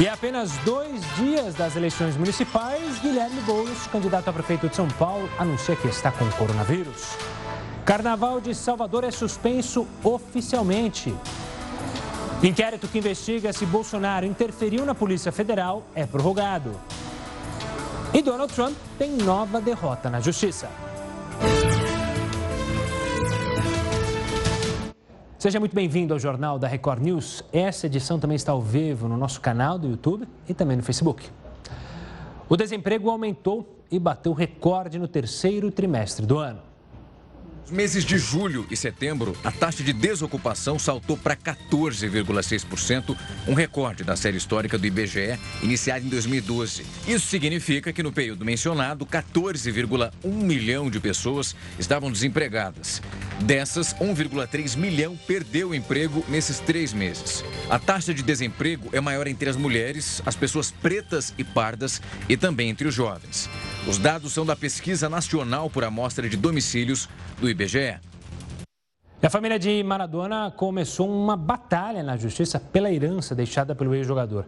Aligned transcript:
E 0.00 0.06
a 0.06 0.12
apenas 0.14 0.56
dois 0.58 1.00
dias 1.16 1.56
das 1.56 1.74
eleições 1.74 2.16
municipais, 2.16 3.00
Guilherme 3.00 3.40
Boulos, 3.40 3.88
candidato 3.88 4.28
a 4.28 4.32
prefeito 4.32 4.68
de 4.68 4.76
São 4.76 4.86
Paulo, 4.86 5.28
anuncia 5.36 5.74
que 5.74 5.88
está 5.88 6.12
com 6.12 6.30
coronavírus. 6.30 7.16
Carnaval 7.84 8.40
de 8.40 8.54
Salvador 8.54 9.02
é 9.02 9.10
suspenso 9.10 9.88
oficialmente. 10.04 11.12
Inquérito 12.44 12.86
que 12.86 12.98
investiga 12.98 13.52
se 13.52 13.66
Bolsonaro 13.66 14.24
interferiu 14.24 14.86
na 14.86 14.94
Polícia 14.94 15.32
Federal 15.32 15.82
é 15.96 16.06
prorrogado. 16.06 16.80
E 18.14 18.22
Donald 18.22 18.52
Trump 18.52 18.76
tem 18.96 19.10
nova 19.10 19.60
derrota 19.60 20.08
na 20.08 20.20
Justiça. 20.20 20.68
Seja 25.38 25.60
muito 25.60 25.72
bem-vindo 25.72 26.12
ao 26.12 26.18
Jornal 26.18 26.58
da 26.58 26.66
Record 26.66 27.00
News. 27.00 27.44
Essa 27.52 27.86
edição 27.86 28.18
também 28.18 28.34
está 28.34 28.50
ao 28.50 28.60
vivo 28.60 29.06
no 29.06 29.16
nosso 29.16 29.40
canal 29.40 29.78
do 29.78 29.88
YouTube 29.88 30.26
e 30.48 30.52
também 30.52 30.76
no 30.76 30.82
Facebook. 30.82 31.30
O 32.48 32.56
desemprego 32.56 33.08
aumentou 33.08 33.64
e 33.88 34.00
bateu 34.00 34.32
recorde 34.32 34.98
no 34.98 35.06
terceiro 35.06 35.70
trimestre 35.70 36.26
do 36.26 36.38
ano. 36.38 36.67
Nos 37.68 37.76
meses 37.76 38.02
de 38.02 38.16
julho 38.16 38.66
e 38.70 38.76
setembro, 38.76 39.36
a 39.44 39.52
taxa 39.52 39.82
de 39.82 39.92
desocupação 39.92 40.78
saltou 40.78 41.18
para 41.18 41.36
14,6%, 41.36 43.14
um 43.46 43.52
recorde 43.52 44.02
da 44.04 44.16
série 44.16 44.38
histórica 44.38 44.78
do 44.78 44.86
IBGE, 44.86 45.38
iniciado 45.62 46.06
em 46.06 46.08
2012. 46.08 46.86
Isso 47.06 47.26
significa 47.26 47.92
que 47.92 48.02
no 48.02 48.10
período 48.10 48.42
mencionado, 48.42 49.04
14,1 49.04 50.10
milhão 50.24 50.88
de 50.88 50.98
pessoas 50.98 51.54
estavam 51.78 52.10
desempregadas. 52.10 53.02
Dessas, 53.40 53.92
1,3 53.96 54.74
milhão 54.74 55.14
perdeu 55.26 55.68
o 55.68 55.74
emprego 55.74 56.24
nesses 56.26 56.58
três 56.60 56.94
meses. 56.94 57.44
A 57.68 57.78
taxa 57.78 58.14
de 58.14 58.22
desemprego 58.22 58.88
é 58.94 59.00
maior 59.00 59.26
entre 59.26 59.50
as 59.50 59.56
mulheres, 59.56 60.22
as 60.24 60.34
pessoas 60.34 60.70
pretas 60.70 61.34
e 61.36 61.44
pardas 61.44 62.00
e 62.30 62.36
também 62.36 62.70
entre 62.70 62.88
os 62.88 62.94
jovens. 62.94 63.46
Os 63.86 63.98
dados 63.98 64.32
são 64.32 64.46
da 64.46 64.56
Pesquisa 64.56 65.08
Nacional 65.08 65.68
por 65.68 65.84
Amostra 65.84 66.28
de 66.28 66.36
Domicílios 66.36 67.08
do 67.38 67.48
IBGE. 67.48 67.57
E 69.20 69.26
a 69.26 69.28
família 69.28 69.58
de 69.58 69.82
Maradona 69.82 70.52
começou 70.56 71.10
uma 71.10 71.36
batalha 71.36 72.04
na 72.04 72.16
justiça 72.16 72.60
pela 72.60 72.88
herança 72.88 73.34
deixada 73.34 73.74
pelo 73.74 73.96
ex-jogador. 73.96 74.46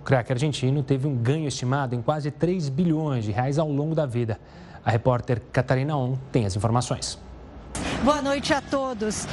O 0.00 0.04
craque 0.04 0.32
argentino 0.32 0.80
teve 0.80 1.08
um 1.08 1.16
ganho 1.16 1.48
estimado 1.48 1.96
em 1.96 2.00
quase 2.00 2.30
3 2.30 2.68
bilhões 2.68 3.24
de 3.24 3.32
reais 3.32 3.58
ao 3.58 3.68
longo 3.68 3.92
da 3.92 4.06
vida. 4.06 4.38
A 4.84 4.90
repórter 4.90 5.42
Catarina 5.52 5.96
On 5.96 6.16
tem 6.30 6.46
as 6.46 6.54
informações. 6.54 7.18
Boa 8.04 8.22
noite 8.22 8.54
a 8.54 8.60
todos. 8.60 9.26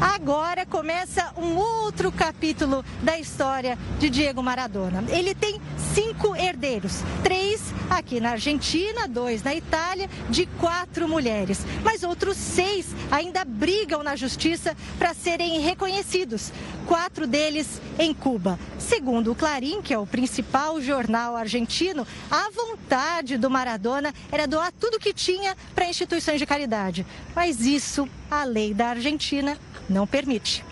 Agora 0.00 0.66
começa 0.66 1.32
um 1.38 1.56
outro 1.56 2.12
capítulo 2.12 2.84
da 3.02 3.18
história 3.18 3.78
de 3.98 4.10
Diego 4.10 4.42
Maradona. 4.42 5.02
Ele 5.08 5.34
tem 5.34 5.58
cinco 5.94 6.36
herdeiros, 6.36 7.00
três 7.22 7.72
aqui 7.88 8.20
na 8.20 8.32
Argentina, 8.32 9.08
dois 9.08 9.42
na 9.42 9.54
Itália, 9.54 10.10
de 10.28 10.44
quatro 10.60 11.08
mulheres. 11.08 11.64
Mas 11.82 12.02
outros 12.02 12.36
seis 12.36 12.94
ainda 13.10 13.42
brigam 13.44 14.02
na 14.02 14.16
justiça 14.16 14.76
para 14.98 15.14
serem 15.14 15.60
reconhecidos, 15.60 16.52
quatro 16.86 17.26
deles 17.26 17.80
em 17.98 18.12
Cuba. 18.12 18.58
Segundo 18.78 19.32
o 19.32 19.34
Clarim, 19.34 19.80
que 19.80 19.94
é 19.94 19.98
o 19.98 20.06
principal 20.06 20.78
jornal 20.80 21.34
argentino, 21.34 22.06
a 22.30 22.50
vontade 22.50 23.38
do 23.38 23.48
Maradona 23.48 24.12
era 24.30 24.46
doar 24.46 24.72
tudo 24.78 25.00
que 25.00 25.14
tinha 25.14 25.56
para 25.74 25.88
instituições 25.88 26.38
de 26.38 26.44
caridade. 26.44 27.06
Mas 27.34 27.60
isso 27.60 28.06
a 28.30 28.44
lei 28.44 28.74
da 28.74 28.88
Argentina 28.88 29.58
não 29.88 30.06
permite. 30.06 30.64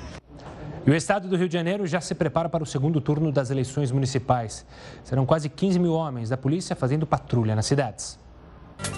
E 0.87 0.91
o 0.91 0.95
estado 0.95 1.29
do 1.29 1.37
Rio 1.37 1.49
de 1.49 1.55
Janeiro 1.55 1.87
já 1.87 2.01
se 2.01 2.15
prepara 2.15 2.49
para 2.49 2.63
o 2.63 2.67
segundo 2.67 3.01
turno 3.01 3.33
das 3.33 3.51
eleições 3.51 3.91
municipais. 3.91 4.67
Serão 5.03 5.25
quase 5.25 5.49
15 5.49 5.79
mil 5.79 5.95
homens 5.95 6.29
da 6.29 6.37
polícia 6.37 6.77
fazendo 6.77 7.07
patrulha 7.07 7.57
nas 7.57 7.65
cidades. 7.65 8.19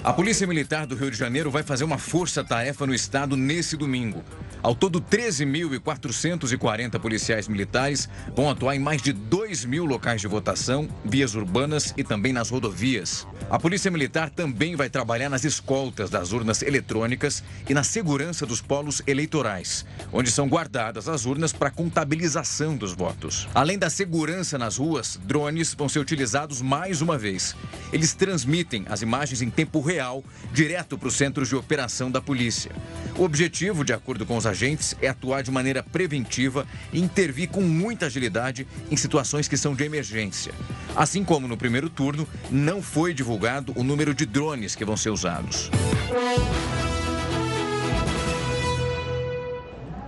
A 0.06 0.12
Polícia 0.12 0.46
Militar 0.46 0.86
do 0.86 0.94
Rio 0.94 1.10
de 1.10 1.16
Janeiro 1.16 1.50
vai 1.50 1.64
fazer 1.64 1.82
uma 1.82 1.98
força-tarefa 1.98 2.86
no 2.86 2.94
estado 2.94 3.36
nesse 3.36 3.76
domingo. 3.76 4.22
Ao 4.62 4.74
todo, 4.74 5.00
13.440 5.00 6.98
policiais 6.98 7.48
militares 7.48 8.08
vão 8.34 8.48
atuar 8.48 8.74
em 8.74 8.78
mais 8.78 9.02
de 9.02 9.12
2 9.12 9.64
mil 9.64 9.84
locais 9.84 10.20
de 10.20 10.26
votação, 10.26 10.88
vias 11.04 11.34
urbanas 11.34 11.92
e 11.96 12.04
também 12.04 12.32
nas 12.32 12.50
rodovias. 12.50 13.26
A 13.50 13.58
Polícia 13.58 13.90
Militar 13.90 14.30
também 14.30 14.74
vai 14.74 14.88
trabalhar 14.88 15.28
nas 15.28 15.44
escoltas 15.44 16.10
das 16.10 16.32
urnas 16.32 16.62
eletrônicas 16.62 17.44
e 17.68 17.74
na 17.74 17.84
segurança 17.84 18.46
dos 18.46 18.60
polos 18.60 19.02
eleitorais, 19.06 19.84
onde 20.12 20.30
são 20.30 20.48
guardadas 20.48 21.08
as 21.08 21.26
urnas 21.26 21.52
para 21.52 21.70
contabilização 21.70 22.76
dos 22.76 22.92
votos. 22.92 23.48
Além 23.54 23.78
da 23.78 23.90
segurança 23.90 24.58
nas 24.58 24.78
ruas, 24.78 25.20
drones 25.24 25.74
vão 25.74 25.88
ser 25.88 25.98
utilizados 25.98 26.60
mais 26.60 27.02
uma 27.02 27.18
vez. 27.18 27.54
Eles 27.92 28.14
transmitem 28.14 28.84
as 28.88 29.02
imagens 29.02 29.42
em 29.42 29.50
tempo 29.50 29.65
real 29.80 30.24
direto 30.52 30.96
para 30.98 31.08
os 31.08 31.14
centros 31.14 31.48
de 31.48 31.56
operação 31.56 32.10
da 32.10 32.20
polícia. 32.20 32.70
O 33.16 33.24
objetivo, 33.24 33.84
de 33.84 33.92
acordo 33.92 34.26
com 34.26 34.36
os 34.36 34.46
agentes, 34.46 34.96
é 35.00 35.08
atuar 35.08 35.42
de 35.42 35.50
maneira 35.50 35.82
preventiva 35.82 36.66
e 36.92 37.00
intervir 37.00 37.48
com 37.48 37.60
muita 37.60 38.06
agilidade 38.06 38.66
em 38.90 38.96
situações 38.96 39.48
que 39.48 39.56
são 39.56 39.74
de 39.74 39.84
emergência. 39.84 40.52
Assim 40.94 41.24
como 41.24 41.48
no 41.48 41.56
primeiro 41.56 41.88
turno, 41.88 42.26
não 42.50 42.82
foi 42.82 43.14
divulgado 43.14 43.72
o 43.76 43.82
número 43.82 44.14
de 44.14 44.26
drones 44.26 44.74
que 44.74 44.84
vão 44.84 44.96
ser 44.96 45.10
usados. 45.10 45.70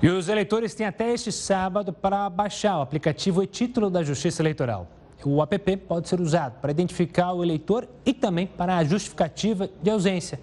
E 0.00 0.08
os 0.08 0.28
eleitores 0.28 0.74
têm 0.74 0.86
até 0.86 1.12
este 1.12 1.32
sábado 1.32 1.92
para 1.92 2.30
baixar 2.30 2.78
o 2.78 2.82
aplicativo 2.82 3.42
e 3.42 3.46
título 3.46 3.90
da 3.90 4.02
Justiça 4.02 4.42
Eleitoral. 4.42 4.97
O 5.24 5.42
app 5.42 5.76
pode 5.78 6.08
ser 6.08 6.20
usado 6.20 6.60
para 6.60 6.70
identificar 6.70 7.32
o 7.32 7.42
eleitor 7.42 7.88
e 8.06 8.14
também 8.14 8.46
para 8.46 8.76
a 8.76 8.84
justificativa 8.84 9.68
de 9.82 9.90
ausência. 9.90 10.40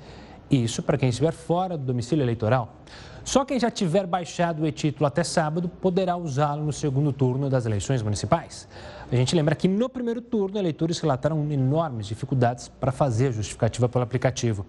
Isso 0.50 0.84
para 0.84 0.98
quem 0.98 1.10
estiver 1.10 1.32
fora 1.32 1.78
do 1.78 1.86
domicílio 1.86 2.24
eleitoral. 2.24 2.76
Só 3.24 3.44
quem 3.44 3.60
já 3.60 3.72
tiver 3.72 4.06
baixado 4.06 4.62
o 4.62 4.68
e-título 4.68 5.08
até 5.08 5.24
sábado 5.24 5.68
poderá 5.68 6.16
usá-lo 6.16 6.64
no 6.64 6.72
segundo 6.72 7.12
turno 7.12 7.50
das 7.50 7.66
eleições 7.66 8.04
municipais. 8.04 8.68
A 9.12 9.16
gente 9.16 9.36
lembra 9.36 9.56
que 9.56 9.68
no 9.68 9.90
primeiro 9.90 10.22
turno, 10.22 10.60
eleitores 10.60 11.00
relataram 11.00 11.52
enormes 11.52 12.06
dificuldades 12.06 12.68
para 12.68 12.92
fazer 12.92 13.30
a 13.30 13.32
justificativa 13.32 13.90
pelo 13.90 14.04
aplicativo. 14.04 14.64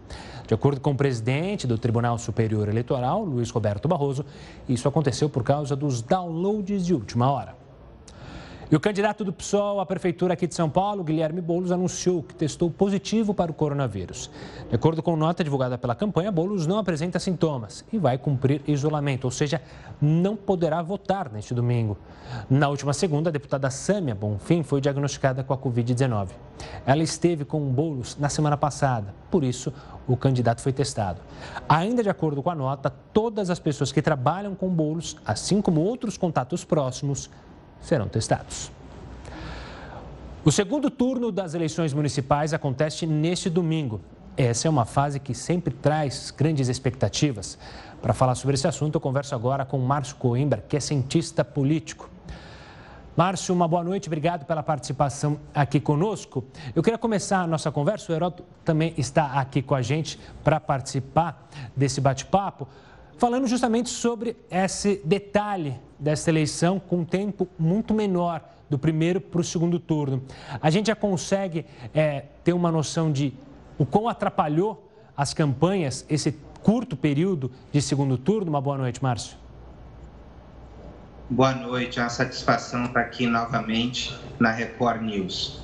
De 0.46 0.54
acordo 0.54 0.80
com 0.80 0.92
o 0.92 0.96
presidente 0.96 1.66
do 1.66 1.76
Tribunal 1.76 2.16
Superior 2.16 2.66
Eleitoral, 2.66 3.22
Luiz 3.22 3.50
Roberto 3.50 3.86
Barroso, 3.86 4.24
isso 4.66 4.88
aconteceu 4.88 5.28
por 5.28 5.42
causa 5.42 5.76
dos 5.76 6.00
downloads 6.00 6.86
de 6.86 6.94
última 6.94 7.30
hora. 7.30 7.65
E 8.68 8.74
o 8.74 8.80
candidato 8.80 9.22
do 9.22 9.32
PSOL 9.32 9.78
à 9.78 9.86
prefeitura 9.86 10.34
aqui 10.34 10.44
de 10.44 10.52
São 10.52 10.68
Paulo, 10.68 11.04
Guilherme 11.04 11.40
Boulos, 11.40 11.70
anunciou 11.70 12.20
que 12.20 12.34
testou 12.34 12.68
positivo 12.68 13.32
para 13.32 13.48
o 13.48 13.54
coronavírus. 13.54 14.28
De 14.68 14.74
acordo 14.74 15.04
com 15.04 15.14
nota 15.14 15.44
divulgada 15.44 15.78
pela 15.78 15.94
campanha, 15.94 16.32
Boulos 16.32 16.66
não 16.66 16.76
apresenta 16.76 17.20
sintomas 17.20 17.84
e 17.92 17.98
vai 17.98 18.18
cumprir 18.18 18.60
isolamento, 18.66 19.26
ou 19.26 19.30
seja, 19.30 19.62
não 20.02 20.34
poderá 20.34 20.82
votar 20.82 21.30
neste 21.30 21.54
domingo. 21.54 21.96
Na 22.50 22.68
última 22.68 22.92
segunda, 22.92 23.30
a 23.30 23.32
deputada 23.32 23.70
Sâmia 23.70 24.16
Bonfim 24.16 24.64
foi 24.64 24.80
diagnosticada 24.80 25.44
com 25.44 25.54
a 25.54 25.58
Covid-19. 25.58 26.30
Ela 26.84 27.04
esteve 27.04 27.44
com 27.44 27.60
Boulos 27.60 28.16
na 28.18 28.28
semana 28.28 28.56
passada, 28.56 29.14
por 29.30 29.44
isso 29.44 29.72
o 30.08 30.16
candidato 30.16 30.60
foi 30.60 30.72
testado. 30.72 31.20
Ainda 31.68 32.02
de 32.02 32.10
acordo 32.10 32.42
com 32.42 32.50
a 32.50 32.54
nota, 32.54 32.90
todas 33.12 33.48
as 33.48 33.60
pessoas 33.60 33.92
que 33.92 34.02
trabalham 34.02 34.56
com 34.56 34.68
Boulos, 34.68 35.16
assim 35.24 35.62
como 35.62 35.82
outros 35.82 36.16
contatos 36.16 36.64
próximos, 36.64 37.30
serão 37.86 38.08
testados. 38.08 38.72
O 40.44 40.50
segundo 40.50 40.90
turno 40.90 41.30
das 41.30 41.54
eleições 41.54 41.92
municipais 41.92 42.52
acontece 42.52 43.06
neste 43.06 43.48
domingo. 43.48 44.00
Essa 44.36 44.66
é 44.66 44.70
uma 44.70 44.84
fase 44.84 45.20
que 45.20 45.32
sempre 45.34 45.72
traz 45.72 46.32
grandes 46.36 46.68
expectativas. 46.68 47.56
Para 48.02 48.12
falar 48.12 48.34
sobre 48.34 48.54
esse 48.54 48.66
assunto, 48.66 48.96
eu 48.96 49.00
converso 49.00 49.34
agora 49.34 49.64
com 49.64 49.78
Márcio 49.78 50.16
Coimbra, 50.16 50.64
que 50.68 50.76
é 50.76 50.80
cientista 50.80 51.44
político. 51.44 52.10
Márcio, 53.16 53.54
uma 53.54 53.66
boa 53.66 53.82
noite, 53.82 54.08
obrigado 54.08 54.44
pela 54.44 54.62
participação 54.62 55.38
aqui 55.54 55.80
conosco. 55.80 56.44
Eu 56.74 56.82
queria 56.82 56.98
começar 56.98 57.40
a 57.40 57.46
nossa 57.46 57.70
conversa, 57.70 58.12
o 58.12 58.14
Heroto 58.14 58.44
também 58.64 58.92
está 58.98 59.40
aqui 59.40 59.62
com 59.62 59.74
a 59.74 59.80
gente 59.80 60.18
para 60.44 60.60
participar 60.60 61.48
desse 61.74 62.00
bate-papo 62.00 62.68
falando 63.18 63.46
justamente 63.46 63.88
sobre 63.88 64.36
esse 64.50 65.00
detalhe 65.04 65.78
dessa 65.98 66.30
eleição 66.30 66.78
com 66.78 66.98
um 66.98 67.04
tempo 67.04 67.48
muito 67.58 67.94
menor 67.94 68.42
do 68.68 68.78
primeiro 68.78 69.20
para 69.20 69.40
o 69.40 69.44
segundo 69.44 69.78
turno. 69.78 70.22
A 70.60 70.70
gente 70.70 70.86
já 70.88 70.96
consegue 70.96 71.64
é, 71.94 72.24
ter 72.44 72.52
uma 72.52 72.70
noção 72.70 73.10
de 73.10 73.32
o 73.78 73.86
quão 73.86 74.08
atrapalhou 74.08 74.90
as 75.16 75.32
campanhas 75.32 76.04
esse 76.08 76.32
curto 76.62 76.96
período 76.96 77.50
de 77.72 77.80
segundo 77.80 78.18
turno? 78.18 78.50
Uma 78.50 78.60
boa 78.60 78.76
noite, 78.76 79.02
Márcio. 79.02 79.36
Boa 81.30 81.54
noite, 81.54 81.98
é 81.98 82.02
uma 82.02 82.08
satisfação 82.08 82.84
estar 82.84 83.00
aqui 83.00 83.26
novamente 83.26 84.16
na 84.38 84.50
Record 84.50 85.02
News. 85.02 85.60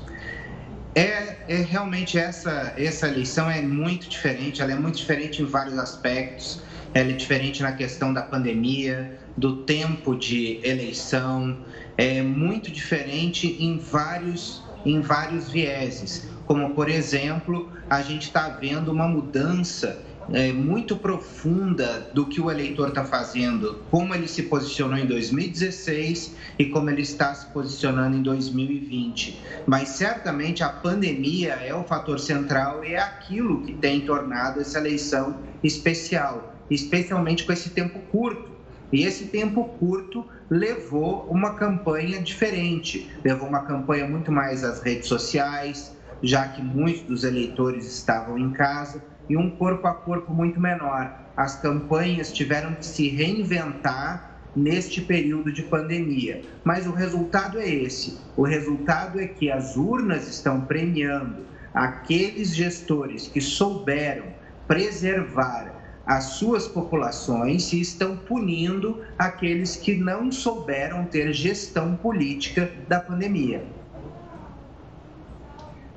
É, 0.95 1.37
é, 1.49 1.57
realmente 1.57 2.19
essa 2.19 2.75
essa 2.77 3.09
eleição 3.09 3.51
é 3.51 3.63
muito 3.63 4.09
diferente, 4.09 4.61
ela 4.61 4.73
é 4.73 4.75
muito 4.75 4.97
diferente 4.97 5.41
em 5.41 5.47
vários 5.47 5.79
aspectos 5.79 6.61
ela 6.95 7.11
é 7.11 7.13
diferente 7.13 7.63
na 7.63 7.73
questão 7.73 8.13
da 8.13 8.23
pandemia, 8.23 9.19
do 9.37 9.59
tempo 9.63 10.15
de 10.15 10.61
eleição, 10.63 11.57
é 11.97 12.23
muito 12.23 12.71
diferente 12.71 13.57
em 13.61 13.79
vários, 13.79 14.63
em 14.85 15.01
vários 15.01 15.51
vieses, 15.51 16.29
como 16.47 16.75
por 16.75 16.89
exemplo, 16.89 17.71
a 17.89 18.03
gente 18.03 18.25
está 18.25 18.49
vendo 18.49 18.91
uma 18.91 19.09
mudança 19.09 20.03
é, 20.33 20.53
muito 20.53 20.97
profunda 20.97 22.11
do 22.15 22.27
que 22.27 22.41
o 22.41 22.51
eleitor 22.51 22.89
está 22.89 23.05
fazendo, 23.05 23.83
como 23.91 24.15
ele 24.15 24.29
se 24.29 24.45
posicionou 24.45 24.97
em 24.97 25.07
2016 25.07 26.37
e 26.59 26.67
como 26.67 26.91
ele 26.91 27.03
está 27.03 27.35
se 27.35 27.47
posicionando 27.47 28.17
em 28.17 28.23
2020. 28.23 29.41
Mas 29.67 29.89
certamente 29.91 30.63
a 30.63 30.69
pandemia 30.69 31.55
é 31.55 31.75
o 31.75 31.85
fator 31.85 32.21
central 32.21 32.85
e 32.85 32.95
é 32.95 32.99
aquilo 33.01 33.63
que 33.63 33.73
tem 33.75 34.03
tornado 34.03 34.61
essa 34.61 34.79
eleição 34.79 35.37
especial, 35.63 36.52
especialmente 36.75 37.45
com 37.45 37.53
esse 37.53 37.71
tempo 37.71 37.99
curto. 38.11 38.51
E 38.93 39.05
esse 39.05 39.27
tempo 39.27 39.65
curto 39.79 40.27
levou 40.51 41.27
uma 41.31 41.55
campanha 41.55 42.21
diferente, 42.21 43.11
levou 43.25 43.49
uma 43.49 43.63
campanha 43.63 44.07
muito 44.07 44.31
mais 44.31 44.63
às 44.63 44.83
redes 44.83 45.09
sociais, 45.09 45.97
já 46.23 46.47
que 46.49 46.63
muitos 46.63 47.03
dos 47.03 47.25
eleitores 47.25 47.87
estavam 47.87 48.39
em 48.39 48.51
casa 48.53 49.03
e 49.29 49.37
um 49.37 49.51
corpo 49.51 49.87
a 49.87 49.95
corpo 49.95 50.33
muito 50.33 50.61
menor. 50.61 51.11
As 51.37 51.57
campanhas 51.61 52.33
tiveram 52.33 52.75
que 52.75 52.85
se 52.85 53.09
reinventar 53.09 54.33
neste 54.55 55.01
período 55.01 55.51
de 55.51 55.63
pandemia. 55.63 56.43
Mas 56.63 56.87
o 56.87 56.93
resultado 56.93 57.59
é 57.59 57.69
esse: 57.69 58.19
o 58.37 58.43
resultado 58.43 59.19
é 59.19 59.27
que 59.27 59.51
as 59.51 59.77
urnas 59.77 60.29
estão 60.29 60.61
premiando 60.61 61.47
aqueles 61.73 62.55
gestores 62.55 63.27
que 63.27 63.41
souberam 63.41 64.27
preservar 64.69 65.82
as 66.07 66.25
suas 66.25 66.67
populações 66.67 67.73
e 67.73 67.81
estão 67.81 68.17
punindo 68.17 69.03
aqueles 69.19 69.77
que 69.77 69.97
não 69.97 70.33
souberam 70.33 71.05
ter 71.05 71.33
gestão 71.33 71.97
política 71.97 72.71
da 72.89 73.01
pandemia. 73.01 73.63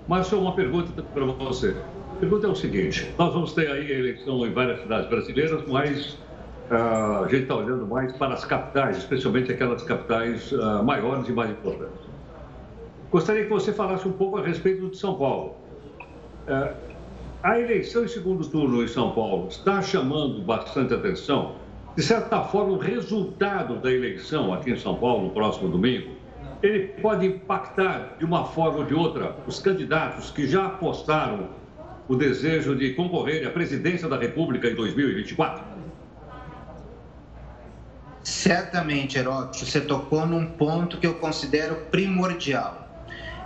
Márcio, 0.08 0.40
uma 0.40 0.56
pergunta 0.56 1.02
para 1.02 1.26
você. 1.26 1.76
A 2.12 2.20
pergunta 2.20 2.46
é 2.46 2.50
o 2.50 2.56
seguinte: 2.56 3.12
nós 3.18 3.34
vamos 3.34 3.54
ter 3.54 3.70
aí 3.72 3.92
eleição 3.92 4.46
em 4.46 4.54
várias 4.54 4.82
cidades 4.82 5.10
brasileiras, 5.10 5.64
mas 5.68 6.14
uh, 6.70 7.24
a 7.24 7.28
gente 7.28 7.44
está 7.44 7.56
olhando 7.56 7.88
mais 7.88 8.14
para 8.14 8.36
as 8.36 8.46
capitais, 8.46 8.98
especialmente 8.98 9.52
aquelas 9.52 9.82
capitais 9.84 10.52
uh, 10.52 10.84
maiores 10.84 11.28
e 11.28 11.32
mais 11.32 11.50
importantes. 11.50 12.00
Gostaria 13.12 13.44
que 13.44 13.50
você 13.50 13.74
falasse 13.74 14.08
um 14.08 14.12
pouco 14.12 14.38
a 14.38 14.44
respeito 14.44 14.90
de 14.90 14.98
São 14.98 15.16
Paulo. 15.16 15.56
Uh, 16.48 16.95
a 17.46 17.60
eleição 17.60 18.04
em 18.04 18.08
segundo 18.08 18.44
turno 18.50 18.84
em 18.84 18.88
São 18.88 19.12
Paulo 19.12 19.50
está 19.50 19.80
chamando 19.80 20.42
bastante 20.42 20.96
atenção. 20.96 21.58
De 21.96 22.02
certa 22.02 22.42
forma, 22.42 22.74
o 22.74 22.80
resultado 22.80 23.76
da 23.76 23.92
eleição 23.92 24.52
aqui 24.52 24.72
em 24.72 24.80
São 24.80 24.96
Paulo, 24.96 25.26
no 25.26 25.30
próximo 25.30 25.70
domingo, 25.70 26.16
ele 26.64 26.88
pode 27.00 27.28
impactar 27.28 28.16
de 28.18 28.26
uma 28.26 28.46
forma 28.46 28.80
ou 28.80 28.84
de 28.84 28.96
outra 28.96 29.36
os 29.46 29.60
candidatos 29.60 30.32
que 30.32 30.48
já 30.48 30.66
apostaram 30.66 31.50
o 32.08 32.16
desejo 32.16 32.76
de 32.76 32.96
concorrer 32.96 33.48
à 33.48 33.52
presidência 33.52 34.10
da 34.10 34.18
República 34.18 34.68
em 34.68 34.74
2024? 34.74 35.64
Certamente, 38.24 39.20
Heródoto, 39.20 39.60
você 39.60 39.82
tocou 39.82 40.26
num 40.26 40.48
ponto 40.48 40.98
que 40.98 41.06
eu 41.06 41.14
considero 41.14 41.76
primordial. 41.92 42.85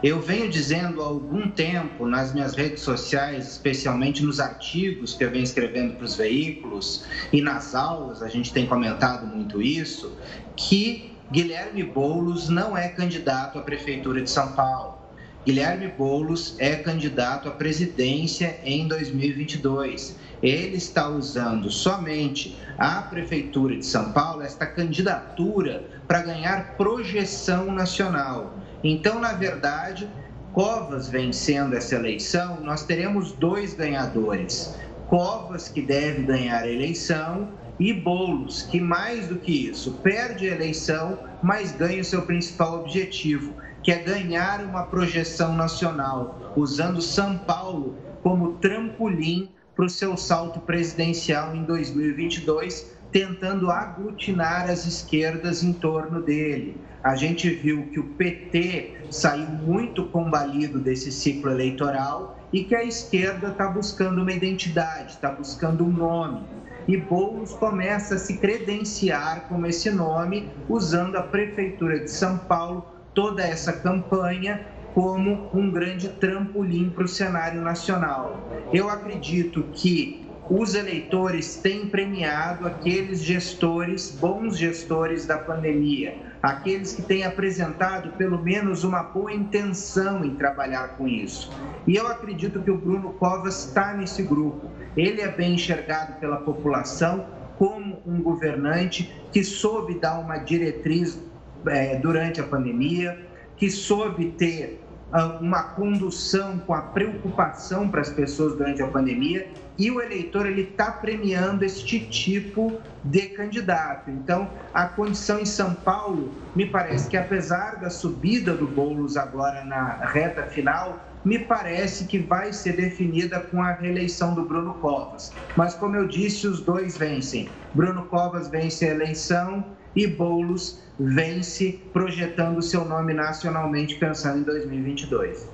Eu 0.02 0.22
venho 0.22 0.50
dizendo 0.50 1.02
há 1.02 1.06
algum 1.06 1.50
tempo 1.52 2.08
nas 2.08 2.34
minhas 2.34 2.56
redes 2.56 2.82
sociais, 2.84 3.46
especialmente 3.46 4.24
nos 4.24 4.40
artigos 4.40 5.14
que 5.14 5.26
eu 5.26 5.30
venho 5.30 5.44
escrevendo 5.44 5.96
para 5.96 6.06
os 6.06 6.16
veículos 6.16 7.04
e 7.34 7.42
nas 7.42 7.76
aulas, 7.76 8.24
a 8.24 8.30
gente 8.30 8.54
tem 8.54 8.66
comentado 8.66 9.28
muito 9.28 9.62
isso, 9.62 10.18
que 10.56 11.14
Guilherme 11.30 11.84
Boulos 11.84 12.48
não 12.48 12.78
é 12.78 12.88
candidato 12.88 13.60
à 13.60 13.62
Prefeitura 13.62 14.22
de 14.22 14.30
São 14.30 14.54
Paulo. 14.54 15.00
Guilherme 15.46 15.90
Boulos 15.90 16.56
é 16.60 16.78
candidato 16.78 17.50
à 17.50 17.52
presidência 17.52 18.58
em 18.64 18.88
2022. 18.88 20.16
Ele 20.42 20.78
está 20.78 21.10
usando 21.10 21.70
somente 21.70 22.58
a 22.78 23.02
Prefeitura 23.02 23.76
de 23.76 23.86
São 23.86 24.14
Paulo, 24.14 24.44
esta 24.44 24.66
candidatura, 24.66 25.84
para 26.08 26.22
ganhar 26.22 26.78
projeção 26.78 27.72
nacional. 27.72 28.59
Então, 28.84 29.20
na 29.20 29.34
verdade, 29.34 30.10
Covas 30.54 31.08
vencendo 31.08 31.76
essa 31.76 31.96
eleição, 31.96 32.60
nós 32.62 32.84
teremos 32.84 33.32
dois 33.34 33.74
ganhadores. 33.74 34.76
Covas, 35.08 35.70
que 35.70 35.82
deve 35.82 36.24
ganhar 36.24 36.64
a 36.64 36.68
eleição, 36.68 37.50
e 37.80 37.94
Boulos, 37.94 38.64
que 38.64 38.80
mais 38.80 39.28
do 39.28 39.38
que 39.38 39.70
isso, 39.70 39.94
perde 40.04 40.50
a 40.50 40.56
eleição, 40.56 41.18
mas 41.42 41.72
ganha 41.72 42.02
o 42.02 42.06
seu 42.06 42.24
principal 42.24 42.82
objetivo, 42.82 43.54
que 43.82 43.92
é 43.92 44.00
ganhar 44.00 44.62
uma 44.62 44.84
projeção 44.84 45.56
nacional, 45.56 46.54
usando 46.56 47.02
São 47.02 47.38
Paulo 47.38 47.96
como 48.22 48.54
trampolim 48.54 49.50
para 49.76 49.86
o 49.86 49.90
seu 49.90 50.18
salto 50.18 50.60
presidencial 50.60 51.56
em 51.56 51.64
2022, 51.64 52.92
tentando 53.14 53.72
aglutinar 53.72 54.70
as 54.70 54.86
esquerdas 54.86 55.64
em 55.64 55.72
torno 55.72 56.22
dele. 56.22 56.76
A 57.02 57.16
gente 57.16 57.50
viu 57.50 57.88
que 57.88 58.00
o 58.00 58.10
PT 58.10 59.06
saiu 59.10 59.48
muito 59.48 60.06
combalido 60.08 60.80
desse 60.80 61.12
ciclo 61.12 61.50
eleitoral 61.50 62.38
e 62.52 62.66
que 62.66 62.76
a 62.76 62.84
esquerda 62.84 63.50
está 63.50 63.68
buscando 63.68 64.22
uma 64.22 64.34
identidade, 64.34 65.12
está 65.12 65.32
buscando 65.32 65.86
um 65.86 65.92
nome. 65.92 66.44
E 66.90 66.98
Boulos 66.98 67.54
começa 67.54 68.16
a 68.16 68.18
se 68.18 68.38
credenciar 68.38 69.48
com 69.48 69.66
esse 69.66 69.90
nome, 69.90 70.50
usando 70.68 71.16
a 71.16 71.24
Prefeitura 71.24 72.00
de 72.00 72.12
São 72.12 72.38
Paulo 72.38 72.86
toda 73.14 73.44
essa 73.44 73.72
campanha 73.72 74.66
como 74.94 75.50
um 75.54 75.72
grande 75.72 76.10
trampolim 76.10 76.90
para 76.90 77.06
o 77.06 77.08
cenário 77.08 77.62
nacional. 77.62 78.50
Eu 78.74 78.90
acredito 78.90 79.64
que 79.72 80.28
os 80.50 80.74
eleitores 80.74 81.58
têm 81.58 81.88
premiado 81.88 82.68
aqueles 82.68 83.24
gestores, 83.24 84.10
bons 84.20 84.58
gestores 84.58 85.28
da 85.28 85.38
pandemia, 85.38 86.18
aqueles 86.42 86.94
que 86.94 87.02
têm 87.02 87.24
apresentado 87.24 88.12
pelo 88.14 88.42
menos 88.42 88.84
uma 88.84 89.04
boa 89.04 89.34
intenção 89.34 90.24
em 90.24 90.36
trabalhar 90.36 90.90
com 90.98 91.08
isso. 91.08 91.52
E 91.86 91.96
eu 91.96 92.08
acredito 92.08 92.62
que 92.62 92.72
o 92.72 92.78
Bruno 92.78 93.14
Covas 93.14 93.66
está 93.66 93.94
nesse 93.94 94.24
grupo. 94.24 94.70
Ele 94.96 95.22
é 95.22 95.28
bem 95.28 95.56
enxergado 95.56 96.14
pela 96.20 96.38
população 96.38 97.26
como 97.58 98.02
um 98.06 98.22
governante 98.22 99.14
que 99.32 99.44
soube 99.44 100.00
dar 100.00 100.20
uma 100.20 100.38
diretriz 100.38 101.20
é, 101.68 101.98
durante 101.98 102.40
a 102.40 102.44
pandemia, 102.44 103.20
que 103.58 103.70
soube 103.70 104.32
ter 104.32 104.82
uh, 105.12 105.44
uma 105.44 105.64
condução 105.64 106.60
com 106.60 106.74
a 106.74 106.82
preocupação 106.82 107.90
para 107.90 108.00
as 108.00 108.10
pessoas 108.10 108.56
durante 108.56 108.82
a 108.82 108.88
pandemia 108.88 109.50
e 109.80 109.90
o 109.90 110.02
eleitor 110.02 110.46
ele 110.46 110.64
está 110.64 110.92
premiando 110.92 111.64
este 111.64 112.02
tipo 112.02 112.80
de 113.02 113.22
candidato. 113.30 114.12
Então, 114.12 114.50
a 114.74 114.86
condição 114.86 115.40
em 115.40 115.46
São 115.46 115.74
Paulo 115.74 116.34
me 116.54 116.66
parece 116.66 117.10
que 117.10 117.16
apesar 117.16 117.78
da 117.78 117.90
subida 117.90 118.54
do 118.54 118.68
Boulos 118.68 119.16
agora 119.16 119.64
na 119.64 120.06
reta 120.06 120.44
final, 120.44 121.00
me 121.24 121.40
parece 121.40 122.06
que 122.06 122.20
vai 122.20 122.52
ser 122.52 122.76
definida 122.76 123.40
com 123.40 123.62
a 123.62 123.72
reeleição 123.72 124.34
do 124.34 124.44
Bruno 124.44 124.74
Covas. 124.76 125.34
Mas 125.56 125.74
como 125.76 125.96
eu 125.96 126.08
disse, 126.08 126.46
os 126.46 126.62
dois 126.62 126.98
vencem. 126.98 127.50
Bruno 127.74 128.06
Covas 128.06 128.50
vence 128.50 128.86
a 128.86 128.90
eleição 128.90 129.64
e 129.96 130.06
Boulos 130.08 130.82
vence 131.00 131.80
projetando 131.94 132.62
seu 132.62 132.84
nome 132.84 133.14
nacionalmente 133.14 133.96
pensando 133.96 134.40
em 134.40 134.44
2022. 134.44 135.50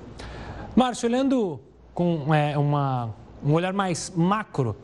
Márcio, 0.74 1.08
olhando 1.08 1.60
com 1.94 2.34
é, 2.34 2.58
uma, 2.58 3.14
um 3.46 3.54
olhar 3.54 3.72
mais 3.72 4.12
macro, 4.14 4.76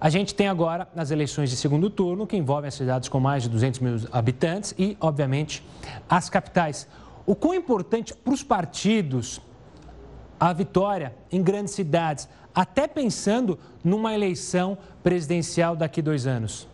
a 0.00 0.08
gente 0.08 0.34
tem 0.34 0.48
agora 0.48 0.88
as 0.96 1.10
eleições 1.10 1.50
de 1.50 1.56
segundo 1.56 1.90
turno, 1.90 2.26
que 2.26 2.36
envolvem 2.36 2.68
as 2.68 2.74
cidades 2.74 3.08
com 3.08 3.18
mais 3.20 3.42
de 3.42 3.48
200 3.48 3.80
mil 3.80 3.96
habitantes 4.12 4.74
e, 4.78 4.96
obviamente, 5.00 5.64
as 6.08 6.30
capitais. 6.30 6.86
O 7.26 7.34
quão 7.34 7.54
importante 7.54 8.14
para 8.14 8.32
os 8.32 8.42
partidos 8.42 9.40
a 10.38 10.52
vitória 10.52 11.14
em 11.32 11.42
grandes 11.42 11.74
cidades, 11.74 12.28
até 12.54 12.86
pensando 12.86 13.58
numa 13.82 14.14
eleição 14.14 14.78
presidencial 15.02 15.74
daqui 15.74 16.00
a 16.00 16.02
dois 16.02 16.26
anos? 16.26 16.68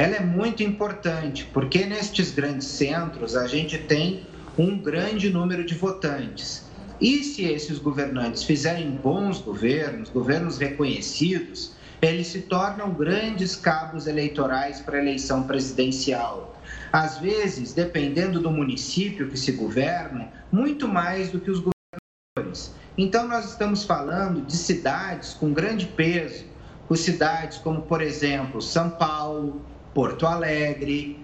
ela 0.00 0.16
é 0.16 0.20
muito 0.20 0.62
importante, 0.62 1.44
porque 1.52 1.84
nestes 1.84 2.30
grandes 2.30 2.66
centros 2.68 3.36
a 3.36 3.46
gente 3.46 3.76
tem 3.76 4.22
um 4.56 4.78
grande 4.78 5.28
número 5.28 5.62
de 5.62 5.74
votantes. 5.74 6.69
E 7.00 7.24
se 7.24 7.44
esses 7.44 7.78
governantes 7.78 8.42
fizerem 8.42 8.90
bons 8.90 9.40
governos, 9.40 10.10
governos 10.10 10.58
reconhecidos, 10.58 11.72
eles 12.02 12.28
se 12.28 12.42
tornam 12.42 12.92
grandes 12.92 13.56
cabos 13.56 14.06
eleitorais 14.06 14.80
para 14.80 14.98
a 14.98 15.00
eleição 15.00 15.44
presidencial. 15.44 16.60
Às 16.92 17.18
vezes, 17.18 17.72
dependendo 17.72 18.40
do 18.40 18.50
município 18.50 19.28
que 19.28 19.38
se 19.38 19.52
governa, 19.52 20.28
muito 20.50 20.88
mais 20.88 21.30
do 21.30 21.40
que 21.40 21.50
os 21.50 21.58
governadores. 21.58 22.74
Então, 22.98 23.28
nós 23.28 23.50
estamos 23.50 23.84
falando 23.84 24.42
de 24.42 24.56
cidades 24.56 25.34
com 25.34 25.52
grande 25.52 25.86
peso, 25.86 26.44
com 26.88 26.94
cidades 26.94 27.58
como, 27.58 27.82
por 27.82 28.02
exemplo, 28.02 28.60
São 28.60 28.90
Paulo, 28.90 29.62
Porto 29.94 30.26
Alegre, 30.26 31.18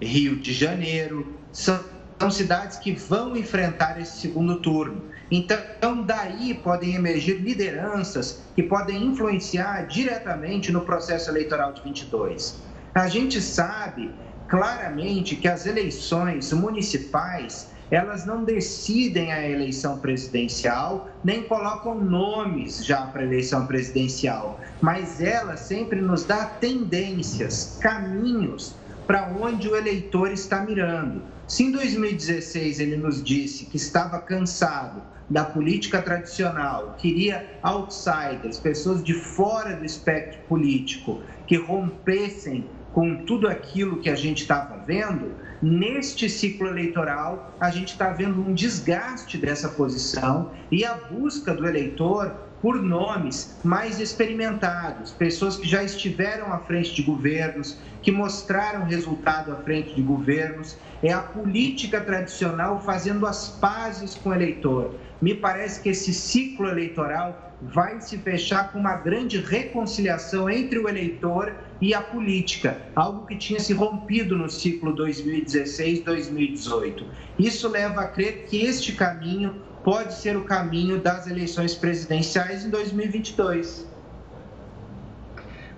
Rio 0.00 0.36
de 0.36 0.52
Janeiro, 0.52 1.34
são, 1.52 1.80
são 2.18 2.30
cidades 2.30 2.78
que 2.78 2.92
vão 2.92 3.36
enfrentar 3.36 4.00
esse 4.00 4.18
segundo 4.18 4.60
turno. 4.60 5.02
Então, 5.30 6.02
daí 6.04 6.54
podem 6.54 6.94
emergir 6.94 7.38
lideranças 7.40 8.42
que 8.54 8.62
podem 8.62 9.04
influenciar 9.04 9.86
diretamente 9.86 10.72
no 10.72 10.80
processo 10.82 11.30
eleitoral 11.30 11.72
de 11.72 11.82
22. 11.82 12.56
A 12.94 13.08
gente 13.08 13.40
sabe 13.42 14.10
claramente 14.48 15.36
que 15.36 15.46
as 15.46 15.66
eleições 15.66 16.52
municipais 16.52 17.68
elas 17.90 18.26
não 18.26 18.44
decidem 18.44 19.32
a 19.32 19.48
eleição 19.48 19.98
presidencial, 19.98 21.08
nem 21.24 21.42
colocam 21.44 21.94
nomes 21.94 22.84
já 22.84 23.06
para 23.06 23.22
a 23.22 23.24
eleição 23.24 23.66
presidencial, 23.66 24.60
mas 24.80 25.22
ela 25.22 25.56
sempre 25.56 26.00
nos 26.00 26.24
dá 26.24 26.44
tendências, 26.44 27.78
caminhos 27.80 28.74
para 29.06 29.28
onde 29.40 29.68
o 29.68 29.74
eleitor 29.74 30.30
está 30.30 30.60
mirando. 30.60 31.22
Se 31.46 31.64
em 31.64 31.72
2016 31.72 32.78
ele 32.78 32.96
nos 32.98 33.22
disse 33.22 33.64
que 33.64 33.78
estava 33.78 34.20
cansado 34.20 35.00
da 35.28 35.44
política 35.44 36.00
tradicional, 36.00 36.94
queria 36.98 37.58
outsiders, 37.62 38.58
pessoas 38.58 39.02
de 39.02 39.14
fora 39.14 39.76
do 39.76 39.84
espectro 39.84 40.40
político, 40.48 41.22
que 41.46 41.56
rompessem 41.56 42.64
com 42.92 43.24
tudo 43.24 43.46
aquilo 43.46 44.00
que 44.00 44.08
a 44.08 44.14
gente 44.14 44.42
estava 44.42 44.82
vendo, 44.84 45.34
neste 45.60 46.28
ciclo 46.28 46.68
eleitoral 46.68 47.54
a 47.60 47.70
gente 47.70 47.88
está 47.88 48.10
vendo 48.10 48.40
um 48.40 48.54
desgaste 48.54 49.36
dessa 49.36 49.68
posição 49.68 50.52
e 50.70 50.84
a 50.84 50.94
busca 50.94 51.54
do 51.54 51.66
eleitor 51.66 52.47
por 52.60 52.82
nomes 52.82 53.56
mais 53.62 54.00
experimentados, 54.00 55.12
pessoas 55.12 55.56
que 55.56 55.68
já 55.68 55.82
estiveram 55.82 56.52
à 56.52 56.58
frente 56.58 56.94
de 56.94 57.02
governos, 57.02 57.78
que 58.02 58.10
mostraram 58.10 58.84
resultado 58.84 59.52
à 59.52 59.56
frente 59.56 59.94
de 59.94 60.02
governos. 60.02 60.76
É 61.02 61.12
a 61.12 61.20
política 61.20 62.00
tradicional 62.00 62.82
fazendo 62.82 63.26
as 63.26 63.48
pazes 63.48 64.14
com 64.14 64.30
o 64.30 64.34
eleitor. 64.34 64.94
Me 65.20 65.34
parece 65.34 65.80
que 65.80 65.90
esse 65.90 66.12
ciclo 66.12 66.68
eleitoral 66.68 67.48
vai 67.60 68.00
se 68.00 68.16
fechar 68.18 68.72
com 68.72 68.78
uma 68.78 68.94
grande 68.94 69.38
reconciliação 69.38 70.48
entre 70.48 70.78
o 70.78 70.88
eleitor 70.88 71.52
e 71.80 71.92
a 71.92 72.00
política, 72.00 72.80
algo 72.94 73.26
que 73.26 73.34
tinha 73.36 73.58
se 73.58 73.72
rompido 73.72 74.36
no 74.36 74.48
ciclo 74.48 74.94
2016-2018. 74.94 77.02
Isso 77.38 77.68
leva 77.68 78.02
a 78.02 78.08
crer 78.08 78.44
que 78.46 78.64
este 78.64 78.92
caminho 78.92 79.60
pode 79.88 80.12
ser 80.12 80.36
o 80.36 80.44
caminho 80.44 81.00
das 81.00 81.26
eleições 81.26 81.74
presidenciais 81.74 82.62
em 82.62 82.68
2022. 82.68 83.88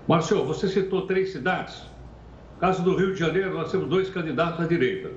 Márcio, 0.05 0.43
você 0.43 0.67
citou 0.67 1.07
três 1.07 1.31
cidades. 1.31 1.81
No 2.55 2.59
caso 2.59 2.83
do 2.83 2.93
Rio 2.93 3.13
de 3.13 3.19
Janeiro, 3.21 3.53
nós 3.53 3.71
temos 3.71 3.87
dois 3.87 4.09
candidatos 4.09 4.59
à 4.59 4.67
direita. 4.67 5.11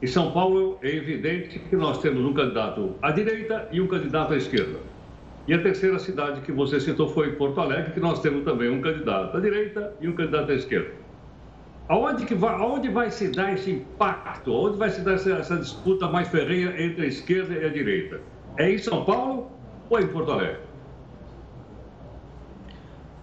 Em 0.00 0.06
São 0.06 0.32
Paulo, 0.32 0.78
é 0.80 0.88
evidente 0.88 1.58
que 1.58 1.76
nós 1.76 2.00
temos 2.00 2.24
um 2.24 2.32
candidato 2.32 2.94
à 3.02 3.10
direita 3.10 3.68
e 3.70 3.78
um 3.78 3.86
candidato 3.86 4.32
à 4.32 4.38
esquerda. 4.38 4.78
E 5.46 5.52
a 5.52 5.62
terceira 5.62 5.98
cidade 5.98 6.40
que 6.40 6.50
você 6.50 6.80
citou 6.80 7.10
foi 7.10 7.32
Porto 7.32 7.60
Alegre, 7.60 7.92
que 7.92 8.00
nós 8.00 8.22
temos 8.22 8.42
também 8.42 8.70
um 8.70 8.80
candidato 8.80 9.36
à 9.36 9.40
direita 9.40 9.92
e 10.00 10.08
um 10.08 10.14
candidato 10.14 10.50
à 10.50 10.54
esquerda. 10.54 11.07
Aonde, 11.88 12.26
que 12.26 12.34
vai, 12.34 12.54
aonde 12.54 12.90
vai 12.90 13.10
se 13.10 13.28
dar 13.28 13.54
esse 13.54 13.70
impacto? 13.70 14.52
Aonde 14.52 14.76
vai 14.76 14.90
se 14.90 15.00
dar 15.00 15.14
essa, 15.14 15.32
essa 15.32 15.56
disputa 15.56 16.06
mais 16.06 16.28
ferrenha 16.28 16.74
entre 16.82 17.04
a 17.04 17.06
esquerda 17.06 17.54
e 17.54 17.64
a 17.64 17.68
direita? 17.70 18.20
É 18.58 18.70
em 18.70 18.78
São 18.78 19.04
Paulo 19.04 19.50
ou 19.88 19.98
é 19.98 20.02
em 20.02 20.08
Porto 20.08 20.32
Alegre? 20.32 20.60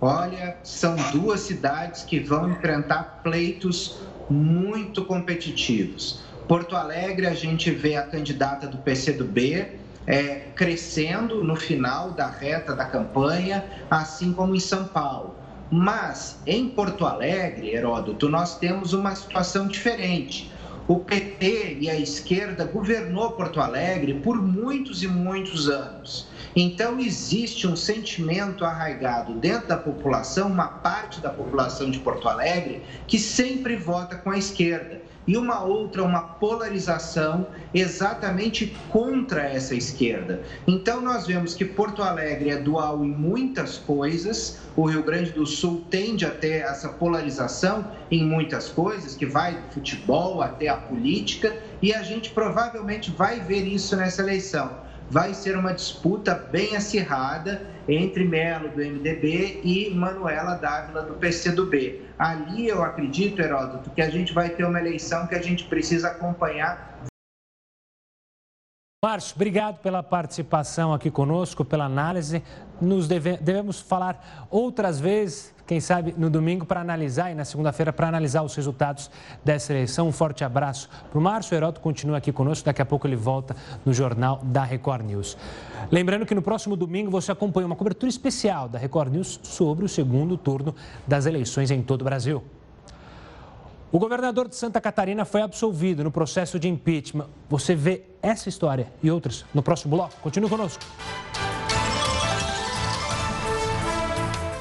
Olha, 0.02 0.58
são 0.64 0.96
duas 1.12 1.42
cidades 1.42 2.04
que 2.04 2.20
vão 2.20 2.52
enfrentar 2.52 3.22
pleitos 3.24 4.00
muito 4.30 5.06
competitivos. 5.06 6.24
Porto 6.48 6.76
Alegre, 6.76 7.28
a 7.28 7.34
gente 7.34 7.72
vê 7.72 7.96
a 7.96 8.04
candidata 8.04 8.68
do 8.68 8.78
PCdoB, 8.78 9.80
é, 10.08 10.36
crescendo 10.56 11.44
no 11.44 11.56
final 11.56 12.12
da 12.12 12.28
reta 12.28 12.76
da 12.76 12.86
campanha, 12.86 13.64
assim 13.90 14.34
como 14.34 14.56
em 14.56 14.60
São 14.60 14.86
Paulo. 14.86 15.36
Mas 15.72 16.38
em 16.46 16.70
Porto 16.70 17.06
Alegre, 17.06 17.74
Heródoto, 17.74 18.30
nós 18.30 18.58
temos 18.58 18.94
uma 18.94 19.16
situação 19.16 19.68
diferente. 19.68 20.52
O 20.88 21.00
PT 21.00 21.78
e 21.82 21.90
a 21.90 22.00
esquerda 22.00 22.64
governou 22.66 23.32
Porto 23.32 23.60
Alegre 23.60 24.14
por 24.14 24.40
muitos 24.40 25.02
e 25.02 25.08
muitos 25.08 25.68
anos. 25.68 26.28
Então 26.56 27.00
existe 27.00 27.68
um 27.68 27.76
sentimento 27.76 28.64
arraigado 28.64 29.34
dentro 29.34 29.68
da 29.68 29.78
população, 29.78 30.48
uma 30.48 30.68
parte 30.68 31.20
da 31.20 31.32
população 31.32 31.90
de 31.90 31.98
Porto 31.98 32.30
Alegre 32.30 32.84
que 33.08 33.18
sempre 33.18 33.76
vota 33.76 34.16
com 34.16 34.30
a 34.30 34.38
esquerda 34.38 35.02
e 35.28 35.38
uma 35.38 35.64
outra, 35.64 36.04
uma 36.04 36.22
polarização 36.22 37.48
exatamente 37.74 38.76
contra 38.90 39.42
essa 39.42 39.76
esquerda. 39.76 40.42
Então, 40.68 41.02
nós 41.02 41.26
vemos 41.28 41.54
que 41.54 41.66
Porto 41.66 42.04
Alegre 42.04 42.50
é 42.50 42.58
dual 42.58 43.04
em 43.04 43.10
muitas 43.10 43.78
coisas, 43.78 44.60
o 44.76 44.86
Rio 44.86 45.04
Grande 45.04 45.32
do 45.32 45.46
Sul 45.46 45.84
tende 45.90 46.26
a 46.26 46.32
ter 46.32 46.62
essa 46.62 46.90
polarização 46.90 47.92
em 48.12 48.24
muitas 48.24 48.70
coisas, 48.70 49.16
que 49.16 49.26
vai 49.26 49.54
do 49.54 49.74
futebol 49.74 50.42
até 50.42 50.68
a 50.68 50.78
política, 50.78 51.56
e 51.82 51.94
a 51.94 52.02
gente 52.04 52.30
provavelmente 52.32 53.12
vai 53.12 53.40
ver 53.40 53.66
isso 53.66 53.96
nessa 53.96 54.22
eleição 54.22 54.86
vai 55.10 55.34
ser 55.34 55.56
uma 55.56 55.72
disputa 55.72 56.34
bem 56.52 56.76
acirrada 56.76 57.62
entre 57.88 58.24
Melo 58.24 58.70
do 58.70 58.78
MDB 58.78 59.62
e 59.64 59.94
Manuela 59.94 60.56
Dávila 60.56 61.04
do 61.04 61.14
PCdoB. 61.16 62.02
Ali 62.18 62.68
eu 62.68 62.84
acredito, 62.84 63.42
Heródoto, 63.42 63.90
que 63.92 64.02
a 64.02 64.10
gente 64.10 64.34
vai 64.34 64.50
ter 64.50 64.66
uma 64.66 64.80
eleição 64.80 65.28
que 65.28 65.36
a 65.36 65.42
gente 65.42 65.66
precisa 65.66 66.10
acompanhar. 66.10 66.96
Márcio, 69.04 69.36
obrigado 69.36 69.82
pela 69.82 70.02
participação 70.02 70.92
aqui 70.92 71.12
conosco, 71.12 71.64
pela 71.64 71.86
análise. 71.86 72.42
Nos 72.82 73.08
deve, 73.08 73.38
devemos 73.38 73.80
falar 73.80 74.48
outras 74.50 75.00
vezes 75.00 75.54
quem 75.66 75.80
sabe 75.80 76.14
no 76.18 76.30
domingo 76.30 76.66
para 76.66 76.80
analisar 76.80 77.32
e 77.32 77.36
na 77.36 77.44
segunda-feira 77.44 77.92
para 77.92 78.08
analisar 78.08 78.44
os 78.44 78.56
resultados 78.56 79.10
dessa 79.44 79.74
eleição. 79.74 80.08
Um 80.08 80.12
forte 80.12 80.44
abraço 80.44 80.90
para 81.10 81.18
o 81.18 81.22
Márcio. 81.22 81.56
Heroto 81.56 81.82
continua 81.82 82.18
aqui 82.18 82.32
conosco. 82.32 82.66
Daqui 82.66 82.82
a 82.82 82.86
pouco 82.86 83.08
ele 83.08 83.16
volta 83.16 83.56
no 83.84 83.94
Jornal 83.94 84.42
da 84.44 84.64
Record 84.64 85.06
News. 85.06 85.38
Lembrando 85.92 86.26
que 86.26 86.36
no 86.36 86.42
próximo 86.42 86.76
domingo 86.76 87.10
você 87.10 87.32
acompanha 87.32 87.66
uma 87.66 87.76
cobertura 87.76 88.10
especial 88.10 88.70
da 88.70 88.78
Record 88.78 89.12
News 89.12 89.40
sobre 89.42 89.86
o 89.86 89.90
segundo 89.90 90.38
turno 90.38 90.76
das 91.08 91.26
eleições 91.26 91.72
em 91.72 91.82
todo 91.82 92.02
o 92.02 92.06
Brasil. 92.06 92.44
O 93.92 93.98
governador 93.98 94.48
de 94.48 94.56
Santa 94.56 94.82
Catarina 94.82 95.26
foi 95.26 95.42
absolvido 95.42 96.04
no 96.04 96.12
processo 96.12 96.60
de 96.60 96.68
impeachment. 96.68 97.28
Você 97.50 97.74
vê 97.74 98.04
essa 98.22 98.50
história 98.50 98.92
e 99.02 99.10
outras 99.10 99.46
no 99.54 99.64
próximo 99.64 99.96
bloco. 99.96 100.16
Continue 100.22 100.50
conosco. 100.50 100.84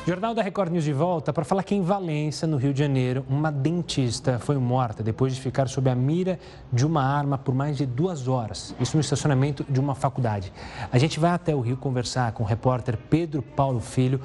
Jornal 0.06 0.34
da 0.34 0.42
Record 0.42 0.70
News 0.70 0.84
de 0.84 0.92
volta 0.92 1.32
para 1.32 1.46
falar 1.46 1.62
que 1.62 1.74
em 1.74 1.80
Valência, 1.80 2.46
no 2.46 2.58
Rio 2.58 2.74
de 2.74 2.78
Janeiro, 2.78 3.24
uma 3.26 3.50
dentista 3.50 4.38
foi 4.38 4.58
morta 4.58 5.02
depois 5.02 5.34
de 5.34 5.40
ficar 5.40 5.66
sob 5.66 5.88
a 5.88 5.94
mira 5.94 6.38
de 6.70 6.84
uma 6.84 7.02
arma 7.02 7.38
por 7.38 7.54
mais 7.54 7.78
de 7.78 7.86
duas 7.86 8.28
horas. 8.28 8.74
Isso 8.78 8.98
no 8.98 9.00
estacionamento 9.00 9.64
de 9.66 9.80
uma 9.80 9.94
faculdade. 9.94 10.52
A 10.92 10.98
gente 10.98 11.18
vai 11.18 11.30
até 11.30 11.54
o 11.54 11.60
Rio 11.60 11.78
conversar 11.78 12.32
com 12.32 12.42
o 12.42 12.46
repórter 12.46 12.98
Pedro 13.08 13.40
Paulo 13.40 13.80
Filho. 13.80 14.20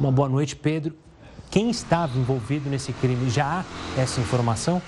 Uma 0.00 0.10
boa 0.10 0.30
noite, 0.30 0.56
Pedro. 0.56 0.96
Quem 1.50 1.68
estava 1.68 2.18
envolvido 2.18 2.70
nesse 2.70 2.94
crime? 2.94 3.28
Já 3.28 3.60
há 3.60 4.00
essa 4.00 4.22
informação? 4.22 4.80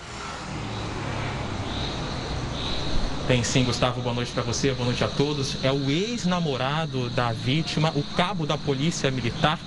Tem 3.29 3.45
sim, 3.45 3.63
Gustavo. 3.63 4.01
Boa 4.01 4.15
noite 4.15 4.33
para 4.33 4.43
você, 4.43 4.73
boa 4.73 4.87
noite 4.87 5.05
a 5.05 5.09
todos. 5.09 5.63
É 5.63 5.71
o 5.71 5.91
ex-namorado 5.91 7.11
da 7.11 7.31
vítima, 7.31 7.93
o 7.95 8.03
cabo 8.17 8.47
da 8.47 8.57
Polícia 8.57 9.11
Militar, 9.11 9.59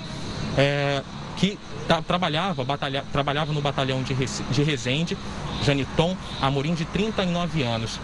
é, 0.57 1.01
que 1.37 1.57
trabalhava, 2.07 2.63
batalha, 2.63 3.03
trabalhava 3.11 3.51
no 3.53 3.61
batalhão 3.61 4.03
de, 4.03 4.13
de 4.13 4.63
Resende, 4.63 5.17
Janiton 5.63 6.15
Amorim, 6.41 6.73
de 6.73 6.85
39 6.85 7.63
anos. 7.63 7.99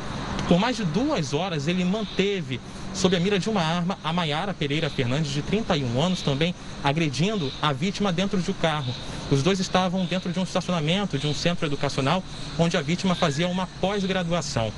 Por 0.47 0.59
mais 0.59 0.77
de 0.77 0.83
duas 0.83 1.33
horas, 1.33 1.67
ele 1.67 1.85
manteve 1.85 2.59
sob 2.93 3.15
a 3.15 3.19
mira 3.19 3.37
de 3.37 3.49
uma 3.49 3.61
arma 3.61 3.97
a 4.03 4.11
Maiara 4.11 4.53
Pereira 4.53 4.89
Fernandes, 4.89 5.31
de 5.31 5.41
31 5.41 6.01
anos, 6.01 6.21
também 6.21 6.55
agredindo 6.83 7.51
a 7.61 7.71
vítima 7.71 8.11
dentro 8.11 8.41
de 8.41 8.49
um 8.49 8.53
carro. 8.55 8.93
Os 9.31 9.43
dois 9.43 9.59
estavam 9.59 10.05
dentro 10.05 10.31
de 10.31 10.39
um 10.39 10.43
estacionamento 10.43 11.17
de 11.19 11.27
um 11.27 11.33
centro 11.33 11.67
educacional 11.67 12.23
onde 12.57 12.75
a 12.77 12.81
vítima 12.81 13.13
fazia 13.13 13.47
uma 13.47 13.67
pós-graduação. 13.79 14.73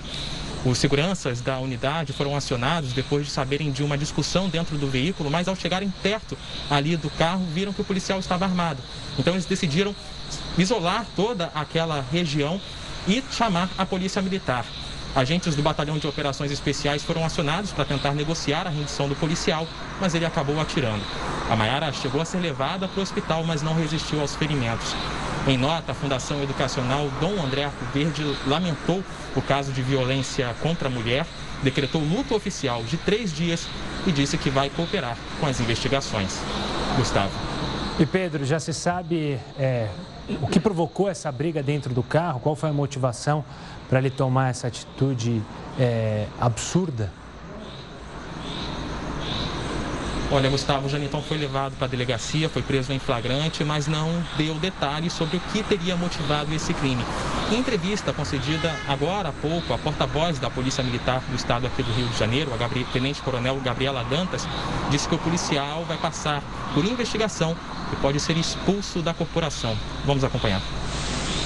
Os 0.63 0.77
seguranças 0.77 1.41
da 1.41 1.58
unidade 1.58 2.13
foram 2.13 2.36
acionados 2.36 2.94
depois 2.94 3.25
de 3.25 3.32
saberem 3.32 3.72
de 3.72 3.84
uma 3.84 3.98
discussão 3.98 4.48
dentro 4.48 4.77
do 4.77 4.88
veículo, 4.88 5.32
mas 5.32 5.48
ao 5.48 5.56
chegarem 5.56 5.91
perto 6.03 6.38
ali 6.70 6.96
do 6.96 7.10
carro, 7.10 7.44
viram 7.51 7.74
que 7.74 7.82
o 7.82 7.84
policial 7.86 8.20
estava 8.20 8.46
armado. 8.46 8.82
Então 9.18 9.34
eles 9.34 9.46
decidiram 9.46 9.96
isolar 10.60 11.08
toda 11.15 11.51
aquela 11.56 12.06
região 12.12 12.62
e 13.08 13.24
chamar 13.32 13.70
a 13.75 13.88
polícia 13.88 14.22
militar. 14.22 14.63
Agentes 15.15 15.56
do 15.56 15.63
Batalhão 15.63 15.98
de 15.98 16.06
Operações 16.06 16.51
Especiais 16.51 17.03
foram 17.03 17.25
acionados 17.25 17.72
para 17.72 17.84
tentar 17.84 18.13
negociar 18.13 18.68
a 18.68 18.70
rendição 18.70 19.10
do 19.10 19.15
policial, 19.15 19.68
mas 20.00 20.13
ele 20.13 20.25
acabou 20.25 20.62
atirando. 20.62 21.01
A 21.50 21.56
Maiara 21.56 21.91
chegou 21.91 22.22
a 22.22 22.25
ser 22.25 22.38
levada 22.38 22.88
para 22.88 23.00
o 23.00 23.03
hospital, 23.03 23.44
mas 23.44 23.63
não 23.63 23.74
resistiu 23.74 24.22
aos 24.22 24.36
ferimentos. 24.36 24.96
Em 25.48 25.57
nota, 25.57 25.91
a 25.91 25.95
Fundação 25.95 26.41
Educacional 26.43 27.10
Dom 27.19 27.43
André 27.43 27.63
Arco 27.63 27.83
Verde 27.91 28.24
lamentou 28.45 29.03
o 29.36 29.41
caso 29.41 29.71
de 29.71 29.81
violência 29.81 30.53
contra 30.62 30.88
a 30.88 30.91
mulher, 30.91 31.25
decretou 31.63 32.00
luto 32.00 32.36
oficial 32.36 32.83
de 32.83 32.95
três 32.98 33.33
dias 33.33 33.67
e 34.05 34.12
disse 34.12 34.38
que 34.38 34.51
vai 34.51 34.69
cooperar 34.69 35.17
com 35.39 35.48
as 35.48 35.60
investigações. 35.60 36.39
Gustavo. 36.95 37.31
E 38.00 38.05
Pedro, 38.05 38.45
já 38.45 38.60
se 38.60 38.71
sabe 38.71 39.39
é, 39.57 39.88
o 40.41 40.48
que 40.48 40.60
provocou 40.60 41.10
essa 41.10 41.31
briga 41.31 41.63
dentro 41.63 41.91
do 41.91 42.03
carro? 42.03 42.39
Qual 42.39 42.55
foi 42.55 42.69
a 42.69 42.74
motivação 42.74 43.43
para 43.89 43.98
ele 43.98 44.12
tomar 44.12 44.50
essa 44.50 44.67
atitude 44.67 45.41
é, 45.79 46.27
absurda? 46.39 47.12
Olha, 50.33 50.50
Gustavo 50.50 50.88
Janitão 50.88 51.21
foi 51.21 51.38
levado 51.38 51.75
para 51.75 51.88
a 51.88 51.89
delegacia, 51.89 52.47
foi 52.47 52.61
preso 52.61 52.93
em 52.93 53.00
flagrante, 53.00 53.65
mas 53.65 53.85
não 53.85 54.09
deu 54.38 54.55
detalhes 54.55 55.11
sobre 55.11 55.35
o 55.35 55.39
que 55.51 55.61
teria 55.61 55.97
motivado 55.97 56.53
esse 56.53 56.73
crime. 56.73 57.03
Em 57.51 57.57
entrevista 57.57 58.13
concedida 58.13 58.73
agora 58.88 59.27
há 59.27 59.33
pouco, 59.33 59.73
a 59.73 59.77
porta-voz 59.77 60.39
da 60.39 60.50
Polícia 60.50 60.81
Militar 60.85 61.21
do 61.27 61.35
Estado 61.35 61.67
aqui 61.67 61.83
do 61.83 61.91
Rio 61.91 62.07
de 62.07 62.17
Janeiro, 62.17 62.50
a 62.53 62.91
Tenente 62.93 63.21
Coronel 63.21 63.59
Gabriela 63.59 64.05
Dantas, 64.05 64.47
disse 64.89 65.05
que 65.05 65.15
o 65.15 65.19
policial 65.19 65.83
vai 65.83 65.97
passar 65.97 66.41
por 66.73 66.85
investigação 66.85 67.53
e 67.91 67.97
pode 67.97 68.17
ser 68.21 68.38
expulso 68.38 69.01
da 69.01 69.13
corporação. 69.13 69.77
Vamos 70.05 70.23
acompanhar. 70.23 70.61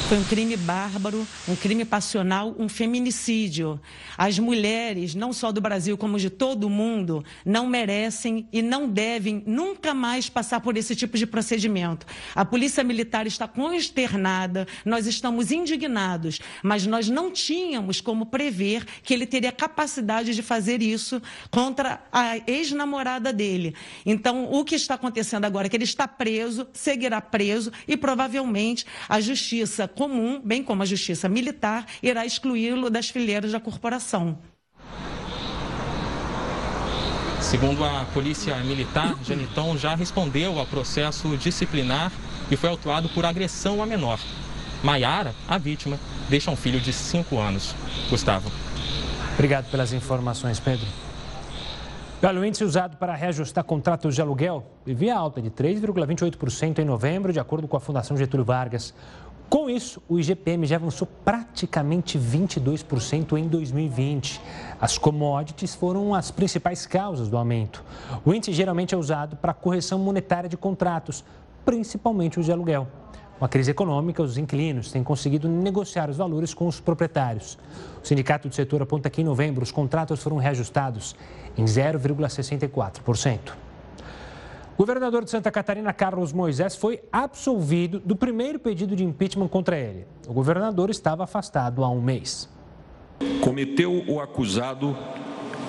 Foi 0.08 0.20
um 0.20 0.24
crime 0.24 0.56
bárbaro, 0.56 1.28
um 1.48 1.56
crime 1.56 1.84
passional, 1.84 2.56
um 2.60 2.70
feminicídio. 2.70 3.82
As 4.16 4.38
mulheres, 4.38 5.16
não 5.16 5.34
só 5.34 5.52
do 5.52 5.60
Brasil, 5.60 5.98
como 5.98 6.20
de 6.20 6.30
todo 6.30 6.66
o 6.66 6.70
mundo, 6.70 7.26
não 7.44 7.66
merecem 7.66 8.48
e 8.54 8.62
não 8.62 8.88
devem 8.88 9.42
nunca 9.48 9.96
mais 9.96 10.30
passar 10.30 10.60
por 10.60 10.78
esse 10.78 10.96
tipo 10.96 11.18
de 11.18 11.26
procedimento. 11.26 12.06
A 12.36 12.46
Polícia 12.46 12.84
Militar 12.84 13.26
está 13.26 13.48
consternada, 13.48 14.68
nós 14.86 15.08
estamos 15.08 15.52
indignados, 15.52 16.40
mas 16.62 16.86
nós 16.86 17.10
não 17.10 17.32
tínhamos 17.32 18.00
como 18.00 18.28
prever 18.28 18.86
que 19.02 19.12
ele 19.12 19.26
teria 19.26 19.52
capacidade 19.52 20.36
de 20.36 20.44
fazer 20.44 20.84
isso 20.84 21.20
contra 21.50 22.00
a 22.12 22.38
ex-namorada 22.46 23.34
dele. 23.34 23.74
Então, 24.06 24.52
o 24.52 24.64
que 24.64 24.76
está 24.76 24.94
acontecendo 24.94 25.46
agora 25.46 25.66
é 25.66 25.70
que 25.70 25.76
ele 25.76 25.84
está 25.84 26.08
preso, 26.08 26.68
seguirá 26.74 27.20
preso 27.20 27.72
e 27.88 27.98
provavelmente 27.98 28.86
a 29.10 29.20
justiça 29.20 29.95
comum, 29.96 30.42
bem 30.44 30.64
como 30.64 30.84
a 30.84 30.86
justiça 30.86 31.28
militar, 31.28 31.86
irá 32.04 32.26
excluí-lo 32.26 32.90
das 32.90 33.10
fileiras 33.10 33.52
da 33.52 33.60
corporação. 33.60 34.38
Segundo 37.42 37.84
a 37.86 38.06
Polícia 38.14 38.56
Militar, 38.58 39.16
Janiton 39.24 39.78
já 39.78 39.96
respondeu 39.96 40.60
ao 40.60 40.66
processo 40.66 41.38
disciplinar 41.38 42.12
e 42.50 42.56
foi 42.56 42.70
autuado 42.70 43.08
por 43.10 43.24
agressão 43.24 43.82
a 43.82 43.86
menor. 43.86 44.20
Maiara, 44.84 45.34
a 45.48 45.58
vítima, 45.58 46.00
deixa 46.28 46.52
um 46.52 46.56
filho 46.56 46.80
de 46.80 46.92
5 46.92 47.40
anos. 47.40 47.76
Gustavo. 48.10 48.52
Obrigado 49.34 49.70
pelas 49.70 49.94
informações, 49.94 50.60
Pedro. 50.60 50.88
o 52.24 52.46
índice 52.46 52.64
usado 52.64 52.98
para 52.98 53.14
reajustar 53.14 53.64
contratos 53.64 54.16
de 54.16 54.22
aluguel 54.22 54.66
vivia 54.86 55.16
alta 55.16 55.42
de 55.42 55.52
3,28% 55.52 56.80
em 56.80 56.86
novembro, 56.86 57.32
de 57.32 57.40
acordo 57.40 57.68
com 57.68 57.78
a 57.78 57.80
Fundação 57.80 58.18
Getúlio 58.18 58.46
Vargas. 58.46 58.94
Com 59.50 59.70
isso, 59.70 60.02
o 60.10 60.20
IGPM 60.20 60.66
já 60.66 60.76
avançou 60.76 61.08
praticamente 61.24 62.18
22% 62.18 63.38
em 63.38 63.48
2020. 63.48 64.42
As 64.82 64.98
commodities 64.98 65.76
foram 65.76 66.16
as 66.16 66.32
principais 66.32 66.86
causas 66.86 67.30
do 67.30 67.38
aumento. 67.38 67.84
O 68.26 68.34
índice 68.34 68.52
geralmente 68.52 68.96
é 68.96 68.98
usado 68.98 69.36
para 69.36 69.54
correção 69.54 70.00
monetária 70.00 70.50
de 70.50 70.58
contratos, 70.58 71.24
principalmente 71.64 72.40
os 72.40 72.46
de 72.46 72.52
aluguel. 72.52 72.88
Com 73.38 73.46
a 73.46 73.50
crise 73.50 73.72
econômica, 73.72 74.24
os 74.24 74.38
inquilinos 74.38 74.92
têm 74.92 75.04
conseguido 75.04 75.48
negociar 75.48 76.10
os 76.10 76.18
valores 76.18 76.54
com 76.54 76.68
os 76.68 76.80
proprietários. 76.80 77.58
O 78.02 78.08
sindicato 78.08 78.48
do 78.48 78.56
setor 78.56 78.82
aponta 78.82 79.10
que 79.10 79.22
em 79.22 79.26
novembro 79.26 79.62
os 79.62 79.72
contratos 79.72 80.24
foram 80.24 80.38
reajustados 80.38 81.16
em 81.58 81.66
0,64%. 81.66 83.65
O 84.76 84.78
governador 84.78 85.24
de 85.24 85.32
Santa 85.32 85.50
Catarina, 85.50 85.94
Carlos 85.94 86.34
Moisés, 86.34 86.76
foi 86.76 87.02
absolvido 87.10 87.98
do 87.98 88.14
primeiro 88.14 88.60
pedido 88.60 88.94
de 88.94 89.06
impeachment 89.06 89.48
contra 89.48 89.78
ele. 89.78 90.06
O 90.28 90.34
governador 90.34 90.90
estava 90.90 91.24
afastado 91.24 91.82
há 91.82 91.90
um 91.90 92.02
mês. 92.02 92.50
Cometeu 93.42 94.04
o 94.06 94.20
acusado 94.20 94.94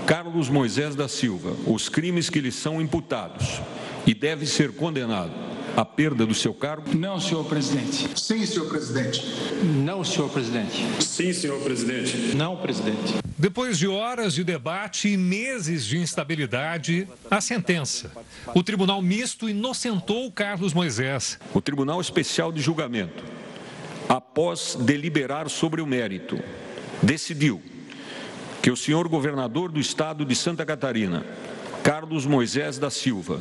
Carlos 0.09 0.49
Moisés 0.49 0.97
da 0.97 1.07
Silva 1.07 1.53
os 1.67 1.89
crimes 1.89 2.29
que 2.29 2.41
lhe 2.41 2.51
são 2.51 2.81
imputados 2.81 3.61
e 4.05 4.13
deve 4.13 4.45
ser 4.45 4.75
condenado 4.75 5.33
à 5.77 5.85
perda 5.85 6.25
do 6.25 6.35
seu 6.35 6.55
cargo? 6.55 6.97
Não, 6.97 7.21
senhor 7.21 7.45
presidente. 7.45 8.09
Sim, 8.19 8.47
senhor 8.47 8.67
presidente. 8.69 9.23
Não, 9.63 10.03
senhor 10.03 10.31
presidente. 10.31 10.87
Sim, 11.01 11.33
senhor 11.35 11.61
presidente. 11.61 12.35
Não, 12.35 12.57
presidente. 12.57 13.15
Depois 13.39 13.79
de 13.79 13.87
horas 13.87 14.33
de 14.33 14.43
debate 14.43 15.11
e 15.11 15.17
meses 15.17 15.85
de 15.85 15.99
instabilidade, 15.99 17.07
a 17.31 17.43
sentença. 17.43 18.11
O 18.55 18.63
Tribunal 18.63 19.03
Misto 19.03 19.49
inocentou 19.49 20.33
Carlos 20.33 20.73
Moisés. 20.73 21.39
O 21.53 21.61
Tribunal 21.61 22.01
Especial 22.01 22.51
de 22.51 22.63
Julgamento, 22.63 23.23
após 24.09 24.79
deliberar 24.81 25.51
sobre 25.51 25.83
o 25.83 25.87
mérito, 25.87 26.39
decidiu 27.03 27.61
que 28.63 28.71
o 28.71 28.77
senhor 28.77 29.07
governador 29.07 29.71
do 29.71 29.79
estado 29.79 30.25
de 30.25 30.35
Santa 30.35 30.65
Catarina, 30.65 31.25
Carlos 31.87 32.27
Moisés 32.27 32.79
da 32.79 32.91
Silva, 32.91 33.41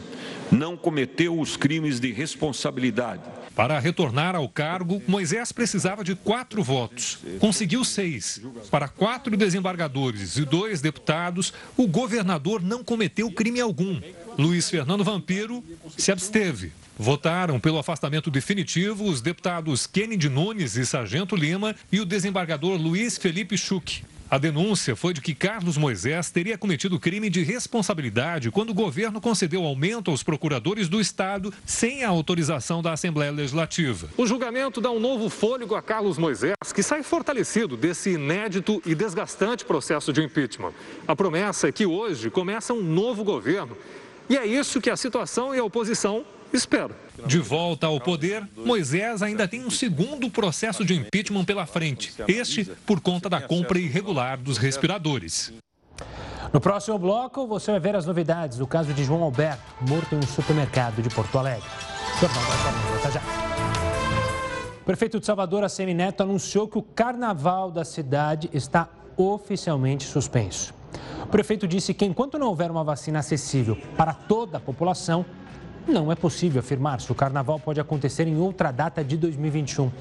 não 0.51 0.77
cometeu 0.77 1.39
os 1.39 1.58
crimes 1.58 1.99
de 1.99 2.12
responsabilidade 2.12 3.23
para 3.55 3.79
retornar 3.79 4.36
ao 4.36 4.49
cargo, 4.49 5.01
Moisés 5.08 5.51
precisava 5.53 6.03
de 6.03 6.13
quatro 6.13 6.62
votos. 6.62 7.19
Conseguiu 7.39 7.86
seis. 7.86 8.41
Para 8.69 8.89
quatro 8.89 9.38
desembargadores 9.38 10.36
e 10.36 10.43
dois 10.43 10.81
deputados, 10.81 11.53
o 11.77 11.88
governador 11.88 12.62
não 12.62 12.84
cometeu 12.84 13.31
crime 13.31 13.62
algum. 13.62 14.01
Luiz 14.38 14.69
Fernando 14.69 15.05
Vampiro 15.05 15.63
se 15.97 16.12
absteve. 16.12 16.73
Votaram 16.99 17.60
pelo 17.60 17.79
afastamento 17.79 18.29
definitivo 18.29 19.05
os 19.05 19.21
deputados 19.21 19.88
Kennedy 19.88 20.27
Nunes 20.27 20.75
e 20.75 20.86
Sargento 20.86 21.36
Lima 21.36 21.75
e 21.91 22.01
o 22.01 22.05
desembargador 22.05 22.77
Luiz 22.77 23.17
Felipe 23.17 23.58
Schuch. 23.58 24.03
A 24.36 24.38
denúncia 24.38 24.98
foi 24.98 25.13
de 25.13 25.21
que 25.21 25.34
Carlos 25.34 25.78
Moisés 25.78 26.30
teria 26.30 26.58
cometido 26.58 27.00
crime 27.00 27.30
de 27.30 27.41
responsabilidade 27.41 28.52
quando 28.52 28.71
o 28.71 28.74
governo 28.74 29.21
concedeu 29.21 29.63
aumento 29.63 30.12
aos 30.12 30.24
procuradores 30.24 30.89
do 30.89 31.00
Estado 31.00 31.54
sem 31.65 32.04
a 32.04 32.10
autorização 32.10 32.84
da 32.84 32.91
Assembleia 32.91 33.32
Legislativa. 33.32 34.10
O 34.17 34.28
julgamento 34.28 34.82
dá 34.82 34.91
um 34.91 35.00
novo 35.00 35.30
fôlego 35.30 35.74
a 35.74 35.82
Carlos 35.82 36.17
Moisés, 36.17 36.58
que 36.74 36.84
sai 36.84 37.02
fortalecido 37.02 37.78
desse 37.78 38.10
inédito 38.10 38.82
e 38.86 38.93
desgastante 38.93 39.63
processo 39.63 40.12
de 40.12 40.21
impeachment. 40.21 40.74
A 41.08 41.15
promessa 41.15 41.69
é 41.69 41.71
que 41.71 41.86
hoje 41.86 42.30
começa 42.30 42.74
um 42.74 42.84
novo 42.84 43.24
governo. 43.24 43.78
E 44.30 44.36
é 44.36 44.45
isso 44.45 44.82
que 44.82 44.89
a 44.89 44.98
situação 44.98 45.56
e 45.56 45.60
a 45.60 45.63
oposição 45.63 46.26
Espero. 46.55 46.95
De 47.27 47.37
volta 47.39 47.87
ao 47.87 47.99
poder, 47.99 48.47
Moisés 48.55 49.21
ainda 49.21 49.45
tem 49.45 49.65
um 49.65 49.69
segundo 49.69 50.29
processo 50.29 50.85
de 50.85 50.93
impeachment 50.95 51.43
pela 51.43 51.65
frente. 51.65 52.13
Este 52.29 52.63
por 52.85 53.01
conta 53.01 53.29
da 53.29 53.41
compra 53.41 53.77
irregular 53.77 54.37
dos 54.37 54.57
respiradores. 54.57 55.51
No 56.53 56.61
próximo 56.61 56.97
bloco, 56.97 57.45
você 57.45 57.71
vai 57.71 57.79
ver 57.81 57.95
as 57.97 58.05
novidades 58.05 58.57
do 58.57 58.65
caso 58.65 58.93
de 58.93 59.03
João 59.03 59.21
Alberto, 59.23 59.61
morto 59.81 60.15
em 60.15 60.19
um 60.19 60.27
supermercado 60.27 61.01
de 61.01 61.09
Porto 61.09 61.37
Alegre. 61.37 61.67
Volta 62.21 63.11
já. 63.11 63.21
O 64.81 64.85
prefeito 64.85 65.19
de 65.19 65.25
Salvador, 65.25 65.63
Assemi 65.63 65.93
Neto, 65.93 66.23
anunciou 66.23 66.69
que 66.69 66.77
o 66.77 66.81
carnaval 66.81 67.69
da 67.69 67.83
cidade 67.83 68.49
está 68.53 68.87
oficialmente 69.17 70.05
suspenso. 70.05 70.73
O 71.23 71.27
prefeito 71.27 71.67
disse 71.67 71.93
que 71.93 72.05
enquanto 72.05 72.39
não 72.39 72.47
houver 72.47 72.71
uma 72.71 72.83
vacina 72.83 73.19
acessível 73.19 73.77
para 73.97 74.13
toda 74.13 74.57
a 74.57 74.61
população, 74.61 75.25
não 75.88 76.12
é 76.12 76.15
possível 76.15 76.60
afirmar 76.60 77.00
se 77.00 77.12
o 77.12 77.15
carnaval 77.15 77.60
pode 77.60 77.80
acontecer 77.80 78.28
em 78.28 78.38
outra 78.38 78.71
data 78.71 79.04
de 79.04 79.17
2021. 79.17 79.91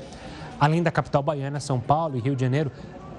Além 0.59 0.83
da 0.83 0.91
capital 0.91 1.23
baiana, 1.23 1.61
São 1.61 1.81
Paulo 1.81 2.17
e 2.17 2.21
Rio 2.21 2.35
de 2.35 2.43
Janeiro 2.43 2.71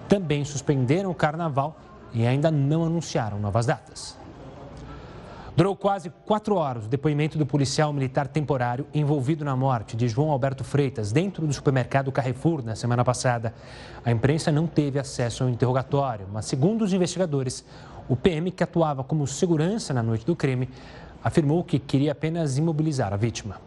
também 0.07 0.45
suspenderam 0.45 1.11
o 1.11 1.15
carnaval 1.15 1.77
e 2.13 2.25
ainda 2.25 2.49
não 2.49 2.85
anunciaram 2.85 3.39
novas 3.39 3.65
datas. 3.65 4.17
Durou 5.55 5.73
quase 5.73 6.11
quatro 6.25 6.55
horas 6.55 6.85
o 6.85 6.89
depoimento 6.89 7.37
do 7.37 7.45
policial 7.45 7.93
militar 7.93 8.27
temporário 8.27 8.85
envolvido 8.93 9.45
na 9.45 9.55
morte 9.55 9.95
de 9.95 10.05
João 10.05 10.29
Alberto 10.29 10.65
Freitas 10.65 11.13
dentro 11.13 11.47
do 11.47 11.53
supermercado 11.53 12.11
Carrefour 12.11 12.61
na 12.61 12.75
semana 12.75 13.05
passada. 13.05 13.53
A 14.03 14.11
imprensa 14.11 14.51
não 14.51 14.67
teve 14.67 14.99
acesso 14.99 15.43
ao 15.43 15.49
interrogatório, 15.49 16.27
mas, 16.29 16.43
segundo 16.43 16.83
os 16.83 16.91
investigadores, 16.91 17.63
o 18.09 18.17
PM, 18.17 18.51
que 18.51 18.63
atuava 18.63 19.01
como 19.01 19.25
segurança 19.25 19.93
na 19.93 20.03
noite 20.03 20.25
do 20.25 20.35
crime, 20.35 20.67
afirmou 21.25 21.63
que 21.63 21.79
queria 21.79 22.11
apenas 22.11 22.55
imobilizar 22.55 23.11
a 23.11 23.17
vítima. 23.17 23.59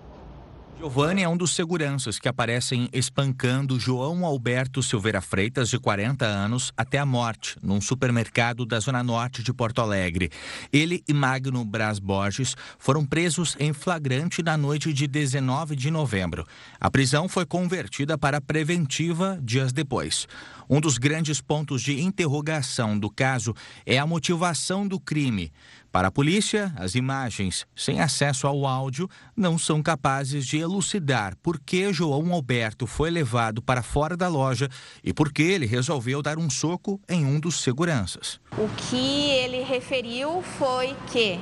Giovanni 0.79 1.25
é 1.25 1.29
um 1.29 1.37
dos 1.37 1.57
seguranças 1.57 2.21
que 2.21 2.29
aparecem 2.29 2.88
espancando 2.92 3.81
João 3.81 4.25
Alberto 4.25 4.81
Silveira 4.81 5.21
Freitas, 5.21 5.68
de 5.68 5.77
40 5.77 6.25
anos, 6.25 6.73
até 6.77 6.99
a 6.99 7.05
morte, 7.05 7.57
num 7.61 7.81
supermercado 7.81 8.64
da 8.64 8.79
zona 8.79 9.03
norte 9.03 9.42
de 9.42 9.53
Porto 9.53 9.81
Alegre. 9.81 10.31
Ele 10.73 11.03
e 11.09 11.12
Magno 11.12 11.64
Braz 11.64 11.99
Borges 11.99 12.55
foram 12.79 13.05
presos 13.05 13.57
em 13.59 13.73
flagrante 13.73 14.40
na 14.40 14.57
noite 14.57 14.92
de 14.92 15.09
19 15.09 15.75
de 15.75 15.90
novembro. 15.90 16.47
A 16.79 16.88
prisão 16.88 17.29
foi 17.29 17.44
convertida 17.44 18.16
para 18.16 18.40
preventiva 18.40 19.37
dias 19.42 19.73
depois. 19.73 20.29
Um 20.71 20.81
dos 20.81 20.99
grandes 20.99 21.40
pontos 21.40 21.81
de 21.81 22.01
interrogação 22.03 22.97
do 22.97 23.09
caso 23.09 23.55
é 23.87 23.99
a 23.99 24.07
motivação 24.07 24.87
do 24.87 25.01
crime. 25.01 25.51
Para 25.90 26.09
a 26.09 26.11
polícia, 26.11 26.72
as 26.77 26.94
imagens, 26.94 27.66
sem 27.74 28.01
acesso 28.01 28.46
ao 28.46 28.66
áudio, 28.66 29.09
não 29.35 29.57
são 29.57 29.83
capazes 29.83 30.46
de 30.46 30.59
elucidar 30.59 31.35
por 31.42 31.59
que 31.59 31.92
João 31.92 32.33
Alberto 32.33 32.87
foi 32.87 33.11
levado 33.11 33.62
para 33.62 33.83
fora 33.83 34.14
da 34.16 34.29
loja 34.29 34.68
e 35.03 35.14
por 35.14 35.33
que 35.33 35.42
ele 35.42 35.64
resolveu 35.64 36.20
dar 36.22 36.38
um 36.38 36.51
soco 36.51 37.01
em 37.09 37.24
um 37.24 37.40
dos 37.40 37.62
seguranças. 37.62 38.38
O 38.59 38.68
que 38.77 39.31
ele 39.31 39.62
referiu 39.62 40.42
foi 40.42 40.94
que 41.07 41.40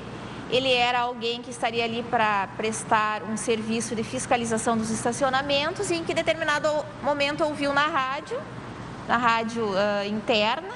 ele 0.48 0.72
era 0.72 1.00
alguém 1.00 1.42
que 1.42 1.50
estaria 1.50 1.84
ali 1.84 2.04
para 2.04 2.46
prestar 2.56 3.24
um 3.24 3.36
serviço 3.36 3.96
de 3.96 4.04
fiscalização 4.04 4.78
dos 4.78 4.90
estacionamentos 4.90 5.90
e 5.90 5.96
em 5.96 6.04
que 6.04 6.14
determinado 6.14 6.68
momento 7.02 7.42
ouviu 7.42 7.72
na 7.72 7.86
rádio, 7.86 8.38
na 9.08 9.16
rádio 9.16 9.64
uh, 9.64 10.06
interna 10.08 10.72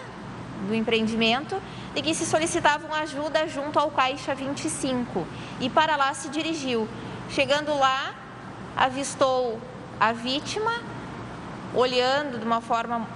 do 0.66 0.74
empreendimento, 0.74 1.56
de 1.94 2.02
que 2.02 2.14
se 2.14 2.24
solicitavam 2.24 2.92
ajuda 2.94 3.48
junto 3.48 3.78
ao 3.78 3.90
Caixa 3.90 4.34
25 4.34 5.26
e 5.60 5.68
para 5.68 5.96
lá 5.96 6.14
se 6.14 6.28
dirigiu. 6.28 6.88
Chegando 7.28 7.76
lá, 7.76 8.14
avistou 8.76 9.60
a 9.98 10.12
vítima, 10.12 10.82
olhando 11.74 12.38
de 12.38 12.44
uma 12.44 12.60
forma 12.60 13.06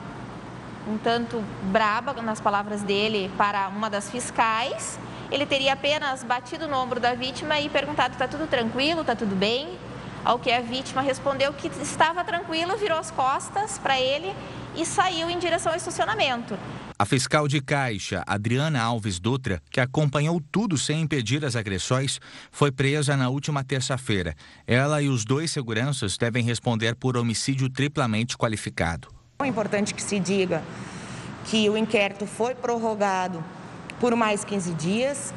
um 0.86 0.98
tanto 0.98 1.42
braba, 1.62 2.12
nas 2.20 2.40
palavras 2.40 2.82
dele, 2.82 3.30
para 3.38 3.68
uma 3.68 3.88
das 3.88 4.10
fiscais. 4.10 4.98
Ele 5.30 5.46
teria 5.46 5.72
apenas 5.72 6.22
batido 6.22 6.68
no 6.68 6.76
ombro 6.76 7.00
da 7.00 7.14
vítima 7.14 7.58
e 7.58 7.68
perguntado: 7.68 8.12
está 8.12 8.28
tudo 8.28 8.46
tranquilo, 8.46 9.00
está 9.00 9.16
tudo 9.16 9.34
bem? 9.34 9.78
Ao 10.24 10.38
que 10.38 10.50
a 10.50 10.60
vítima 10.60 11.02
respondeu 11.02 11.52
que 11.52 11.68
estava 11.82 12.24
tranquilo, 12.24 12.76
virou 12.76 12.98
as 12.98 13.10
costas 13.10 13.78
para 13.78 13.98
ele 13.98 14.34
e 14.74 14.84
saiu 14.84 15.28
em 15.28 15.38
direção 15.38 15.72
ao 15.72 15.76
estacionamento. 15.76 16.58
A 17.04 17.06
fiscal 17.06 17.46
de 17.46 17.60
Caixa, 17.60 18.24
Adriana 18.26 18.80
Alves 18.80 19.20
Dutra, 19.20 19.60
que 19.70 19.78
acompanhou 19.78 20.40
tudo 20.50 20.78
sem 20.78 21.02
impedir 21.02 21.44
as 21.44 21.54
agressões, 21.54 22.18
foi 22.50 22.72
presa 22.72 23.14
na 23.14 23.28
última 23.28 23.62
terça-feira. 23.62 24.34
Ela 24.66 25.02
e 25.02 25.10
os 25.10 25.22
dois 25.22 25.50
seguranças 25.50 26.16
devem 26.16 26.42
responder 26.42 26.94
por 26.94 27.18
homicídio 27.18 27.68
triplamente 27.68 28.38
qualificado. 28.38 29.08
É 29.40 29.46
importante 29.46 29.92
que 29.92 30.02
se 30.02 30.18
diga 30.18 30.62
que 31.44 31.68
o 31.68 31.76
inquérito 31.76 32.24
foi 32.24 32.54
prorrogado 32.54 33.44
por 34.00 34.16
mais 34.16 34.42
15 34.42 34.72
dias. 34.72 35.34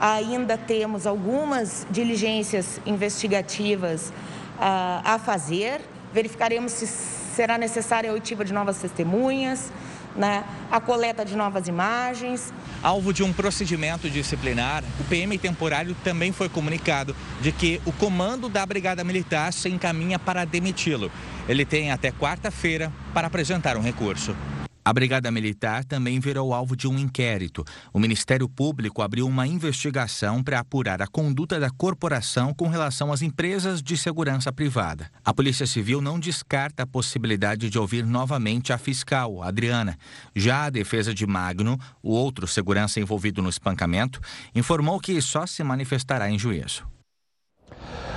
Ainda 0.00 0.56
temos 0.56 1.06
algumas 1.06 1.86
diligências 1.90 2.80
investigativas 2.86 4.08
uh, 4.56 5.04
a 5.04 5.20
fazer. 5.22 5.82
Verificaremos 6.14 6.72
se 6.72 6.86
será 6.86 7.58
necessária 7.58 8.10
a 8.10 8.14
oitiva 8.14 8.42
de 8.42 8.54
novas 8.54 8.78
testemunhas 8.78 9.70
né, 10.16 10.44
a 10.70 10.80
coleta 10.80 11.24
de 11.24 11.36
novas 11.36 11.68
imagens. 11.68 12.52
Alvo 12.82 13.12
de 13.12 13.22
um 13.22 13.32
procedimento 13.32 14.08
disciplinar, 14.08 14.82
o 14.98 15.04
PM 15.04 15.36
temporário 15.38 15.94
também 16.02 16.32
foi 16.32 16.48
comunicado 16.48 17.14
de 17.40 17.52
que 17.52 17.80
o 17.84 17.92
comando 17.92 18.48
da 18.48 18.64
Brigada 18.64 19.04
Militar 19.04 19.52
se 19.52 19.68
encaminha 19.68 20.18
para 20.18 20.44
demiti-lo. 20.44 21.10
Ele 21.48 21.64
tem 21.64 21.90
até 21.90 22.10
quarta-feira 22.10 22.92
para 23.12 23.26
apresentar 23.26 23.76
um 23.76 23.82
recurso. 23.82 24.34
A 24.82 24.92
Brigada 24.94 25.30
Militar 25.30 25.84
também 25.84 26.18
virou 26.18 26.54
alvo 26.54 26.74
de 26.74 26.88
um 26.88 26.98
inquérito. 26.98 27.64
O 27.92 27.98
Ministério 27.98 28.48
Público 28.48 29.02
abriu 29.02 29.26
uma 29.26 29.46
investigação 29.46 30.42
para 30.42 30.58
apurar 30.58 31.02
a 31.02 31.06
conduta 31.06 31.60
da 31.60 31.70
corporação 31.70 32.54
com 32.54 32.66
relação 32.66 33.12
às 33.12 33.20
empresas 33.20 33.82
de 33.82 33.96
segurança 33.96 34.50
privada. 34.50 35.10
A 35.22 35.34
Polícia 35.34 35.66
Civil 35.66 36.00
não 36.00 36.18
descarta 36.18 36.84
a 36.84 36.86
possibilidade 36.86 37.68
de 37.68 37.78
ouvir 37.78 38.06
novamente 38.06 38.72
a 38.72 38.78
fiscal, 38.78 39.42
Adriana. 39.42 39.98
Já 40.34 40.64
a 40.64 40.70
defesa 40.70 41.12
de 41.12 41.26
Magno, 41.26 41.78
o 42.02 42.12
outro 42.12 42.46
segurança 42.46 42.98
envolvido 42.98 43.42
no 43.42 43.50
espancamento, 43.50 44.18
informou 44.54 44.98
que 44.98 45.20
só 45.20 45.46
se 45.46 45.62
manifestará 45.62 46.30
em 46.30 46.38
juízo. 46.38 46.86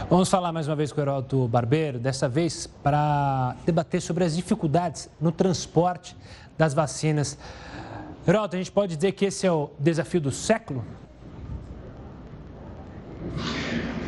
Vamos 0.09 0.29
falar 0.29 0.51
mais 0.51 0.67
uma 0.67 0.75
vez 0.75 0.91
com 0.91 0.99
o 0.99 1.03
Heroto 1.03 1.47
Barbeiro, 1.47 1.97
dessa 1.97 2.27
vez 2.27 2.67
para 2.67 3.55
debater 3.65 4.01
sobre 4.01 4.23
as 4.23 4.35
dificuldades 4.35 5.09
no 5.19 5.31
transporte 5.31 6.15
das 6.57 6.73
vacinas. 6.73 7.37
Heraldo, 8.27 8.55
a 8.55 8.57
gente 8.57 8.71
pode 8.71 8.95
dizer 8.95 9.11
que 9.11 9.25
esse 9.25 9.45
é 9.45 9.51
o 9.51 9.69
desafio 9.79 10.21
do 10.21 10.31
século? 10.31 10.83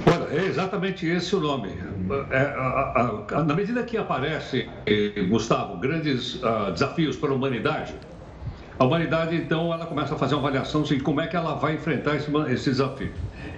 Olha, 0.05 0.39
é 0.39 0.45
exatamente 0.45 1.05
esse 1.05 1.35
o 1.35 1.39
nome. 1.39 1.69
É, 2.31 2.37
a, 2.37 3.25
a, 3.31 3.39
a, 3.39 3.43
na 3.43 3.53
medida 3.55 3.83
que 3.83 3.97
aparece, 3.97 4.69
eh, 4.85 5.21
Gustavo, 5.27 5.77
grandes 5.77 6.35
uh, 6.35 6.71
desafios 6.71 7.17
para 7.17 7.31
a 7.31 7.33
humanidade, 7.33 7.95
a 8.77 8.83
humanidade, 8.83 9.35
então, 9.35 9.73
ela 9.73 9.85
começa 9.85 10.15
a 10.15 10.17
fazer 10.17 10.35
uma 10.35 10.41
avaliação 10.41 10.83
de 10.83 10.99
como 10.99 11.21
é 11.21 11.27
que 11.27 11.35
ela 11.35 11.55
vai 11.55 11.75
enfrentar 11.75 12.17
esse, 12.17 12.29
esse 12.49 12.69
desafio. 12.71 13.11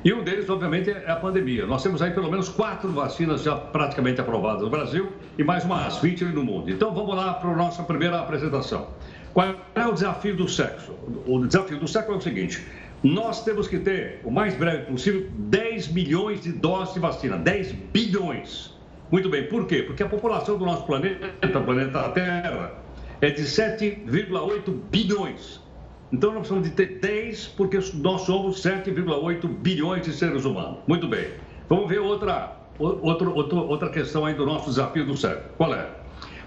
E 0.04 0.14
um 0.14 0.24
deles, 0.24 0.50
obviamente, 0.50 0.90
é 0.90 1.10
a 1.10 1.16
pandemia. 1.16 1.66
Nós 1.66 1.84
temos 1.84 2.02
aí 2.02 2.12
pelo 2.12 2.30
menos 2.30 2.50
quatro 2.50 2.90
vacinas 2.90 3.44
já 3.44 3.56
praticamente 3.56 4.22
aprovadas 4.22 4.62
no 4.62 4.70
Brasil 4.70 5.12
e 5.38 5.44
mais 5.44 5.64
umas 5.66 5.98
20 5.98 6.26
no 6.26 6.44
mundo. 6.44 6.70
Então, 6.70 6.94
vamos 6.94 7.16
lá 7.16 7.34
para 7.34 7.50
a 7.50 7.56
nossa 7.56 7.84
primeira 7.84 8.20
apresentação. 8.20 8.90
Qual 9.34 9.56
é 9.76 9.86
o 9.86 9.94
desafio 9.94 10.36
do 10.36 10.48
sexo? 10.48 10.94
O 11.26 11.46
desafio 11.46 11.80
do 11.80 11.88
século 11.88 12.16
é 12.16 12.18
o 12.18 12.22
seguinte: 12.22 12.66
nós 13.04 13.44
temos 13.44 13.68
que 13.68 13.78
ter, 13.80 14.22
o 14.24 14.32
mais 14.32 14.56
breve 14.56 14.86
possível, 14.86 15.28
10 15.32 15.90
milhões 15.90 16.42
de 16.42 16.52
doses 16.52 16.94
de 16.94 17.00
vacina. 17.00 17.38
10 17.38 17.72
bilhões. 17.94 18.76
Muito 19.12 19.30
bem, 19.30 19.48
por 19.48 19.66
quê? 19.68 19.84
Porque 19.84 20.04
a 20.04 20.10
população 20.10 20.58
do 20.58 20.66
nosso 20.66 20.86
planeta, 20.86 21.30
planeta 21.62 22.10
Terra, 22.10 22.74
é 23.22 23.30
de 23.30 23.44
7,8 23.44 24.72
bilhões. 24.92 25.62
Então 26.12 26.32
nós 26.32 26.48
precisamos 26.48 26.70
de 26.70 26.76
ter 26.76 27.00
10, 27.00 27.48
porque 27.50 27.80
nós 27.96 28.22
somos 28.22 28.64
7,8 28.64 29.46
bilhões 29.48 30.06
de 30.06 30.14
seres 30.14 30.46
humanos. 30.46 30.80
Muito 30.88 31.08
bem. 31.08 31.28
Vamos 31.68 31.90
ver 31.90 32.00
outra, 32.00 32.56
outra, 32.80 33.30
outra, 33.30 33.90
questão 33.90 34.26
aí 34.26 34.34
do 34.34 34.46
nosso 34.46 34.70
desafio 34.70 35.06
do 35.06 35.18
século. 35.18 35.50
Qual 35.58 35.74
é? 35.74 35.90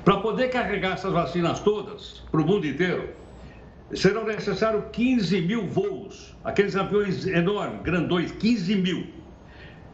Para 0.03 0.16
poder 0.16 0.49
carregar 0.49 0.94
essas 0.94 1.12
vacinas 1.12 1.61
todas 1.61 2.23
para 2.31 2.40
o 2.40 2.46
mundo 2.46 2.66
inteiro, 2.66 3.11
serão 3.92 4.25
necessários 4.25 4.85
15 4.92 5.42
mil 5.42 5.66
voos, 5.66 6.35
aqueles 6.42 6.75
aviões 6.75 7.27
enormes, 7.27 7.83
grandões, 7.83 8.33
15 8.33 8.77
mil. 8.77 9.07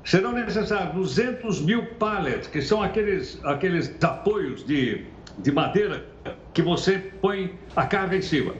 Serão 0.04 0.30
necessários 0.30 0.94
200 0.94 1.60
mil 1.62 1.86
pallets, 1.96 2.46
que 2.46 2.62
são 2.62 2.80
aqueles, 2.80 3.44
aqueles 3.44 3.92
apoios 4.00 4.64
de, 4.64 5.04
de 5.38 5.50
madeira 5.50 6.06
que 6.54 6.62
você 6.62 6.98
põe 7.20 7.58
a 7.74 7.84
carga 7.84 8.16
em 8.16 8.22
cima. 8.22 8.54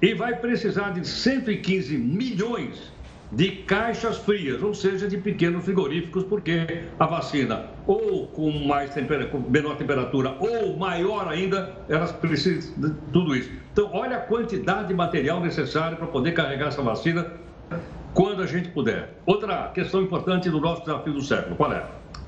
E 0.00 0.14
vai 0.14 0.36
precisar 0.36 0.90
de 0.90 1.06
115 1.06 1.98
milhões 1.98 2.92
de 3.30 3.50
caixas 3.50 4.16
frias, 4.18 4.62
ou 4.62 4.72
seja, 4.72 5.06
de 5.06 5.18
pequenos 5.18 5.64
frigoríficos, 5.64 6.24
porque 6.24 6.84
a 6.98 7.06
vacina, 7.06 7.66
ou 7.86 8.26
com, 8.28 8.50
mais 8.66 8.90
com 9.30 9.38
menor 9.38 9.76
temperatura, 9.76 10.36
ou 10.40 10.76
maior 10.76 11.28
ainda, 11.28 11.76
elas 11.88 12.10
precisam 12.12 12.72
de 12.76 12.94
tudo 13.12 13.36
isso. 13.36 13.50
Então, 13.72 13.90
olha 13.92 14.16
a 14.16 14.20
quantidade 14.20 14.88
de 14.88 14.94
material 14.94 15.40
necessário 15.40 15.96
para 15.98 16.06
poder 16.06 16.32
carregar 16.32 16.68
essa 16.68 16.80
vacina 16.80 17.32
quando 18.14 18.42
a 18.42 18.46
gente 18.46 18.70
puder. 18.70 19.18
Outra 19.26 19.68
questão 19.74 20.00
importante 20.02 20.48
do 20.48 20.60
nosso 20.60 20.80
desafio 20.82 21.12
do 21.12 21.22
século, 21.22 21.56
qual 21.56 21.72
é? 21.72 21.84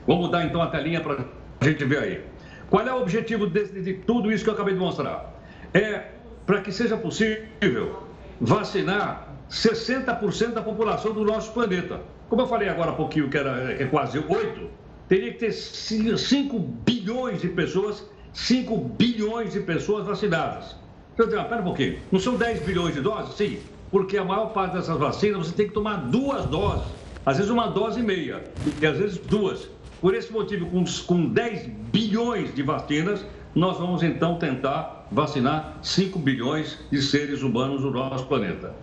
Vamos 0.07 0.27
mudar 0.27 0.45
então 0.45 0.61
a 0.61 0.67
telinha 0.67 1.01
para 1.01 1.25
a 1.61 1.65
gente 1.65 1.85
ver 1.85 1.99
aí. 1.99 2.21
Qual 2.69 2.87
é 2.87 2.93
o 2.93 3.01
objetivo 3.01 3.49
de, 3.49 3.65
de 3.83 3.95
tudo 3.95 4.31
isso 4.31 4.45
que 4.45 4.51
eu 4.51 4.55
acabei 4.55 4.75
de 4.75 4.81
mostrar? 4.81 5.35
É 5.73 6.20
para 6.51 6.63
que 6.63 6.73
seja 6.73 6.97
possível 6.97 8.03
vacinar 8.41 9.37
60% 9.49 10.53
da 10.53 10.61
população 10.61 11.13
do 11.13 11.25
nosso 11.25 11.53
planeta. 11.53 12.01
Como 12.29 12.43
eu 12.43 12.49
falei 12.49 12.69
agora 12.69 12.91
há 12.91 12.95
pouquinho, 12.95 13.31
que, 13.31 13.39
era, 13.39 13.81
é 13.81 13.85
quase 13.85 14.19
8, 14.19 14.69
teria 15.09 15.33
que 15.33 15.39
ter 15.39 15.53
5 15.53 16.59
bilhões 16.59 17.41
de 17.41 17.51
pessoas, 17.51 18.05
5 18.33 18.77
bilhões 18.77 19.53
de 19.53 19.61
pessoas 19.61 20.05
vacinadas. 20.05 20.75
Então, 21.15 21.41
espera 21.41 21.61
um 21.61 21.65
pouquinho, 21.65 22.01
não 22.11 22.19
são 22.19 22.35
10 22.35 22.63
bilhões 22.63 22.97
de 22.97 23.01
doses? 23.01 23.37
Sim, 23.37 23.61
porque 23.89 24.19
a 24.19 24.25
maior 24.25 24.47
parte 24.47 24.75
dessas 24.75 24.99
vacinas 24.99 25.47
você 25.47 25.55
tem 25.55 25.69
que 25.69 25.75
tomar 25.75 25.99
duas 25.99 26.47
doses, 26.47 26.89
às 27.25 27.37
vezes 27.37 27.53
uma 27.53 27.69
dose 27.69 28.01
e 28.01 28.03
meia, 28.03 28.43
e 28.83 28.85
às 28.85 28.99
vezes 28.99 29.19
duas. 29.19 29.69
Por 30.01 30.17
esse 30.17 30.33
motivo, 30.33 30.67
com, 30.67 30.85
com 31.07 31.29
10 31.29 31.69
bilhões 31.93 32.53
de 32.53 32.63
vacinas, 32.65 33.25
nós 33.55 33.79
vamos 33.79 34.03
então 34.03 34.37
tentar 34.37 35.00
vacinar 35.11 35.79
5 35.83 36.18
bilhões 36.18 36.79
de 36.90 37.03
seres 37.03 37.42
humanos 37.42 37.83
no 37.83 37.90
nosso 37.90 38.27
planeta. 38.27 38.75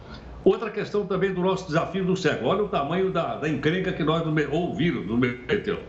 Outra 0.44 0.70
questão 0.70 1.06
também 1.06 1.34
do 1.34 1.42
nosso 1.42 1.68
desafio 1.68 2.06
do 2.06 2.16
século. 2.16 2.50
Olha 2.50 2.64
o 2.64 2.70
tamanho 2.70 3.12
da, 3.12 3.36
da 3.36 3.50
encrenca 3.50 3.92
que 3.92 4.04
nós, 4.04 4.24
ou 4.52 4.72
o 4.72 4.76
vírus, 4.76 5.06
nos 5.06 5.20
meteu. 5.20 5.80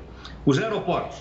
Os 0.44 0.58
aeroportos. 0.58 1.18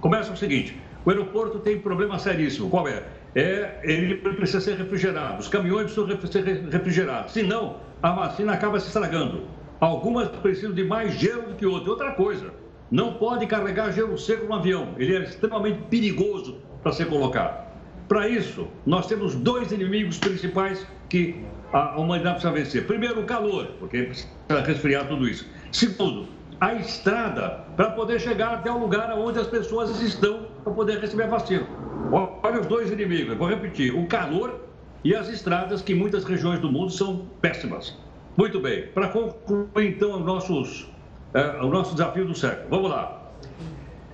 Começa 0.00 0.32
o 0.32 0.36
seguinte: 0.36 0.76
o 1.04 1.10
aeroporto 1.10 1.58
tem 1.60 1.78
problema 1.78 2.18
seríssimo. 2.18 2.68
Qual 2.68 2.88
é? 2.88 3.02
É, 3.34 3.80
ele 3.84 4.16
precisa 4.16 4.60
ser 4.60 4.78
refrigerado, 4.78 5.40
os 5.40 5.48
caminhões 5.48 5.92
precisam 5.92 6.28
ser 6.30 6.42
refrigerados, 6.70 7.32
senão 7.32 7.76
a 8.02 8.10
vacina 8.10 8.54
acaba 8.54 8.80
se 8.80 8.86
estragando. 8.86 9.42
Algumas 9.78 10.28
precisam 10.28 10.72
de 10.72 10.82
mais 10.82 11.12
gelo 11.14 11.50
do 11.50 11.54
que 11.54 11.66
outras. 11.66 11.88
Outra 11.88 12.12
coisa, 12.12 12.50
não 12.90 13.12
pode 13.14 13.46
carregar 13.46 13.92
gelo 13.92 14.16
seco 14.16 14.46
no 14.46 14.54
avião, 14.54 14.94
ele 14.96 15.14
é 15.16 15.22
extremamente 15.22 15.80
perigoso 15.90 16.56
para 16.82 16.92
ser 16.92 17.06
colocado. 17.06 17.65
Para 18.08 18.28
isso, 18.28 18.68
nós 18.84 19.06
temos 19.06 19.34
dois 19.34 19.72
inimigos 19.72 20.18
principais 20.18 20.86
que 21.08 21.44
a 21.72 21.98
humanidade 21.98 22.36
precisa 22.36 22.52
vencer. 22.52 22.86
Primeiro, 22.86 23.20
o 23.20 23.24
calor, 23.24 23.66
porque 23.80 24.04
precisa 24.04 24.28
resfriar 24.64 25.08
tudo 25.08 25.28
isso. 25.28 25.46
Segundo, 25.72 26.28
a 26.60 26.74
estrada 26.74 27.64
para 27.76 27.90
poder 27.90 28.20
chegar 28.20 28.54
até 28.54 28.70
o 28.70 28.78
lugar 28.78 29.12
onde 29.18 29.38
as 29.38 29.46
pessoas 29.46 30.00
estão 30.00 30.46
para 30.62 30.72
poder 30.72 30.98
receber 31.00 31.24
a 31.24 31.28
vacina. 31.28 31.66
Olha 32.12 32.60
os 32.60 32.66
dois 32.66 32.90
inimigos, 32.90 33.36
vou 33.36 33.48
repetir: 33.48 33.94
o 33.94 34.06
calor 34.06 34.60
e 35.04 35.14
as 35.14 35.28
estradas, 35.28 35.82
que 35.82 35.92
em 35.92 35.96
muitas 35.96 36.24
regiões 36.24 36.60
do 36.60 36.70
mundo 36.70 36.90
são 36.90 37.26
péssimas. 37.40 37.96
Muito 38.36 38.60
bem, 38.60 38.86
para 38.88 39.08
concluir 39.08 39.88
então 39.88 40.18
os 40.18 40.24
nossos, 40.24 40.90
é, 41.34 41.62
o 41.62 41.68
nosso 41.68 41.92
desafio 41.92 42.26
do 42.26 42.34
século. 42.34 42.68
Vamos 42.70 42.90
lá. 42.90 43.22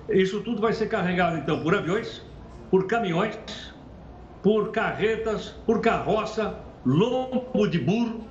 Isso 0.09 0.41
tudo 0.41 0.61
vai 0.61 0.73
ser 0.73 0.87
carregado 0.87 1.37
então 1.37 1.61
por 1.61 1.73
aviões, 1.75 2.21
por 2.69 2.87
caminhões, 2.87 3.72
por 4.43 4.71
carretas, 4.71 5.55
por 5.65 5.79
carroça, 5.79 6.59
lombo 6.85 7.65
de 7.67 7.79
burro 7.79 8.27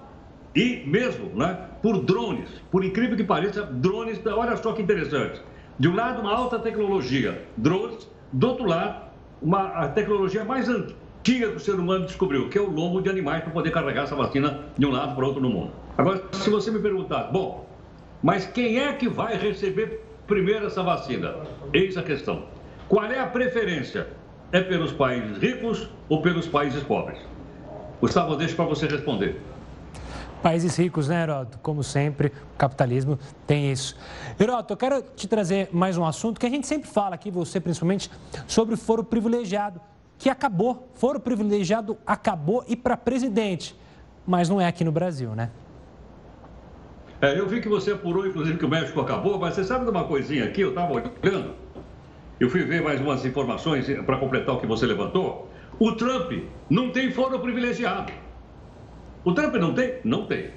e 0.55 0.85
mesmo 0.87 1.31
né, 1.35 1.59
por 1.81 1.99
drones. 2.05 2.51
Por 2.71 2.85
incrível 2.85 3.17
que 3.17 3.25
pareça, 3.25 3.63
drones, 3.63 4.21
olha 4.27 4.57
só 4.59 4.73
que 4.73 4.83
interessante. 4.83 5.41
De 5.79 5.89
um 5.89 5.97
lado, 5.97 6.21
uma 6.21 6.33
alta 6.33 6.59
tecnologia, 6.59 7.43
drones, 7.57 8.07
do 8.31 8.47
outro 8.47 8.67
lado, 8.67 9.11
uma, 9.41 9.69
a 9.69 9.89
tecnologia 9.89 10.45
mais 10.45 10.69
antiga 10.69 11.49
que 11.49 11.57
o 11.57 11.61
ser 11.61 11.75
humano 11.75 12.05
descobriu, 12.05 12.51
que 12.51 12.59
é 12.59 12.61
o 12.61 12.71
lombo 12.71 13.01
de 13.01 13.09
animais 13.09 13.43
para 13.43 13.53
poder 13.53 13.71
carregar 13.71 14.05
essa 14.05 14.15
vacina 14.15 14.61
de 14.77 14.85
um 14.85 14.91
lado 14.91 15.17
para 15.17 15.25
outro 15.25 15.41
no 15.41 15.49
mundo. 15.49 15.73
Agora, 15.97 16.23
se 16.33 16.51
você 16.51 16.71
me 16.71 16.79
perguntar, 16.79 17.31
bom, 17.33 17.67
mas 18.23 18.47
quem 18.47 18.79
é 18.79 18.93
que 18.93 19.09
vai 19.09 19.37
receber 19.37 20.05
primeiro 20.27 20.67
essa 20.67 20.83
vacina? 20.83 21.35
Eis 21.73 21.97
a 21.97 22.03
questão. 22.03 22.45
Qual 22.89 23.05
é 23.07 23.19
a 23.19 23.27
preferência? 23.27 24.09
É 24.53 24.61
pelos 24.61 24.93
países 24.93 25.39
ricos 25.39 25.89
ou 26.11 26.21
pelos 26.21 26.47
países 26.47 26.83
pobres? 26.83 27.19
Gustavo, 28.03 28.37
deixo 28.37 28.55
para 28.55 28.67
você 28.67 28.87
responder. 28.87 29.41
Países 30.43 30.77
ricos, 30.77 31.09
né, 31.09 31.23
Heroto? 31.23 31.59
Como 31.63 31.83
sempre, 31.83 32.29
o 32.55 32.59
capitalismo 32.59 33.19
tem 33.47 33.73
isso. 33.73 33.97
Heroto, 34.39 34.75
eu 34.75 34.77
quero 34.77 35.01
te 35.01 35.27
trazer 35.27 35.71
mais 35.73 35.97
um 35.97 36.05
assunto 36.05 36.39
que 36.39 36.45
a 36.45 36.51
gente 36.51 36.67
sempre 36.67 36.91
fala 36.91 37.15
aqui, 37.15 37.31
você 37.31 37.61
principalmente, 37.61 38.11
sobre 38.47 38.75
o 38.75 38.77
foro 38.77 39.03
privilegiado, 39.03 39.81
que 40.19 40.29
acabou. 40.29 40.87
Foro 40.95 41.19
privilegiado 41.19 41.97
acabou 42.07 42.63
e 42.69 42.77
para 42.77 42.95
presidente. 42.95 43.75
Mas 44.27 44.51
não 44.51 44.61
é 44.61 44.67
aqui 44.67 44.85
no 44.85 44.93
Brasil, 44.93 45.31
né? 45.31 45.51
É, 47.23 47.39
eu 47.39 47.49
vi 47.49 47.63
que 47.63 47.69
você 47.69 47.93
apurou, 47.93 48.27
inclusive, 48.27 48.59
que 48.59 48.67
o 48.67 48.69
México 48.69 49.01
acabou, 49.01 49.39
mas 49.39 49.55
você 49.55 49.65
sabe 49.65 49.85
de 49.85 49.91
uma 49.91 50.05
coisinha 50.05 50.45
aqui? 50.45 50.61
Eu 50.61 50.71
estava 50.71 50.93
olhando, 50.93 51.55
eu 52.43 52.51
fui 52.51 52.65
ver 52.65 52.83
mais 52.83 53.01
umas 53.01 53.25
informações 53.25 53.87
para 54.05 54.17
completar 54.17 54.57
o 54.57 54.59
que 54.59 54.67
você 54.67 54.85
levantou. 54.85 55.49
O 55.79 55.93
Trump 55.93 56.33
não 56.69 56.91
tem 56.91 57.13
foro 57.13 57.39
privilegiado. 57.39 58.13
O 59.25 59.33
Trump 59.33 59.55
não 59.55 59.73
tem? 59.73 59.95
Não 60.03 60.27
tem. 60.27 60.51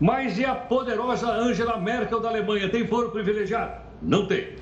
Mas 0.00 0.36
e 0.36 0.44
a 0.44 0.52
poderosa 0.52 1.30
Angela 1.30 1.78
Merkel 1.78 2.18
da 2.18 2.30
Alemanha 2.30 2.68
tem 2.68 2.88
foro 2.88 3.10
privilegiado? 3.10 3.82
Não 4.02 4.26
tem. 4.26 4.56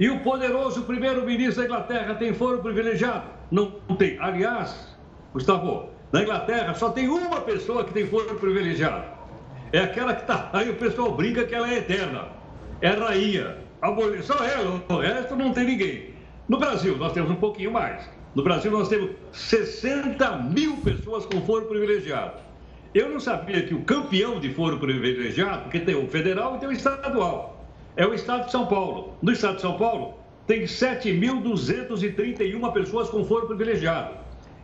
E 0.00 0.08
o 0.08 0.20
poderoso 0.20 0.84
primeiro-ministro 0.84 1.62
da 1.62 1.64
Inglaterra 1.66 2.14
tem 2.14 2.32
foro 2.32 2.60
privilegiado? 2.60 3.26
Não 3.50 3.70
tem. 3.98 4.16
Aliás, 4.20 4.96
Gustavo, 5.34 5.90
na 6.10 6.22
Inglaterra 6.22 6.72
só 6.72 6.88
tem 6.90 7.08
uma 7.08 7.42
pessoa 7.42 7.84
que 7.84 7.92
tem 7.92 8.06
foro 8.06 8.36
privilegiado. 8.36 9.04
É 9.70 9.80
aquela 9.80 10.14
que 10.14 10.22
está 10.22 10.48
aí, 10.54 10.70
o 10.70 10.76
pessoal 10.76 11.12
brinca 11.12 11.44
que 11.44 11.54
ela 11.54 11.70
é 11.70 11.76
eterna. 11.76 12.28
É 12.80 12.88
rainha. 12.88 13.67
Só 14.22 14.44
ela, 14.44 14.82
o 14.88 14.96
resto 14.96 15.36
não 15.36 15.52
tem 15.52 15.64
ninguém. 15.64 16.10
No 16.48 16.58
Brasil, 16.58 16.96
nós 16.96 17.12
temos 17.12 17.30
um 17.30 17.36
pouquinho 17.36 17.70
mais. 17.70 18.08
No 18.34 18.42
Brasil, 18.42 18.70
nós 18.70 18.88
temos 18.88 19.10
60 19.32 20.38
mil 20.38 20.78
pessoas 20.78 21.26
com 21.26 21.42
foro 21.42 21.66
privilegiado. 21.66 22.40
Eu 22.94 23.10
não 23.10 23.20
sabia 23.20 23.62
que 23.62 23.74
o 23.74 23.82
campeão 23.82 24.40
de 24.40 24.54
foro 24.54 24.78
privilegiado, 24.78 25.62
porque 25.62 25.80
tem 25.80 25.94
o 25.94 26.08
federal 26.08 26.56
e 26.56 26.58
tem 26.58 26.68
o 26.68 26.72
estadual, 26.72 27.66
é 27.96 28.06
o 28.06 28.14
estado 28.14 28.46
de 28.46 28.52
São 28.52 28.66
Paulo. 28.66 29.14
No 29.22 29.30
estado 29.30 29.56
de 29.56 29.62
São 29.62 29.76
Paulo, 29.76 30.14
tem 30.46 30.62
7.231 30.62 32.72
pessoas 32.72 33.10
com 33.10 33.22
foro 33.24 33.46
privilegiado. 33.46 34.14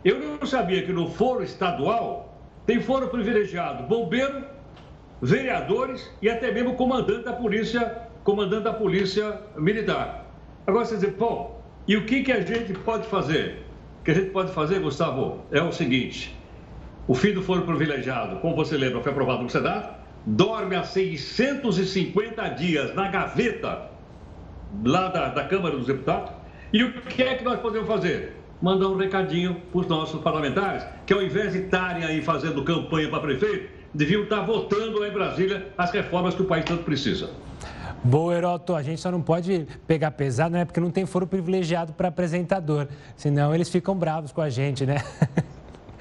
Eu 0.03 0.19
não 0.19 0.43
sabia 0.45 0.83
que 0.83 0.91
no 0.91 1.07
foro 1.09 1.43
estadual 1.43 2.35
tem 2.65 2.81
foro 2.81 3.07
privilegiado 3.07 3.83
bombeiro, 3.83 4.43
vereadores 5.21 6.11
e 6.21 6.29
até 6.29 6.51
mesmo 6.51 6.75
comandante 6.75 7.23
da 7.25 7.33
polícia, 7.33 8.04
comandante 8.25 8.63
da 8.63 8.73
polícia 8.73 9.39
militar. 9.55 10.25
Agora 10.65 10.83
você 10.83 10.97
diz, 10.97 11.13
pô, 11.13 11.51
e 11.87 11.95
o 11.95 12.05
que, 12.05 12.23
que 12.23 12.31
a 12.31 12.41
gente 12.41 12.73
pode 12.73 13.07
fazer? 13.07 13.63
O 14.01 14.03
que 14.03 14.11
a 14.11 14.13
gente 14.15 14.31
pode 14.31 14.51
fazer, 14.51 14.79
Gustavo, 14.79 15.45
é 15.51 15.61
o 15.61 15.71
seguinte: 15.71 16.35
o 17.07 17.13
fim 17.13 17.33
do 17.33 17.43
foro 17.43 17.61
privilegiado, 17.61 18.37
como 18.37 18.55
você 18.55 18.75
lembra, 18.75 19.01
foi 19.01 19.11
aprovado 19.11 19.43
no 19.43 19.49
Senado, 19.49 19.93
dorme 20.25 20.75
há 20.75 20.83
650 20.83 22.49
dias 22.49 22.95
na 22.95 23.09
gaveta 23.09 23.91
lá 24.83 25.07
da, 25.09 25.29
da 25.29 25.43
Câmara 25.45 25.77
dos 25.77 25.85
Deputados. 25.85 26.31
E 26.73 26.83
o 26.83 26.93
que 26.93 27.21
é 27.21 27.35
que 27.35 27.43
nós 27.43 27.59
podemos 27.59 27.87
fazer? 27.87 28.35
Mandar 28.59 28.87
um 28.87 28.97
recadinho 28.97 29.61
para 29.71 29.81
os 29.81 29.87
nossos 29.87 30.19
parlamentares, 30.21 30.83
que 31.05 31.13
ao 31.13 31.21
invés 31.21 31.53
de 31.53 31.59
estarem 31.59 32.03
aí 32.03 32.23
fazendo 32.23 32.63
campanha 32.63 33.07
para 33.07 33.19
prefeito, 33.19 33.69
deviam 33.93 34.23
estar 34.23 34.41
votando 34.41 34.99
lá 34.99 35.07
em 35.07 35.13
Brasília 35.13 35.67
as 35.77 35.91
reformas 35.91 36.33
que 36.33 36.41
o 36.41 36.45
país 36.45 36.65
tanto 36.65 36.83
precisa. 36.83 37.29
Boa, 38.05 38.35
Heroto. 38.35 38.75
A 38.75 38.83
gente 38.83 39.01
só 39.01 39.09
não 39.09 39.19
pode 39.19 39.67
pegar 39.87 40.11
pesado, 40.11 40.53
né? 40.53 40.63
Porque 40.63 40.79
não 40.79 40.91
tem 40.91 41.07
foro 41.07 41.25
privilegiado 41.25 41.91
para 41.91 42.09
apresentador. 42.09 42.87
Senão 43.17 43.53
eles 43.53 43.67
ficam 43.67 43.95
bravos 43.95 44.31
com 44.31 44.41
a 44.41 44.49
gente, 44.49 44.85
né? 44.85 44.97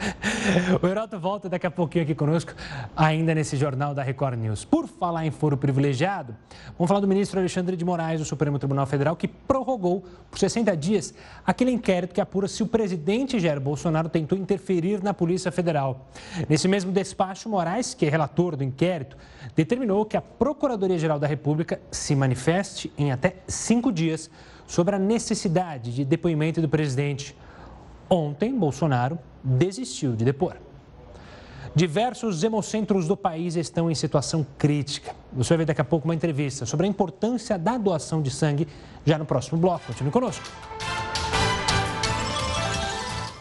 O 0.83 0.87
Heroto 0.87 1.19
volta 1.19 1.49
daqui 1.49 1.67
a 1.67 1.71
pouquinho 1.71 2.05
aqui 2.05 2.15
conosco, 2.15 2.55
ainda 2.97 3.35
nesse 3.35 3.57
jornal 3.57 3.95
da 3.95 4.03
Record 4.03 4.39
News. 4.39 4.65
Por 4.65 4.87
falar 4.87 5.27
em 5.27 5.31
foro 5.31 5.57
privilegiado, 5.57 6.37
vamos 6.79 6.89
falar 6.89 7.01
do 7.01 7.09
ministro 7.09 7.41
Alexandre 7.41 7.77
de 7.77 7.85
Moraes 7.85 8.21
do 8.21 8.27
Supremo 8.27 8.59
Tribunal 8.59 8.87
Federal, 8.87 9.17
que 9.17 9.29
prorrogou 9.29 10.05
por 10.31 10.39
60 10.39 10.77
dias 10.77 11.15
aquele 11.47 11.71
inquérito 11.71 12.15
que 12.15 12.21
apura 12.21 12.49
se 12.49 12.63
o 12.63 12.67
presidente 12.67 13.39
Jair 13.39 13.61
Bolsonaro 13.61 14.09
tentou 14.09 14.37
interferir 14.39 15.03
na 15.03 15.15
Polícia 15.15 15.51
Federal. 15.51 16.09
Nesse 16.49 16.69
mesmo 16.69 16.93
despacho, 16.93 17.49
Moraes, 17.49 17.95
que 17.95 18.07
é 18.07 18.09
relator 18.09 18.57
do 18.57 18.65
inquérito, 18.65 19.17
determinou 19.55 20.05
que 20.05 20.17
a 20.17 20.23
Procuradoria-Geral 20.23 21.19
da 21.19 21.27
República 21.27 21.81
se 21.91 22.15
manifeste 22.15 22.93
em 22.99 23.13
até 23.13 23.37
cinco 23.47 23.93
dias 23.93 24.31
sobre 24.67 24.97
a 24.97 24.99
necessidade 24.99 25.95
de 25.95 26.05
depoimento 26.05 26.61
do 26.61 26.69
presidente. 26.69 27.37
Ontem, 28.09 28.57
Bolsonaro 28.57 29.19
desistiu 29.43 30.15
de 30.15 30.25
depor. 30.25 30.57
Diversos 31.75 32.45
hemocentros 32.45 33.09
do 33.09 33.17
país 33.17 33.57
estão 33.57 33.91
em 33.91 33.95
situação 33.95 34.47
crítica. 34.57 35.13
Você 35.33 35.49
vai 35.49 35.59
ver 35.59 35.65
daqui 35.65 35.81
a 35.81 35.85
pouco 35.85 36.07
uma 36.07 36.15
entrevista 36.15 36.65
sobre 36.65 36.87
a 36.87 36.89
importância 36.89 37.59
da 37.59 37.77
doação 37.77 38.23
de 38.23 38.31
sangue 38.31 38.69
já 39.05 39.19
no 39.19 39.27
próximo 39.27 39.59
bloco. 39.59 39.85
Continue 39.87 40.13
conosco. 40.13 40.45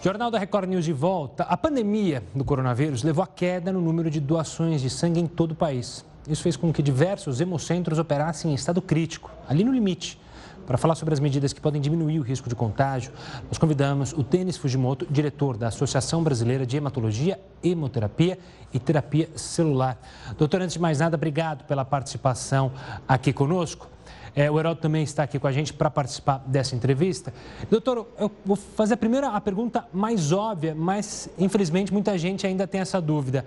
Jornal 0.04 0.32
da 0.32 0.39
Record 0.39 0.67
News 0.67 0.84
de 0.84 0.91
volta. 0.91 1.43
A 1.43 1.56
pandemia 1.56 2.23
do 2.34 2.43
coronavírus 2.43 3.04
levou 3.04 3.23
à 3.23 3.28
queda 3.28 3.71
no 3.71 3.80
número 3.80 4.10
de 4.10 4.19
doações 4.19 4.82
de 4.82 4.89
sangue 4.89 5.19
em 5.19 5.28
todo 5.28 5.52
o 5.52 5.56
país. 5.56 6.04
Isso 6.28 6.41
fez 6.41 6.58
com 6.58 6.73
que 6.73 6.82
diversos 6.82 7.39
hemocentros 7.39 7.99
operassem 7.99 8.52
em 8.52 8.54
estado 8.56 8.82
crítico, 8.82 9.30
ali 9.47 9.63
no 9.63 9.71
limite. 9.71 10.19
Para 10.65 10.78
falar 10.78 10.95
sobre 10.95 11.13
as 11.13 11.19
medidas 11.19 11.52
que 11.52 11.60
podem 11.60 11.82
diminuir 11.82 12.19
o 12.19 12.21
risco 12.21 12.47
de 12.47 12.56
contágio, 12.56 13.12
nós 13.49 13.58
convidamos 13.58 14.13
o 14.13 14.23
Tênis 14.23 14.56
Fujimoto, 14.56 15.06
diretor 15.10 15.58
da 15.58 15.67
Associação 15.67 16.23
Brasileira 16.23 16.65
de 16.65 16.78
Hematologia, 16.78 17.39
Hemoterapia 17.62 18.39
e 18.73 18.80
Terapia 18.80 19.30
Celular. 19.36 19.97
Doutor, 20.38 20.62
antes 20.62 20.73
de 20.73 20.80
mais 20.80 20.99
nada, 20.99 21.17
obrigado 21.17 21.65
pela 21.65 21.84
participação 21.84 22.71
aqui 23.08 23.34
conosco. 23.34 23.89
É, 24.36 24.49
o 24.49 24.58
Heródoto 24.58 24.82
também 24.82 25.04
está 25.04 25.23
aqui 25.23 25.38
com 25.38 25.47
a 25.47 25.52
gente 25.52 25.73
para 25.73 25.91
participar 25.91 26.41
dessa 26.47 26.76
entrevista. 26.76 27.34
Doutor, 27.69 28.08
eu 28.17 28.32
vou 28.45 28.56
fazer 28.56 28.95
a 28.95 28.97
primeira 28.97 29.28
a 29.28 29.41
pergunta 29.41 29.86
mais 29.93 30.32
óbvia, 30.32 30.73
mas 30.73 31.30
infelizmente 31.38 31.91
muita 31.91 32.17
gente 32.17 32.47
ainda 32.47 32.65
tem 32.65 32.82
essa 32.82 33.02
dúvida. 33.02 33.45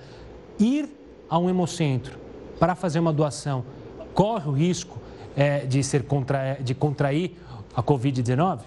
Ir 0.61 0.89
a 1.29 1.39
um 1.39 1.49
hemocentro 1.51 2.19
para 2.61 2.75
fazer 2.75 3.01
uma 3.01 3.13
doação 3.13 3.65
corre 4.15 4.49
o 4.49 4.53
risco 4.53 4.99
é, 5.37 5.61
de, 5.61 5.83
ser 5.85 6.05
contra, 6.05 6.55
de 6.61 6.75
contrair 6.75 7.37
a 7.75 7.83
Covid-19? 7.83 8.61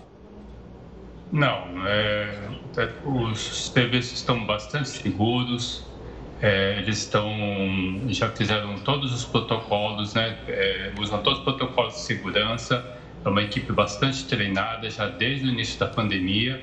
Não, 1.32 1.88
é, 1.88 2.50
é 2.78 2.90
os 3.06 3.70
TVs 3.70 4.12
estão 4.12 4.46
bastante 4.46 4.90
seguros, 4.90 5.86
é, 6.42 6.78
eles 6.78 7.00
estão, 7.00 7.30
já 8.08 8.30
fizeram 8.30 8.76
todos 8.80 9.14
os 9.14 9.26
protocolos, 9.26 10.14
né, 10.14 10.38
é, 10.48 10.92
usam 11.00 11.22
todos 11.22 11.40
os 11.40 11.46
protocolos 11.46 11.96
de 11.96 12.00
segurança, 12.02 12.98
é 13.26 13.30
uma 13.30 13.42
equipe 13.42 13.74
bastante 13.74 14.26
treinada 14.26 14.90
já 14.90 15.08
desde 15.08 15.46
o 15.46 15.50
início 15.50 15.78
da 15.80 15.88
pandemia. 15.88 16.62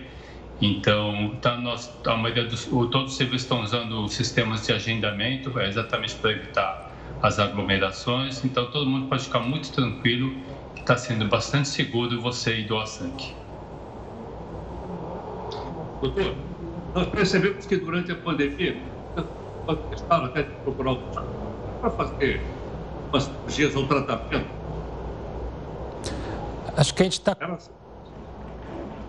Então, 0.61 1.37
tá, 1.43 1.55
nós, 1.59 1.93
a 2.07 2.17
maioria 2.17 2.45
dos, 2.45 2.65
todos 2.65 3.13
os 3.13 3.17
serviços 3.19 3.43
estão 3.43 3.61
usando 3.61 4.09
sistemas 4.09 4.65
de 4.65 4.73
agendamento, 4.73 5.59
é 5.61 5.69
exatamente 5.69 6.15
para 6.15 6.31
evitar 6.31 6.96
as 7.23 7.39
aglomerações. 7.39 8.45
Então, 8.45 8.71
todo 8.71 8.89
mundo 8.89 9.09
pode 9.09 9.25
ficar 9.25 9.41
muito 9.41 9.73
tranquilo, 9.73 10.35
está 10.77 10.97
sendo 10.97 11.27
bastante 11.29 11.69
seguro 11.69 12.21
você 12.21 12.61
ir 12.61 12.67
doar 12.67 12.87
sangue. 12.87 13.35
Doutor, 16.01 16.35
nós 16.95 17.09
percebemos 17.09 17.67
que 17.67 17.77
durante 17.77 18.13
a 18.13 18.17
pandemia, 18.17 18.77
testaram 19.91 20.27
até 20.27 20.43
de 20.43 20.51
procurar 20.63 20.97
para 21.81 21.91
fazer 21.91 22.41
umas 23.11 23.25
cirurgias 23.25 23.77
ou 23.77 23.87
tratamento. 23.87 24.47
Acho 26.77 26.95
que 26.95 27.03
a 27.03 27.05
gente 27.05 27.15
está 27.15 27.37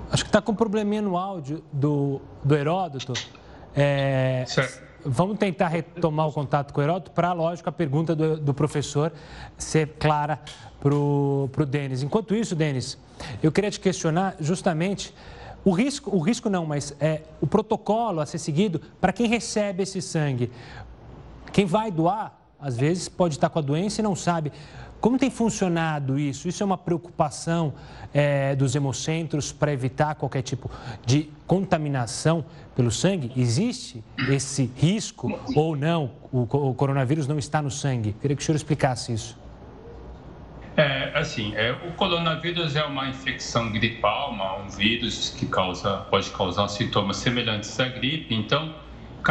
Acho 0.10 0.24
que 0.24 0.30
está 0.30 0.42
com 0.42 0.54
um 0.54 0.56
probleminha 0.56 1.02
no 1.02 1.18
áudio 1.18 1.62
do, 1.72 2.22
do 2.44 2.56
Heródoto. 2.56 3.14
É, 3.76 4.46
vamos 5.08 5.38
tentar 5.38 5.70
retomar 5.70 6.28
o 6.28 6.32
contato 6.32 6.74
com 6.74 6.82
o 6.82 6.84
Heródoto 6.84 7.12
para, 7.12 7.34
lógico, 7.34 7.70
a 7.70 7.72
pergunta 7.72 8.16
do, 8.16 8.38
do 8.38 8.54
professor 8.54 9.12
ser 9.58 9.96
clara 10.00 10.40
para 10.80 10.94
o 10.94 11.50
Denis. 11.68 12.04
Enquanto 12.04 12.36
isso, 12.36 12.56
Denis, 12.56 12.98
eu 13.42 13.52
queria 13.52 13.72
te 13.72 13.80
questionar 13.80 14.36
justamente 14.40 15.14
o 15.64 15.72
risco, 15.72 16.16
o 16.16 16.20
risco 16.20 16.50
não, 16.50 16.66
mas 16.66 16.96
é, 17.00 17.24
o 17.42 17.48
protocolo 17.48 18.20
a 18.22 18.26
ser 18.26 18.38
seguido 18.38 18.82
para 19.02 19.12
quem 19.12 19.28
recebe 19.28 19.84
esse 19.84 20.02
sangue. 20.02 20.52
Quem 21.52 21.66
vai 21.66 21.90
doar, 21.92 22.37
às 22.60 22.78
vezes, 22.78 23.08
pode 23.08 23.36
estar 23.36 23.50
com 23.50 23.60
a 23.60 23.62
doença 23.62 24.02
e 24.02 24.04
não 24.04 24.16
sabe. 24.16 24.52
Como 25.00 25.18
tem 25.18 25.30
funcionado 25.30 26.18
isso? 26.18 26.48
Isso 26.48 26.64
é 26.64 26.66
uma 26.66 26.78
preocupação 26.78 27.74
é, 28.14 28.56
dos 28.56 28.76
hemocentros 28.76 29.52
para 29.52 29.72
evitar 29.72 30.16
qualquer 30.16 30.42
tipo 30.42 30.72
de 31.06 31.30
contaminação 31.46 32.44
pelo 32.76 32.92
sangue? 32.92 33.32
Existe 33.36 34.04
esse 34.28 34.72
risco 34.76 35.40
ou 35.56 35.76
não? 35.76 36.12
O, 36.32 36.42
o 36.42 36.74
coronavírus 36.74 37.28
não 37.28 37.38
está 37.38 37.62
no 37.62 37.70
sangue? 37.70 38.16
Queria 38.20 38.36
que 38.36 38.42
o 38.42 38.46
senhor 38.46 38.56
explicasse 38.56 39.14
isso. 39.14 39.38
É, 40.76 41.12
assim, 41.18 41.56
é, 41.56 41.72
o 41.72 41.94
coronavírus 41.94 42.76
é 42.76 42.84
uma 42.84 43.08
infecção 43.10 43.72
gripal, 43.72 44.32
uma, 44.32 44.58
um 44.58 44.70
vírus 44.70 45.30
que 45.32 45.48
causa, 45.48 46.06
pode 46.10 46.30
causar 46.30 46.68
sintomas 46.68 47.18
semelhantes 47.18 47.80
à 47.80 47.88
gripe. 47.88 48.36
Então, 48.36 48.76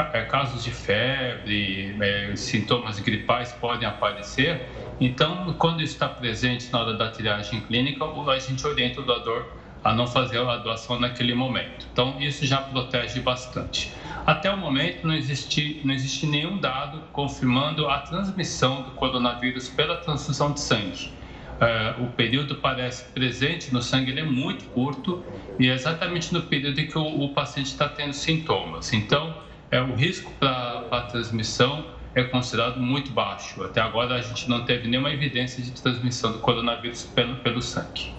casos 0.05 0.63
de 0.65 0.71
febre, 0.71 1.97
é, 2.01 2.37
sintomas 2.37 2.99
gripais 3.01 3.53
podem 3.53 3.89
aparecer. 3.89 4.69
Então, 4.99 5.55
quando 5.59 5.83
está 5.83 6.09
presente 6.09 6.73
na 6.73 6.81
hora 6.81 6.95
da 6.95 7.11
triagem 7.11 7.61
clínica, 7.61 8.05
a 8.05 8.39
gente 8.39 8.67
orienta 8.67 9.01
o 9.01 9.05
doador 9.05 9.47
a 9.85 9.95
não 9.95 10.07
fazer 10.07 10.39
a 10.39 10.57
doação 10.57 10.99
naquele 10.99 11.35
momento. 11.35 11.87
Então, 11.93 12.21
isso 12.21 12.45
já 12.45 12.59
protege 12.59 13.21
bastante. 13.21 13.95
Até 14.27 14.51
o 14.51 14.57
momento, 14.57 15.07
não 15.07 15.15
existe, 15.15 15.81
não 15.85 15.95
existe 15.95 16.27
nenhum 16.27 16.59
dado 16.59 17.03
confirmando 17.13 17.89
a 17.89 17.99
transmissão 18.01 18.83
do 18.83 18.91
coronavírus 18.93 19.69
pela 19.69 19.97
transfusão 19.99 20.53
de 20.53 20.61
sangue. 20.61 21.15
Uh, 21.61 22.05
o 22.05 22.09
período 22.11 22.57
parece 22.57 23.13
presente 23.13 23.73
no 23.73 23.81
sangue 23.81 24.11
ele 24.11 24.21
é 24.21 24.25
muito 24.25 24.67
curto 24.67 25.25
e 25.59 25.71
é 25.71 25.73
exatamente 25.73 26.35
no 26.35 26.43
período 26.43 26.79
em 26.79 26.87
que 26.87 26.99
o, 26.99 27.03
o 27.03 27.33
paciente 27.33 27.69
está 27.69 27.89
tendo 27.89 28.13
sintomas. 28.13 28.93
Então, 28.93 29.46
é, 29.71 29.81
o 29.81 29.95
risco 29.95 30.31
para 30.39 30.87
a 30.91 31.01
transmissão 31.03 31.87
é 32.15 32.25
considerado 32.25 32.81
muito 32.81 33.11
baixo. 33.13 33.63
Até 33.63 33.81
agora 33.81 34.15
a 34.15 34.23
gente 34.23 34.49
não 34.49 34.65
teve 34.65 34.89
nenhuma 34.89 35.11
evidência 35.11 35.63
de 35.63 35.71
transmissão 35.71 36.33
do 36.33 36.39
coronavírus 36.39 37.05
pelo, 37.05 37.37
pelo 37.37 37.61
sangue. 37.61 38.15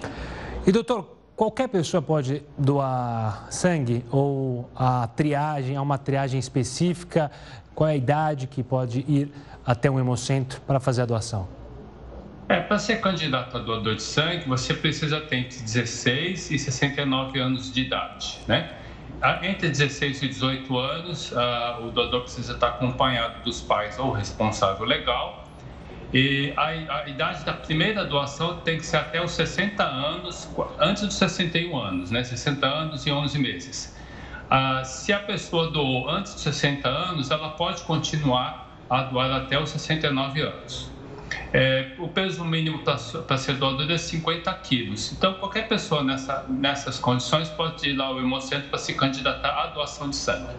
E 0.65 0.71
doutor, 0.71 1.17
qualquer 1.35 1.67
pessoa 1.67 2.01
pode 2.01 2.43
doar 2.57 3.47
sangue 3.49 4.05
ou 4.11 4.69
a 4.75 5.07
triagem, 5.07 5.75
há 5.75 5.81
uma 5.81 5.97
triagem 5.97 6.39
específica? 6.39 7.31
Qual 7.73 7.89
é 7.89 7.93
a 7.93 7.95
idade 7.95 8.47
que 8.47 8.61
pode 8.63 9.03
ir 9.07 9.31
até 9.65 9.89
um 9.89 9.99
hemocentro 9.99 10.61
para 10.61 10.79
fazer 10.79 11.03
a 11.03 11.05
doação? 11.05 11.47
É, 12.49 12.61
para 12.61 12.79
ser 12.79 13.01
candidato 13.01 13.57
a 13.57 13.59
doador 13.59 13.95
de 13.95 14.03
sangue, 14.03 14.47
você 14.47 14.73
precisa 14.73 15.19
ter 15.19 15.37
entre 15.37 15.59
16 15.59 16.51
e 16.51 16.57
69 16.57 17.39
anos 17.39 17.73
de 17.73 17.81
idade, 17.81 18.39
né? 18.47 18.71
Entre 19.41 19.69
16 19.69 20.21
e 20.21 20.27
18 20.27 20.77
anos, 20.77 21.31
uh, 21.31 21.85
o 21.85 21.91
doador 21.91 22.21
precisa 22.21 22.53
estar 22.53 22.67
acompanhado 22.67 23.41
dos 23.43 23.61
pais 23.61 23.97
ou 23.97 24.11
responsável 24.11 24.85
legal. 24.85 25.43
E 26.13 26.53
a, 26.55 26.67
a, 26.67 27.09
idade 27.09 27.43
da 27.43 27.53
primeira 27.53 28.05
doação 28.05 28.57
tem 28.61 28.77
que 28.77 28.85
ser 28.85 28.97
até 28.97 29.21
os 29.21 29.31
60 29.31 29.83
anos, 29.83 30.47
antes 30.79 31.03
dos 31.03 31.15
61 31.15 31.77
anos, 31.77 32.11
né? 32.11 32.23
60 32.23 32.65
anos 32.65 33.05
e 33.05 33.11
11 33.11 33.39
meses. 33.39 33.97
Uh, 34.45 34.85
se 34.85 35.11
a 35.11 35.19
pessoa 35.19 35.69
doou 35.71 36.09
antes 36.09 36.33
dos 36.33 36.43
60 36.43 36.87
anos, 36.87 37.29
ela 37.29 37.49
pode 37.49 37.81
continuar 37.83 38.71
a 38.89 39.03
doar 39.03 39.31
até 39.31 39.59
os 39.59 39.69
69 39.69 40.41
anos. 40.41 40.89
É, 41.53 41.93
o 41.97 42.07
peso 42.07 42.43
mínimo 42.43 42.79
para 42.83 43.37
ser 43.37 43.53
doador 43.53 43.89
é 43.89 43.97
50 43.97 44.53
quilos. 44.55 45.11
Então, 45.11 45.33
qualquer 45.35 45.67
pessoa 45.67 46.03
nessa, 46.03 46.45
nessas 46.49 46.99
condições 46.99 47.49
pode 47.49 47.89
ir 47.89 47.93
lá 47.93 48.05
ao 48.05 48.19
Hemocentro 48.19 48.69
para 48.69 48.77
se 48.77 48.93
candidatar 48.93 49.49
à 49.49 49.67
doação 49.67 50.09
de 50.09 50.15
sangue. 50.15 50.55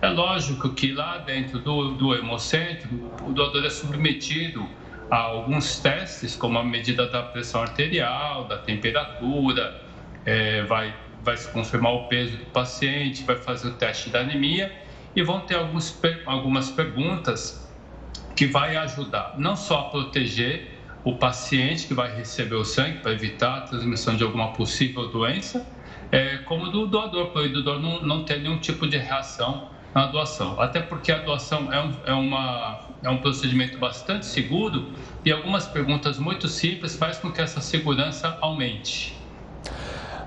É 0.00 0.08
lógico 0.08 0.70
que 0.70 0.92
lá 0.92 1.18
dentro 1.18 1.58
do, 1.60 1.92
do 1.92 2.14
Hemocentro, 2.14 2.88
o 3.22 3.32
doador 3.32 3.64
é 3.64 3.70
submetido 3.70 4.68
a 5.10 5.16
alguns 5.18 5.78
testes, 5.78 6.34
como 6.34 6.58
a 6.58 6.64
medida 6.64 7.06
da 7.06 7.22
pressão 7.22 7.62
arterial, 7.62 8.44
da 8.48 8.58
temperatura, 8.58 9.80
é, 10.24 10.62
vai, 10.62 10.94
vai 11.22 11.36
se 11.36 11.48
confirmar 11.50 11.92
o 11.92 12.08
peso 12.08 12.36
do 12.36 12.46
paciente, 12.46 13.22
vai 13.22 13.36
fazer 13.36 13.68
o 13.68 13.74
teste 13.74 14.10
da 14.10 14.20
anemia 14.20 14.72
e 15.14 15.22
vão 15.22 15.40
ter 15.40 15.56
alguns, 15.56 16.00
algumas 16.26 16.70
perguntas 16.70 17.61
que 18.34 18.46
vai 18.46 18.76
ajudar 18.76 19.34
não 19.38 19.56
só 19.56 19.80
a 19.80 19.82
proteger 19.84 20.72
o 21.04 21.16
paciente 21.16 21.86
que 21.86 21.94
vai 21.94 22.14
receber 22.14 22.54
o 22.54 22.64
sangue 22.64 22.98
para 22.98 23.12
evitar 23.12 23.58
a 23.58 23.60
transmissão 23.62 24.16
de 24.16 24.22
alguma 24.22 24.52
possível 24.52 25.08
doença, 25.08 25.66
é, 26.10 26.38
como 26.38 26.68
do 26.68 26.86
doador, 26.86 27.30
para 27.32 27.42
o 27.42 27.48
doador 27.48 27.80
não, 27.80 28.02
não 28.02 28.24
ter 28.24 28.40
nenhum 28.40 28.58
tipo 28.58 28.86
de 28.86 28.98
reação 28.98 29.70
na 29.94 30.06
doação. 30.06 30.60
Até 30.60 30.80
porque 30.80 31.10
a 31.10 31.18
doação 31.18 31.72
é 31.72 31.80
um, 31.80 31.94
é, 32.06 32.12
uma, 32.12 32.80
é 33.02 33.10
um 33.10 33.18
procedimento 33.18 33.78
bastante 33.78 34.26
seguro 34.26 34.92
e 35.24 35.32
algumas 35.32 35.66
perguntas 35.66 36.18
muito 36.18 36.48
simples 36.48 36.96
faz 36.96 37.18
com 37.18 37.32
que 37.32 37.40
essa 37.40 37.60
segurança 37.60 38.38
aumente. 38.40 39.21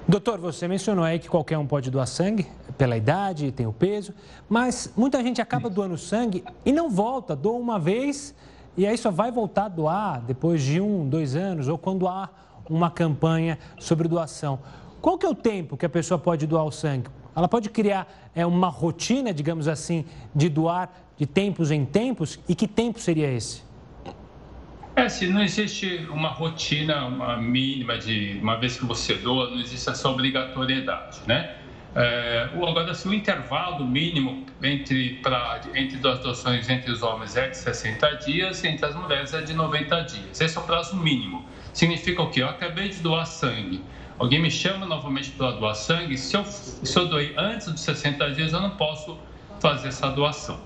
Doutor, 0.08 0.40
você 0.40 0.68
mencionou 0.68 1.04
aí 1.04 1.18
que 1.18 1.28
qualquer 1.28 1.58
um 1.58 1.66
pode 1.66 1.90
doar 1.90 2.06
sangue, 2.06 2.46
pela 2.78 2.96
idade, 2.96 3.52
tem 3.52 3.66
o 3.66 3.74
peso, 3.74 4.14
mas 4.48 4.94
muita 4.96 5.24
gente 5.24 5.42
acaba 5.42 5.68
doando 5.68 5.98
sangue 5.98 6.44
e 6.64 6.72
não 6.72 6.92
volta, 6.92 7.36
doa 7.36 7.58
uma 7.58 7.80
vez 7.80 8.36
e 8.78 8.86
aí 8.86 8.96
só 9.00 9.10
vai 9.10 9.32
voltar 9.32 9.66
a 9.66 9.70
doar 9.70 10.22
depois 10.22 10.62
de 10.62 10.80
um, 10.80 11.10
dois 11.10 11.36
anos 11.36 11.68
ou 11.68 11.76
quando 11.76 12.08
há 12.08 12.30
uma 12.70 12.92
campanha 12.92 13.58
sobre 13.80 14.08
doação. 14.08 14.60
Qual 15.02 15.18
que 15.18 15.26
é 15.26 15.30
o 15.30 15.34
tempo 15.34 15.76
que 15.76 15.88
a 15.88 15.90
pessoa 15.90 16.20
pode 16.20 16.46
doar 16.46 16.66
o 16.66 16.72
sangue? 16.72 17.08
Ela 17.36 17.48
pode 17.48 17.72
criar 17.72 18.08
é, 18.36 18.46
uma 18.46 18.68
rotina, 18.68 19.34
digamos 19.34 19.68
assim, 19.68 20.06
de 20.36 20.50
doar 20.50 20.92
de 21.18 21.26
tempos 21.26 21.72
em 21.72 21.84
tempos? 21.84 22.40
E 22.48 22.54
que 22.54 22.68
tempo 22.68 23.00
seria 23.00 23.32
esse? 23.32 23.65
É, 24.96 25.10
se 25.10 25.28
não 25.28 25.44
existe 25.44 26.08
uma 26.10 26.30
rotina 26.30 27.06
uma 27.06 27.36
mínima 27.36 27.98
de 27.98 28.40
uma 28.42 28.58
vez 28.58 28.78
que 28.78 28.86
você 28.86 29.16
doa, 29.16 29.50
não 29.50 29.60
existe 29.60 29.90
essa 29.90 30.08
obrigatoriedade, 30.08 31.20
né? 31.28 31.54
É, 31.94 32.50
agora, 32.54 32.94
se 32.94 33.06
o 33.08 33.14
intervalo 33.14 33.86
mínimo 33.86 34.46
entre, 34.64 35.16
pra, 35.16 35.62
entre 35.74 35.98
duas 35.98 36.20
doações 36.20 36.70
entre 36.70 36.92
os 36.92 37.04
homens 37.04 37.36
é 37.36 37.50
de 37.50 37.58
60 37.58 38.10
dias, 38.18 38.64
entre 38.64 38.86
as 38.86 38.96
mulheres 38.96 39.34
é 39.34 39.42
de 39.42 39.54
90 39.54 40.02
dias. 40.02 40.42
Esse 40.42 40.58
é 40.58 40.62
o 40.62 40.64
prazo 40.64 40.96
mínimo. 40.96 41.46
Significa 41.74 42.22
o 42.22 42.30
quê? 42.30 42.42
Eu 42.42 42.50
acabei 42.50 42.88
de 42.88 43.02
doar 43.02 43.26
sangue. 43.26 43.84
Alguém 44.18 44.42
me 44.42 44.50
chama 44.50 44.86
novamente 44.86 45.32
para 45.32 45.52
doar 45.52 45.76
sangue. 45.76 46.18
Se 46.18 46.38
eu, 46.38 46.46
se 46.46 46.98
eu 46.98 47.08
doei 47.08 47.34
antes 47.38 47.68
dos 47.68 47.82
60 47.82 48.32
dias, 48.32 48.54
eu 48.54 48.62
não 48.62 48.72
posso 48.72 49.18
fazer 49.60 49.90
essa 49.90 50.10
doação. 50.10 50.60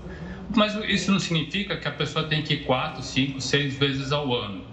Mas 0.54 0.74
isso 0.88 1.12
não 1.12 1.18
significa 1.18 1.76
que 1.76 1.86
a 1.86 1.92
pessoa 1.92 2.26
tem 2.26 2.42
que 2.42 2.54
ir 2.54 2.64
quatro, 2.64 3.02
cinco, 3.02 3.40
seis 3.40 3.76
vezes 3.76 4.12
ao 4.12 4.34
ano. 4.34 4.64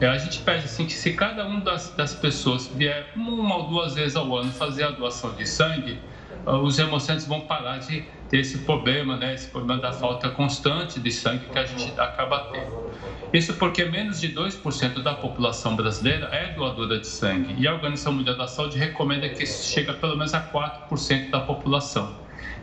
É, 0.00 0.06
a 0.08 0.18
gente 0.18 0.40
pede 0.40 0.64
assim 0.64 0.86
que 0.86 0.92
se 0.92 1.12
cada 1.12 1.46
uma 1.46 1.60
das, 1.60 1.90
das 1.90 2.14
pessoas 2.14 2.66
vier 2.68 3.12
uma 3.14 3.56
ou 3.56 3.68
duas 3.68 3.94
vezes 3.94 4.16
ao 4.16 4.36
ano 4.36 4.52
fazer 4.52 4.84
a 4.84 4.90
doação 4.90 5.34
de 5.34 5.46
sangue, 5.46 5.98
ah, 6.46 6.58
os 6.58 6.78
hemocentros 6.78 7.26
vão 7.26 7.40
parar 7.42 7.78
de 7.78 8.04
ter 8.28 8.38
esse 8.38 8.58
problema, 8.58 9.16
né? 9.16 9.34
Esse 9.34 9.48
problema 9.48 9.80
da 9.80 9.92
falta 9.92 10.28
constante 10.30 11.00
de 11.00 11.10
sangue 11.10 11.46
que 11.46 11.58
a 11.58 11.64
gente 11.64 11.92
acaba 11.98 12.50
tendo. 12.52 12.92
Isso 13.32 13.54
porque 13.54 13.84
menos 13.84 14.20
de 14.20 14.28
2% 14.28 15.02
da 15.02 15.14
população 15.14 15.74
brasileira 15.74 16.26
é 16.32 16.52
doadora 16.54 16.98
de 16.98 17.06
sangue 17.06 17.54
e 17.58 17.66
a 17.66 17.74
Organização 17.74 18.12
Mundial 18.12 18.36
da 18.36 18.46
Saúde 18.46 18.78
recomenda 18.78 19.28
que 19.28 19.42
isso 19.44 19.72
chegue 19.72 19.92
pelo 19.94 20.16
menos 20.16 20.34
a 20.34 20.40
4% 20.40 21.30
da 21.30 21.40
população. 21.40 22.14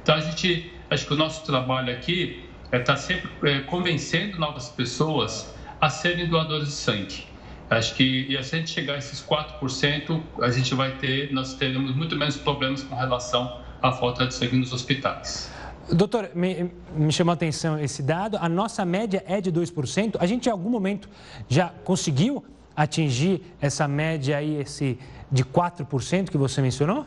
Então 0.02 0.16
a 0.16 0.20
gente, 0.20 0.72
acho 0.90 1.06
que 1.06 1.14
o 1.14 1.18
nosso 1.18 1.46
trabalho 1.46 1.92
aqui 1.94 2.51
está 2.72 2.94
é, 2.94 2.98
sempre 2.98 3.30
é, 3.44 3.60
convencendo 3.62 4.40
novas 4.40 4.70
pessoas 4.70 5.54
a 5.80 5.90
serem 5.90 6.28
doadores 6.28 6.68
de 6.68 6.74
sangue. 6.74 7.26
Acho 7.70 7.96
que 7.96 8.04
e 8.04 8.44
se 8.44 8.56
a 8.56 8.60
gente 8.60 8.70
chegar 8.70 8.96
a 8.96 8.98
esses 8.98 9.24
4%, 9.26 10.22
a 10.42 10.52
gente 10.52 10.76
vai 10.76 10.92
ter, 10.98 11.32
nós 11.32 11.54
teremos 11.54 11.96
muito 11.96 12.16
menos 12.16 12.36
problemas 12.36 12.84
com 12.84 12.96
relação 12.96 13.62
à 13.82 13.92
falta 13.92 14.28
de 14.28 14.34
sangue 14.34 14.58
nos 14.58 14.74
hospitais. 14.74 15.50
Doutor, 15.92 16.32
me, 16.36 16.72
me 16.96 17.12
chamou 17.12 17.32
a 17.32 17.34
atenção 17.34 17.80
esse 17.80 18.04
dado. 18.04 18.38
A 18.42 18.48
nossa 18.48 18.86
média 18.86 19.24
é 19.26 19.42
de 19.42 19.52
2%. 19.52 20.18
A 20.20 20.26
gente, 20.26 20.48
em 20.48 20.52
algum 20.52 20.70
momento, 20.70 21.10
já 21.50 21.70
conseguiu 21.84 22.44
atingir 22.76 23.42
essa 23.62 23.88
média 23.88 24.38
aí, 24.38 24.62
esse 24.62 24.98
de 25.32 25.44
4% 25.44 26.30
que 26.30 26.38
você 26.38 26.62
mencionou? 26.62 27.06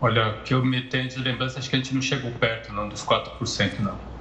Olha, 0.00 0.34
que 0.44 0.54
eu 0.54 0.64
me 0.64 0.82
tenho 0.82 1.08
de 1.08 1.18
lembrança, 1.18 1.58
acho 1.58 1.68
que 1.68 1.76
a 1.76 1.78
gente 1.78 1.94
não 1.94 2.02
chegou 2.02 2.30
perto 2.32 2.72
não, 2.72 2.88
dos 2.88 3.04
4%, 3.04 3.80
não. 3.80 4.15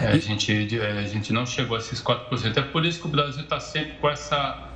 É, 0.00 0.08
a, 0.08 0.18
gente, 0.18 0.50
a 0.80 1.02
gente 1.02 1.32
não 1.32 1.44
chegou 1.44 1.76
a 1.76 1.80
esses 1.80 2.02
4%. 2.02 2.56
É 2.56 2.62
por 2.62 2.86
isso 2.86 3.00
que 3.00 3.06
o 3.06 3.10
Brasil 3.10 3.42
está 3.42 3.60
sempre 3.60 3.92
com 4.00 4.08
essa, 4.08 4.70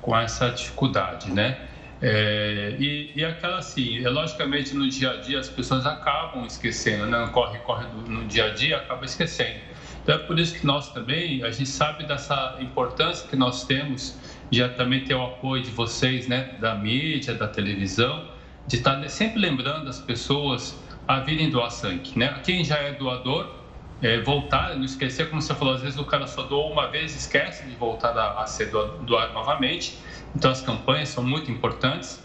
com 0.00 0.16
essa 0.16 0.48
dificuldade, 0.48 1.30
né? 1.30 1.68
É, 2.02 2.76
e, 2.78 3.12
e 3.14 3.22
aquela 3.22 3.58
assim, 3.58 4.02
é, 4.02 4.08
logicamente 4.08 4.74
no 4.74 4.88
dia 4.88 5.10
a 5.10 5.16
dia 5.18 5.38
as 5.38 5.50
pessoas 5.50 5.84
acabam 5.84 6.46
esquecendo, 6.46 7.04
né? 7.04 7.28
corre, 7.30 7.58
corre 7.58 7.84
no 8.08 8.24
dia 8.24 8.46
a 8.46 8.54
dia, 8.54 8.78
acaba 8.78 9.04
esquecendo. 9.04 9.60
Então 10.02 10.14
é 10.14 10.18
por 10.18 10.38
isso 10.38 10.58
que 10.58 10.66
nós 10.66 10.90
também, 10.94 11.44
a 11.44 11.50
gente 11.50 11.68
sabe 11.68 12.04
dessa 12.06 12.56
importância 12.58 13.28
que 13.28 13.36
nós 13.36 13.64
temos 13.66 14.18
de 14.50 14.66
também 14.70 15.04
ter 15.04 15.14
o 15.14 15.22
apoio 15.22 15.62
de 15.62 15.70
vocês, 15.70 16.26
né? 16.26 16.54
Da 16.58 16.74
mídia, 16.74 17.34
da 17.34 17.46
televisão, 17.46 18.28
de 18.66 18.76
estar 18.76 19.06
sempre 19.10 19.38
lembrando 19.38 19.90
as 19.90 20.00
pessoas 20.00 20.82
a 21.06 21.20
virem 21.20 21.50
doar 21.50 21.70
sangue, 21.70 22.12
né? 22.16 22.40
Quem 22.42 22.64
já 22.64 22.76
é 22.76 22.92
doador, 22.92 23.59
é, 24.02 24.20
voltar, 24.20 24.74
não 24.76 24.84
esquecer, 24.84 25.28
como 25.28 25.42
você 25.42 25.54
falou, 25.54 25.74
às 25.74 25.82
vezes 25.82 25.98
o 25.98 26.04
cara 26.04 26.26
só 26.26 26.42
doou 26.42 26.72
uma 26.72 26.88
vez 26.88 27.14
esquece 27.14 27.64
de 27.64 27.74
voltar 27.76 28.16
a, 28.16 28.42
a 28.42 28.46
ser 28.46 28.70
doado 28.70 29.32
novamente. 29.32 29.98
Então 30.34 30.50
as 30.50 30.60
campanhas 30.60 31.08
são 31.08 31.22
muito 31.22 31.50
importantes. 31.50 32.22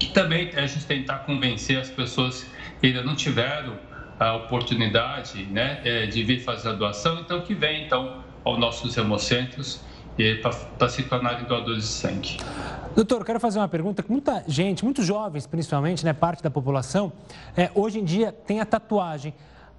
E 0.00 0.06
também 0.06 0.50
a 0.54 0.66
gente 0.66 0.84
tentar 0.86 1.18
convencer 1.18 1.78
as 1.78 1.88
pessoas 1.88 2.46
que 2.80 2.88
ainda 2.88 3.02
não 3.02 3.14
tiveram 3.14 3.78
a 4.18 4.34
oportunidade 4.34 5.44
né, 5.44 5.80
é, 5.84 6.06
de 6.06 6.22
vir 6.24 6.40
fazer 6.40 6.70
a 6.70 6.72
doação, 6.72 7.20
então 7.20 7.40
que 7.40 7.54
vem 7.54 7.84
então 7.86 8.22
aos 8.44 8.58
nossos 8.58 8.96
hemocentros 8.96 9.80
para 10.78 10.88
se 10.88 11.04
tornarem 11.04 11.44
doadores 11.44 11.84
de 11.84 11.88
sangue. 11.88 12.38
Doutor, 12.96 13.24
quero 13.24 13.38
fazer 13.38 13.60
uma 13.60 13.68
pergunta 13.68 14.02
que 14.02 14.10
muita 14.10 14.42
gente, 14.48 14.84
muitos 14.84 15.06
jovens 15.06 15.46
principalmente, 15.46 16.04
né, 16.04 16.12
parte 16.12 16.42
da 16.42 16.50
população, 16.50 17.12
é, 17.56 17.70
hoje 17.74 18.00
em 18.00 18.04
dia 18.04 18.32
tem 18.32 18.60
a 18.60 18.66
tatuagem. 18.66 19.32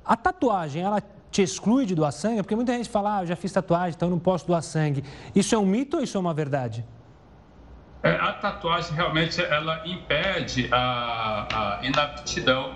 A 0.10 0.18
tatuagem, 0.18 0.82
ela 0.82 1.04
te 1.30 1.44
exclui 1.44 1.86
de 1.86 1.94
doar 1.94 2.12
sangue? 2.12 2.42
Porque 2.42 2.56
muita 2.56 2.74
gente 2.74 2.90
fala, 2.90 3.18
ah, 3.18 3.22
eu 3.22 3.28
já 3.28 3.36
fiz 3.36 3.52
tatuagem, 3.52 3.94
então 3.96 4.10
não 4.10 4.18
posso 4.18 4.48
doar 4.48 4.64
sangue. 4.64 5.04
Isso 5.36 5.54
é 5.54 5.58
um 5.60 5.68
mito 5.68 5.98
ou 5.98 6.04
isso 6.04 6.18
é 6.18 6.20
uma 6.20 6.34
verdade? 6.34 6.84
É, 8.02 8.16
a 8.16 8.34
tatuagem 8.34 8.96
realmente 8.96 9.40
ela 9.40 9.88
impede 9.88 10.68
a, 10.72 11.78
a 11.80 11.86
inaptidão. 11.86 12.74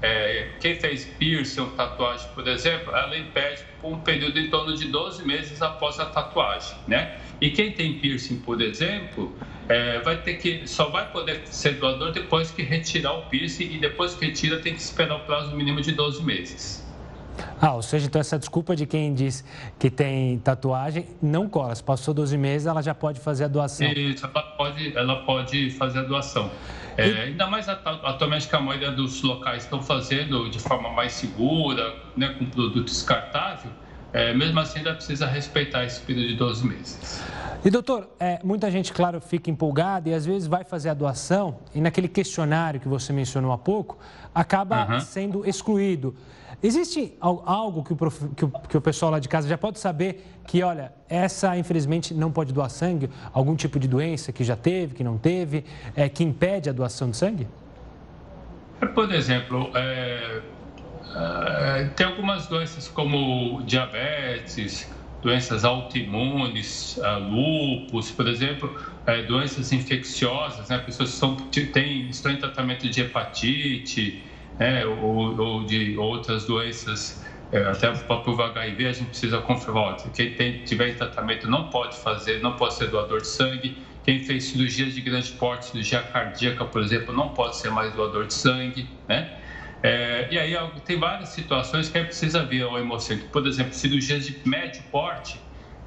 É, 0.00 0.50
quem 0.60 0.76
fez 0.76 1.06
piercing 1.06 1.62
ou 1.62 1.70
tatuagem, 1.72 2.28
por 2.36 2.46
exemplo, 2.46 2.94
ela 2.94 3.18
impede 3.18 3.64
por 3.80 3.90
um 3.90 3.98
período 3.98 4.38
em 4.38 4.48
torno 4.48 4.76
de 4.76 4.86
12 4.86 5.26
meses 5.26 5.60
após 5.60 5.98
a 5.98 6.06
tatuagem, 6.06 6.76
né? 6.86 7.18
E 7.40 7.50
quem 7.50 7.72
tem 7.72 7.98
piercing, 7.98 8.36
por 8.42 8.60
exemplo, 8.60 9.34
é, 9.68 10.00
vai 10.00 10.16
ter 10.22 10.34
que 10.34 10.66
só 10.66 10.88
vai 10.90 11.10
poder 11.10 11.42
ser 11.46 11.74
doador 11.74 12.12
depois 12.12 12.50
que 12.50 12.62
retirar 12.62 13.12
o 13.14 13.22
piercing 13.22 13.74
e 13.74 13.78
depois 13.78 14.14
que 14.14 14.26
retira 14.26 14.58
tem 14.60 14.74
que 14.74 14.80
esperar 14.80 15.16
o 15.16 15.20
prazo 15.20 15.56
mínimo 15.56 15.80
de 15.80 15.92
12 15.92 16.22
meses. 16.22 16.86
Ah, 17.60 17.74
ou 17.74 17.82
seja, 17.82 18.06
então 18.06 18.20
essa 18.20 18.38
desculpa 18.38 18.74
de 18.74 18.86
quem 18.86 19.12
diz 19.14 19.44
que 19.78 19.90
tem 19.90 20.38
tatuagem 20.38 21.06
não 21.22 21.48
cola. 21.48 21.74
Se 21.74 21.82
passou 21.82 22.14
12 22.14 22.36
meses, 22.36 22.66
ela 22.66 22.82
já 22.82 22.94
pode 22.94 23.20
fazer 23.20 23.44
a 23.44 23.48
doação. 23.48 23.86
Isso, 23.88 24.24
ela 24.24 24.42
pode, 24.42 24.96
ela 24.96 25.16
pode 25.24 25.70
fazer 25.70 26.00
a 26.00 26.02
doação. 26.02 26.50
É, 26.96 27.08
e... 27.08 27.20
Ainda 27.20 27.46
mais 27.46 27.68
atualmente 27.68 28.48
que 28.48 28.56
a 28.56 28.60
maioria 28.60 28.90
dos 28.90 29.22
locais 29.22 29.64
estão 29.64 29.82
fazendo 29.82 30.48
de 30.50 30.58
forma 30.58 30.90
mais 30.90 31.12
segura, 31.12 31.94
né, 32.16 32.34
com 32.38 32.46
produto 32.46 32.84
descartável, 32.84 33.70
é, 34.16 34.32
mesmo 34.32 34.58
assim 34.58 34.78
ainda 34.78 34.94
precisa 34.94 35.26
respeitar 35.26 35.84
esse 35.84 36.00
período 36.00 36.28
de 36.28 36.36
12 36.36 36.66
meses. 36.66 37.22
E 37.62 37.68
doutor, 37.68 38.08
é, 38.18 38.40
muita 38.42 38.70
gente, 38.70 38.90
claro, 38.90 39.20
fica 39.20 39.50
empolgada 39.50 40.08
e 40.08 40.14
às 40.14 40.24
vezes 40.24 40.48
vai 40.48 40.64
fazer 40.64 40.88
a 40.88 40.94
doação 40.94 41.58
e 41.74 41.82
naquele 41.82 42.08
questionário 42.08 42.80
que 42.80 42.88
você 42.88 43.12
mencionou 43.12 43.52
há 43.52 43.58
pouco, 43.58 43.98
acaba 44.34 44.86
uhum. 44.90 45.00
sendo 45.00 45.46
excluído. 45.46 46.16
Existe 46.62 47.14
algo 47.20 47.84
que 47.84 47.92
o, 47.92 47.96
que, 48.34 48.44
o, 48.46 48.50
que 48.50 48.76
o 48.78 48.80
pessoal 48.80 49.12
lá 49.12 49.18
de 49.18 49.28
casa 49.28 49.46
já 49.46 49.58
pode 49.58 49.78
saber 49.78 50.24
que, 50.46 50.62
olha, 50.62 50.92
essa 51.10 51.54
infelizmente 51.58 52.14
não 52.14 52.32
pode 52.32 52.54
doar 52.54 52.70
sangue? 52.70 53.10
Algum 53.34 53.54
tipo 53.54 53.78
de 53.78 53.86
doença 53.86 54.32
que 54.32 54.42
já 54.42 54.56
teve, 54.56 54.94
que 54.94 55.04
não 55.04 55.18
teve, 55.18 55.62
é, 55.94 56.08
que 56.08 56.24
impede 56.24 56.70
a 56.70 56.72
doação 56.72 57.10
de 57.10 57.18
sangue? 57.18 57.46
Por 58.94 59.12
exemplo, 59.12 59.70
é, 59.74 60.40
é, 61.14 61.84
tem 61.96 62.06
algumas 62.06 62.46
doenças 62.46 62.88
como 62.88 63.62
diabetes, 63.62 64.90
doenças 65.22 65.64
autoimunes, 65.64 66.96
uh, 66.98 67.18
lúpus, 67.18 68.10
por 68.10 68.28
exemplo, 68.28 68.76
uh, 68.76 69.26
doenças 69.26 69.72
infecciosas, 69.72 70.68
né? 70.68 70.78
pessoas 70.78 71.10
que 71.10 71.16
são, 71.16 71.36
têm, 71.36 72.08
estão 72.08 72.30
em 72.30 72.36
tratamento 72.36 72.88
de 72.88 73.00
hepatite, 73.00 74.22
né, 74.58 74.86
ou, 74.86 75.38
ou 75.38 75.64
de 75.64 75.96
outras 75.98 76.44
doenças, 76.44 77.24
é, 77.52 77.58
até 77.64 77.90
o 77.90 77.98
próprio 77.98 78.40
HIV, 78.40 78.86
a 78.86 78.92
gente 78.92 79.08
precisa 79.08 79.38
confirmar. 79.38 79.96
Quem 80.14 80.34
tem, 80.34 80.64
tiver 80.64 80.88
em 80.88 80.94
tratamento 80.94 81.48
não 81.48 81.68
pode 81.70 81.96
fazer, 81.96 82.40
não 82.42 82.52
pode 82.54 82.74
ser 82.74 82.88
doador 82.88 83.20
de 83.20 83.28
sangue. 83.28 83.78
Quem 84.04 84.20
fez 84.20 84.44
cirurgias 84.44 84.94
de 84.94 85.00
grande 85.00 85.30
porte, 85.32 85.66
cirurgia 85.66 86.02
cardíaca, 86.02 86.64
por 86.64 86.82
exemplo, 86.82 87.14
não 87.14 87.30
pode 87.30 87.56
ser 87.56 87.70
mais 87.70 87.92
doador 87.94 88.26
de 88.26 88.34
sangue, 88.34 88.88
né? 89.08 89.38
É, 89.86 90.26
e 90.32 90.36
aí 90.36 90.56
tem 90.84 90.98
várias 90.98 91.28
situações 91.28 91.88
que 91.88 91.96
aí 91.96 92.04
precisa 92.04 92.44
vir 92.44 92.64
ao 92.64 92.76
hemocentro. 92.76 93.28
Por 93.28 93.46
exemplo, 93.46 93.72
cirurgias 93.72 94.26
de 94.26 94.36
médio 94.44 94.82
porte, 94.90 95.40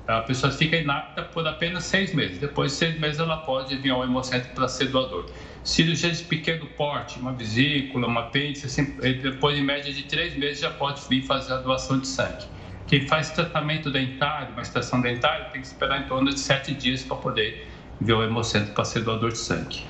a 0.08 0.22
pessoa 0.22 0.54
fica 0.54 0.78
inapta 0.78 1.22
por 1.24 1.46
apenas 1.46 1.84
seis 1.84 2.14
meses. 2.14 2.40
Depois 2.40 2.72
de 2.72 2.78
seis 2.78 2.98
meses, 2.98 3.20
ela 3.20 3.36
pode 3.38 3.76
vir 3.76 3.90
ao 3.90 4.02
hemocentro 4.02 4.52
para 4.56 4.70
ser 4.70 4.86
doador. 4.86 5.26
Cirurgia 5.66 6.12
de 6.12 6.24
pequeno 6.24 6.66
porte, 6.78 7.20
uma 7.20 7.34
vesícula, 7.34 8.08
uma 8.08 8.22
apêndice, 8.22 8.68
assim, 8.68 8.86
depois 9.22 9.58
em 9.58 9.64
média 9.64 9.92
de 9.92 10.04
três 10.04 10.34
meses 10.38 10.62
já 10.62 10.72
pode 10.72 11.02
vir 11.10 11.22
fazer 11.24 11.52
a 11.52 11.58
doação 11.58 12.00
de 12.00 12.08
sangue. 12.08 12.46
Quem 12.88 13.06
faz 13.06 13.32
tratamento 13.32 13.92
dentário, 13.92 14.54
uma 14.54 14.62
extração 14.62 15.02
dentária, 15.02 15.50
tem 15.52 15.60
que 15.60 15.68
esperar 15.68 16.00
em 16.00 16.08
torno 16.08 16.34
de 16.34 16.40
sete 16.40 16.74
dias 16.74 17.04
para 17.04 17.18
poder 17.18 17.68
vir 18.00 18.14
ao 18.14 18.24
hemocentro 18.24 18.74
para 18.74 18.86
ser 18.86 19.04
doador 19.04 19.32
de 19.32 19.38
sangue. 19.38 19.86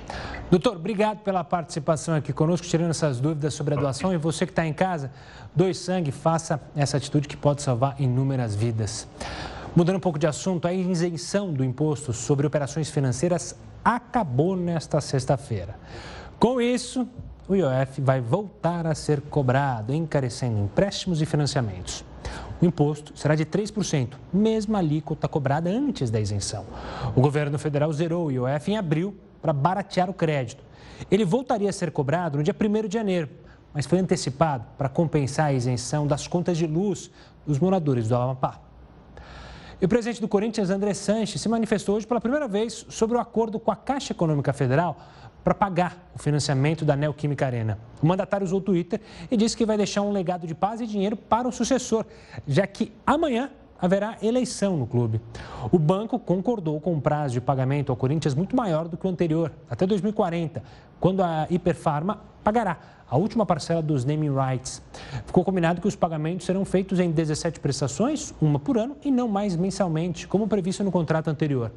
Doutor, 0.49 0.78
obrigado 0.78 1.20
pela 1.20 1.43
participação 1.43 2.16
aqui 2.16 2.34
conosco, 2.34 2.66
tirando 2.66 2.89
essas 2.89 3.20
dúvidas 3.20 3.53
sobre 3.53 3.76
a 3.76 3.78
doação. 3.78 4.12
E 4.12 4.18
você 4.18 4.47
que 4.47 4.51
está 4.51 4.66
em 4.66 4.74
casa, 4.74 5.12
doe 5.55 5.76
sangue, 5.76 6.12
faça 6.12 6.60
essa 6.76 6.97
atitude 6.97 7.28
que 7.28 7.38
pode 7.38 7.62
salvar 7.62 7.95
inúmeras 8.01 8.55
vidas. 8.55 9.07
Mudando 9.76 9.97
um 9.97 9.99
pouco 9.99 10.18
de 10.18 10.26
assunto, 10.26 10.68
a 10.68 10.74
isenção 10.74 11.53
do 11.53 11.64
imposto 11.64 12.12
sobre 12.12 12.47
operações 12.47 12.89
financeiras 12.89 13.55
acabou 13.86 14.55
nesta 14.55 14.99
sexta-feira. 14.99 15.76
Com 16.39 16.60
isso, 16.60 17.07
o 17.47 17.55
IOF 17.55 18.01
vai 18.01 18.20
voltar 18.20 18.88
a 18.88 18.95
ser 18.95 19.22
cobrado, 19.22 19.93
encarecendo 19.93 20.60
empréstimos 20.60 21.22
e 21.22 21.26
financiamentos. 21.28 22.03
O 22.62 22.66
imposto 22.66 23.14
será 23.16 23.36
de 23.36 23.45
3%, 23.45 24.16
mesma 24.34 24.80
alíquota 24.80 25.28
cobrada 25.28 25.70
antes 25.70 26.10
da 26.12 26.20
isenção. 26.20 26.66
O 27.16 27.22
governo 27.22 27.57
federal 27.57 27.91
zerou 27.93 28.28
o 28.28 28.32
IOF 28.32 28.72
em 28.72 28.78
abril 28.78 29.16
para 29.41 29.53
baratear 29.53 30.10
o 30.10 30.14
crédito. 30.14 30.64
Ele 31.10 31.24
voltaria 31.24 31.70
a 31.70 31.74
ser 31.74 31.91
cobrado 31.91 32.38
no 32.38 32.43
dia 32.43 32.53
1 32.53 32.88
de 32.88 32.93
janeiro, 32.93 33.30
mas 33.74 33.86
foi 33.86 33.99
antecipado 33.99 34.66
para 34.78 34.89
compensar 34.89 35.47
a 35.47 35.53
isenção 35.53 36.05
das 36.05 36.28
contas 36.28 36.57
de 36.57 36.68
luz 36.68 37.10
dos 37.47 37.60
moradores 37.60 38.10
do 38.10 38.16
Amapá. 38.16 38.60
E 39.82 39.86
o 39.86 39.88
presidente 39.88 40.20
do 40.20 40.28
Corinthians, 40.28 40.70
André 40.70 40.93
Sanches, 40.93 41.39
se 41.39 41.47
manifestou 41.47 41.95
hoje 41.95 42.05
pela 42.05 42.20
primeira 42.20 42.49
vez 42.49 42.86
sobre 42.89 43.16
o 43.16 43.20
acordo 43.20 43.57
com 43.57 43.72
a 43.72 43.76
Caixa 43.78 44.12
Econômica 44.12 44.51
Federal 44.51 44.99
para 45.50 45.56
pagar 45.56 46.12
o 46.14 46.20
financiamento 46.20 46.86
da 46.86 46.95
Neoquímica 46.95 47.43
Arena. 47.43 47.80
O 48.04 48.06
mandatário 48.06 48.45
usou 48.45 48.60
o 48.60 48.62
Twitter 48.62 49.02
e 49.32 49.36
disse 49.36 49.58
que 49.58 49.66
vai 49.66 49.78
deixar 49.78 50.04
um 50.04 50.12
legado 50.12 50.45
de 50.45 50.54
paz 50.54 50.80
e 50.80 50.86
dinheiro 50.86 51.18
para 51.18 51.47
o 51.47 51.52
sucessor, 51.52 52.06
já 52.47 52.68
que 52.68 52.93
amanhã 53.04 53.50
haverá 53.82 54.16
eleição 54.22 54.78
no 54.78 54.86
clube. 54.86 55.20
O 55.72 55.80
banco 55.80 56.20
concordou 56.20 56.80
com 56.80 56.93
um 56.93 57.00
prazo 57.00 57.34
de 57.34 57.41
pagamento 57.41 57.91
ao 57.91 57.95
Corinthians 57.95 58.36
muito 58.36 58.56
maior 58.56 58.88
do 58.88 58.95
que 58.95 59.08
o 59.08 59.10
anterior, 59.10 59.52
até 59.68 59.88
2040, 59.88 60.62
quando 61.00 61.24
a 61.24 61.47
Hiperfarma 61.50 62.22
pagará 62.43 62.78
a 63.10 63.18
última 63.18 63.45
parcela 63.45 63.82
dos 63.82 64.05
naming 64.05 64.34
rights. 64.34 64.82
Ficou 65.26 65.43
combinado 65.43 65.82
que 65.82 65.88
os 65.88 65.95
pagamentos 65.95 66.45
serão 66.45 66.64
feitos 66.64 66.99
em 66.99 67.10
17 67.12 67.60
prestações, 67.60 68.34
uma 68.39 68.60
por 68.60 68.78
ano, 68.78 68.95
e 69.03 69.10
não 69.10 69.28
mais 69.28 69.55
mensalmente, 69.55 70.28
como 70.28 70.47
previsto 70.47 70.84
no 70.84 70.91
contrato 70.91 71.30
anterior. 71.30 71.72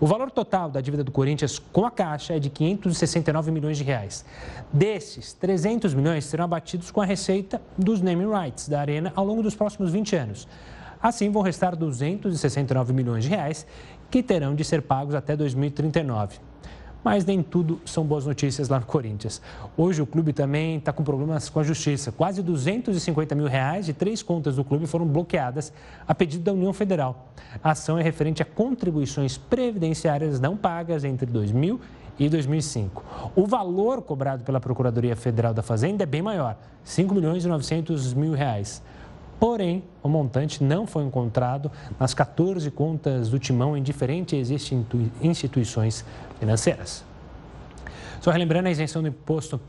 O 0.00 0.06
valor 0.06 0.30
total 0.30 0.68
da 0.68 0.80
dívida 0.80 1.04
do 1.04 1.12
Corinthians 1.12 1.58
com 1.58 1.86
a 1.86 1.90
Caixa 1.90 2.34
é 2.34 2.38
de 2.38 2.50
569 2.50 3.50
milhões 3.52 3.78
de 3.78 3.84
reais. 3.84 4.24
Desses, 4.72 5.32
300 5.34 5.94
milhões 5.94 6.24
serão 6.24 6.44
abatidos 6.44 6.90
com 6.90 7.00
a 7.00 7.04
receita 7.04 7.62
dos 7.78 8.00
naming 8.00 8.30
rights 8.30 8.68
da 8.68 8.80
Arena 8.80 9.12
ao 9.14 9.24
longo 9.24 9.42
dos 9.42 9.54
próximos 9.54 9.92
20 9.92 10.16
anos. 10.16 10.48
Assim, 11.00 11.30
vão 11.30 11.42
restar 11.42 11.76
269 11.76 12.92
milhões 12.92 13.24
de 13.24 13.30
reais 13.30 13.66
que 14.10 14.22
terão 14.22 14.54
de 14.54 14.64
ser 14.64 14.82
pagos 14.82 15.14
até 15.14 15.36
2039. 15.36 16.38
Mas 17.04 17.24
nem 17.24 17.42
tudo 17.42 17.80
são 17.84 18.04
boas 18.04 18.26
notícias 18.26 18.68
lá 18.68 18.78
no 18.78 18.86
Corinthians. 18.86 19.42
Hoje 19.76 20.00
o 20.00 20.06
clube 20.06 20.32
também 20.32 20.76
está 20.76 20.92
com 20.92 21.02
problemas 21.02 21.48
com 21.48 21.58
a 21.58 21.62
justiça. 21.62 22.12
Quase 22.12 22.42
250 22.42 23.34
mil 23.34 23.46
reais 23.46 23.86
de 23.86 23.92
três 23.92 24.22
contas 24.22 24.56
do 24.56 24.64
clube 24.64 24.86
foram 24.86 25.06
bloqueadas 25.06 25.72
a 26.06 26.14
pedido 26.14 26.44
da 26.44 26.52
União 26.52 26.72
Federal. 26.72 27.32
A 27.62 27.72
ação 27.72 27.98
é 27.98 28.02
referente 28.02 28.42
a 28.42 28.44
contribuições 28.44 29.36
previdenciárias 29.36 30.38
não 30.38 30.56
pagas 30.56 31.04
entre 31.04 31.26
2000 31.26 31.80
e 32.18 32.28
2005. 32.28 33.32
O 33.34 33.46
valor 33.46 34.02
cobrado 34.02 34.44
pela 34.44 34.60
Procuradoria 34.60 35.16
Federal 35.16 35.52
da 35.52 35.62
Fazenda 35.62 36.04
é 36.04 36.06
bem 36.06 36.22
maior, 36.22 36.56
5 36.84 37.14
milhões 37.14 37.44
e 37.44 37.48
900 37.48 38.14
mil 38.14 38.32
reais. 38.32 38.82
Porém, 39.40 39.82
o 40.00 40.08
montante 40.08 40.62
não 40.62 40.86
foi 40.86 41.02
encontrado 41.02 41.68
nas 41.98 42.14
14 42.14 42.70
contas 42.70 43.28
do 43.28 43.40
Timão 43.40 43.76
em 43.76 43.82
diferentes 43.82 44.50
instituições 45.20 46.04
financeiras. 46.42 47.04
Só 48.20 48.32
relembrando, 48.32 48.66
a 48.66 48.70
isenção 48.70 49.00
do 49.00 49.06
imposto 49.06 49.60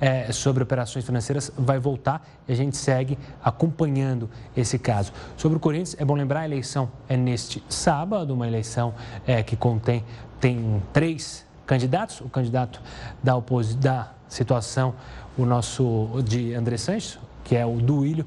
é, 0.00 0.32
sobre 0.32 0.62
operações 0.62 1.04
financeiras 1.04 1.52
vai 1.56 1.78
voltar 1.78 2.26
e 2.48 2.52
a 2.52 2.56
gente 2.56 2.76
segue 2.76 3.18
acompanhando 3.44 4.30
esse 4.56 4.78
caso. 4.78 5.12
Sobre 5.36 5.58
o 5.58 5.60
Corinthians, 5.60 5.94
é 5.98 6.04
bom 6.04 6.14
lembrar, 6.14 6.40
a 6.40 6.44
eleição 6.46 6.90
é 7.06 7.18
neste 7.18 7.62
sábado, 7.68 8.32
uma 8.32 8.46
eleição 8.46 8.94
é, 9.26 9.42
que 9.42 9.56
contém 9.56 10.04
tem 10.40 10.82
três 10.90 11.46
candidatos. 11.66 12.22
O 12.22 12.30
candidato 12.30 12.80
da, 13.22 13.34
da 13.78 14.12
situação, 14.26 14.94
o 15.36 15.44
nosso 15.44 16.22
de 16.24 16.54
André 16.54 16.78
Sanches, 16.78 17.18
que 17.44 17.56
é 17.56 17.66
o 17.66 17.76
Duílio, 17.76 18.26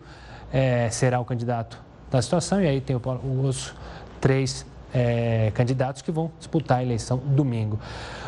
é, 0.53 0.89
será 0.91 1.20
o 1.20 1.26
candidato 1.26 1.80
da 2.12 2.22
situação, 2.22 2.62
e 2.62 2.68
aí 2.68 2.82
tem 2.82 2.95
os 2.95 3.74
três 4.22 4.66
é, 4.96 5.52
candidatos 5.54 6.02
que 6.02 6.10
vão 6.10 6.32
disputar 6.39 6.80
a 6.80 6.84
eleição 6.84 7.18
domingo. 7.18 7.78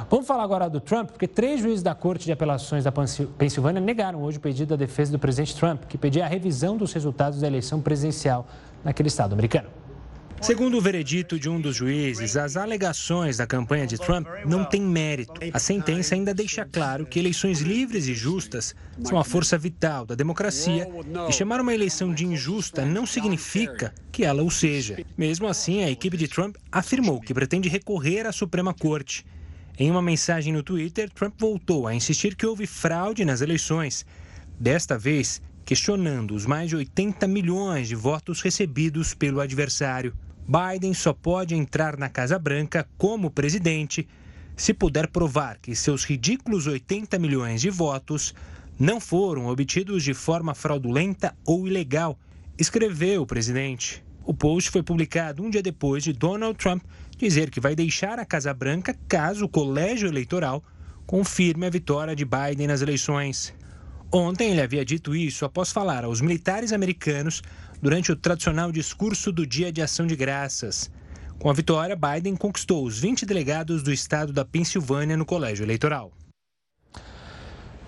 Vamos 0.09 0.27
falar 0.27 0.43
agora 0.43 0.69
do 0.69 0.81
Trump, 0.81 1.11
porque 1.11 1.27
três 1.27 1.61
juízes 1.61 1.81
da 1.81 1.95
Corte 1.95 2.25
de 2.25 2.31
Apelações 2.33 2.83
da 2.83 2.91
Pensilvânia 3.37 3.81
negaram 3.81 4.21
hoje 4.21 4.37
o 4.37 4.41
pedido 4.41 4.69
da 4.69 4.75
defesa 4.75 5.13
do 5.13 5.19
presidente 5.19 5.55
Trump, 5.55 5.85
que 5.85 5.97
pedia 5.97 6.25
a 6.25 6.27
revisão 6.27 6.75
dos 6.75 6.91
resultados 6.91 7.39
da 7.39 7.47
eleição 7.47 7.79
presidencial 7.79 8.45
naquele 8.83 9.07
estado 9.07 9.31
americano. 9.31 9.69
Segundo 10.41 10.77
o 10.77 10.81
veredito 10.81 11.39
de 11.39 11.49
um 11.49 11.59
dos 11.59 11.75
juízes, 11.75 12.37
as 12.37 12.55
alegações 12.55 13.37
da 13.37 13.47
campanha 13.47 13.87
de 13.87 13.97
Trump 13.97 14.27
não 14.45 14.63
têm 14.63 14.81
mérito. 14.81 15.33
A 15.51 15.59
sentença 15.59 16.15
ainda 16.15 16.33
deixa 16.33 16.63
claro 16.63 17.05
que 17.05 17.19
eleições 17.19 17.59
livres 17.59 18.07
e 18.07 18.13
justas 18.13 18.75
são 19.03 19.19
a 19.19 19.23
força 19.23 19.57
vital 19.57 20.05
da 20.05 20.15
democracia 20.15 20.87
e 21.27 21.33
chamar 21.33 21.59
uma 21.59 21.73
eleição 21.73 22.13
de 22.13 22.25
injusta 22.25 22.85
não 22.85 23.05
significa 23.05 23.93
que 24.11 24.23
ela 24.23 24.43
o 24.43 24.51
seja. 24.51 25.03
Mesmo 25.17 25.47
assim, 25.47 25.83
a 25.83 25.89
equipe 25.89 26.15
de 26.15 26.27
Trump 26.27 26.55
afirmou 26.71 27.19
que 27.19 27.33
pretende 27.33 27.67
recorrer 27.67 28.25
à 28.25 28.31
Suprema 28.31 28.73
Corte. 28.73 29.25
Em 29.77 29.91
uma 29.91 30.01
mensagem 30.01 30.53
no 30.53 30.63
Twitter, 30.63 31.09
Trump 31.09 31.33
voltou 31.37 31.87
a 31.87 31.93
insistir 31.93 32.35
que 32.35 32.45
houve 32.45 32.65
fraude 32.65 33.25
nas 33.25 33.41
eleições. 33.41 34.05
Desta 34.59 34.97
vez, 34.97 35.41
questionando 35.65 36.33
os 36.33 36.45
mais 36.45 36.69
de 36.69 36.75
80 36.77 37.27
milhões 37.27 37.87
de 37.87 37.95
votos 37.95 38.41
recebidos 38.41 39.13
pelo 39.13 39.41
adversário. 39.41 40.13
Biden 40.47 40.93
só 40.93 41.11
pode 41.11 41.53
entrar 41.53 41.97
na 41.97 42.07
Casa 42.07 42.39
Branca 42.39 42.87
como 42.97 43.29
presidente 43.29 44.07
se 44.55 44.73
puder 44.73 45.09
provar 45.09 45.57
que 45.57 45.75
seus 45.75 46.05
ridículos 46.05 46.67
80 46.67 47.19
milhões 47.19 47.59
de 47.59 47.69
votos 47.69 48.33
não 48.79 49.01
foram 49.01 49.47
obtidos 49.47 50.03
de 50.03 50.13
forma 50.13 50.55
fraudulenta 50.55 51.35
ou 51.45 51.67
ilegal, 51.67 52.17
escreveu 52.57 53.23
o 53.23 53.25
presidente. 53.25 54.01
O 54.23 54.33
post 54.33 54.71
foi 54.71 54.81
publicado 54.81 55.43
um 55.43 55.49
dia 55.49 55.61
depois 55.61 56.03
de 56.03 56.13
Donald 56.13 56.57
Trump 56.57 56.81
dizer 57.17 57.49
que 57.49 57.59
vai 57.59 57.75
deixar 57.75 58.17
a 58.17 58.25
Casa 58.25 58.53
Branca 58.53 58.95
caso 59.07 59.45
o 59.45 59.49
colégio 59.49 60.07
eleitoral 60.07 60.63
confirme 61.05 61.65
a 61.65 61.69
vitória 61.69 62.15
de 62.15 62.25
Biden 62.25 62.67
nas 62.67 62.81
eleições. 62.81 63.53
Ontem 64.11 64.51
ele 64.51 64.61
havia 64.61 64.85
dito 64.85 65.13
isso 65.13 65.43
após 65.43 65.71
falar 65.71 66.05
aos 66.05 66.21
militares 66.21 66.71
americanos 66.71 67.41
durante 67.81 68.11
o 68.11 68.15
tradicional 68.15 68.71
discurso 68.71 69.31
do 69.31 69.45
Dia 69.45 69.71
de 69.71 69.81
Ação 69.81 70.07
de 70.07 70.15
Graças. 70.15 70.91
Com 71.39 71.49
a 71.49 71.53
vitória, 71.53 71.95
Biden 71.95 72.35
conquistou 72.35 72.83
os 72.83 72.99
20 72.99 73.25
delegados 73.25 73.83
do 73.83 73.91
estado 73.91 74.33
da 74.33 74.43
Pensilvânia 74.43 75.15
no 75.15 75.25
colégio 75.25 75.63
eleitoral. 75.63 76.11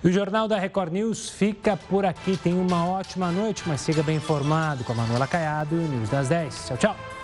O 0.04 0.10
Jornal 0.10 0.48
da 0.48 0.58
Record 0.58 0.94
News 0.94 1.30
fica 1.30 1.76
por 1.76 2.06
aqui. 2.06 2.38
Tenha 2.38 2.56
uma 2.56 2.88
ótima 2.88 3.32
noite, 3.32 3.64
mas 3.66 3.82
siga 3.82 4.02
bem 4.02 4.18
informado 4.18 4.84
com 4.84 4.94
a 4.94 4.96
Manuela 4.96 5.28
Caiado 5.28 5.76
e 5.76 5.88
News 5.88 6.10
das 6.10 6.30
10. 6.30 6.68
Tchau, 6.68 6.78
tchau. 6.78 7.19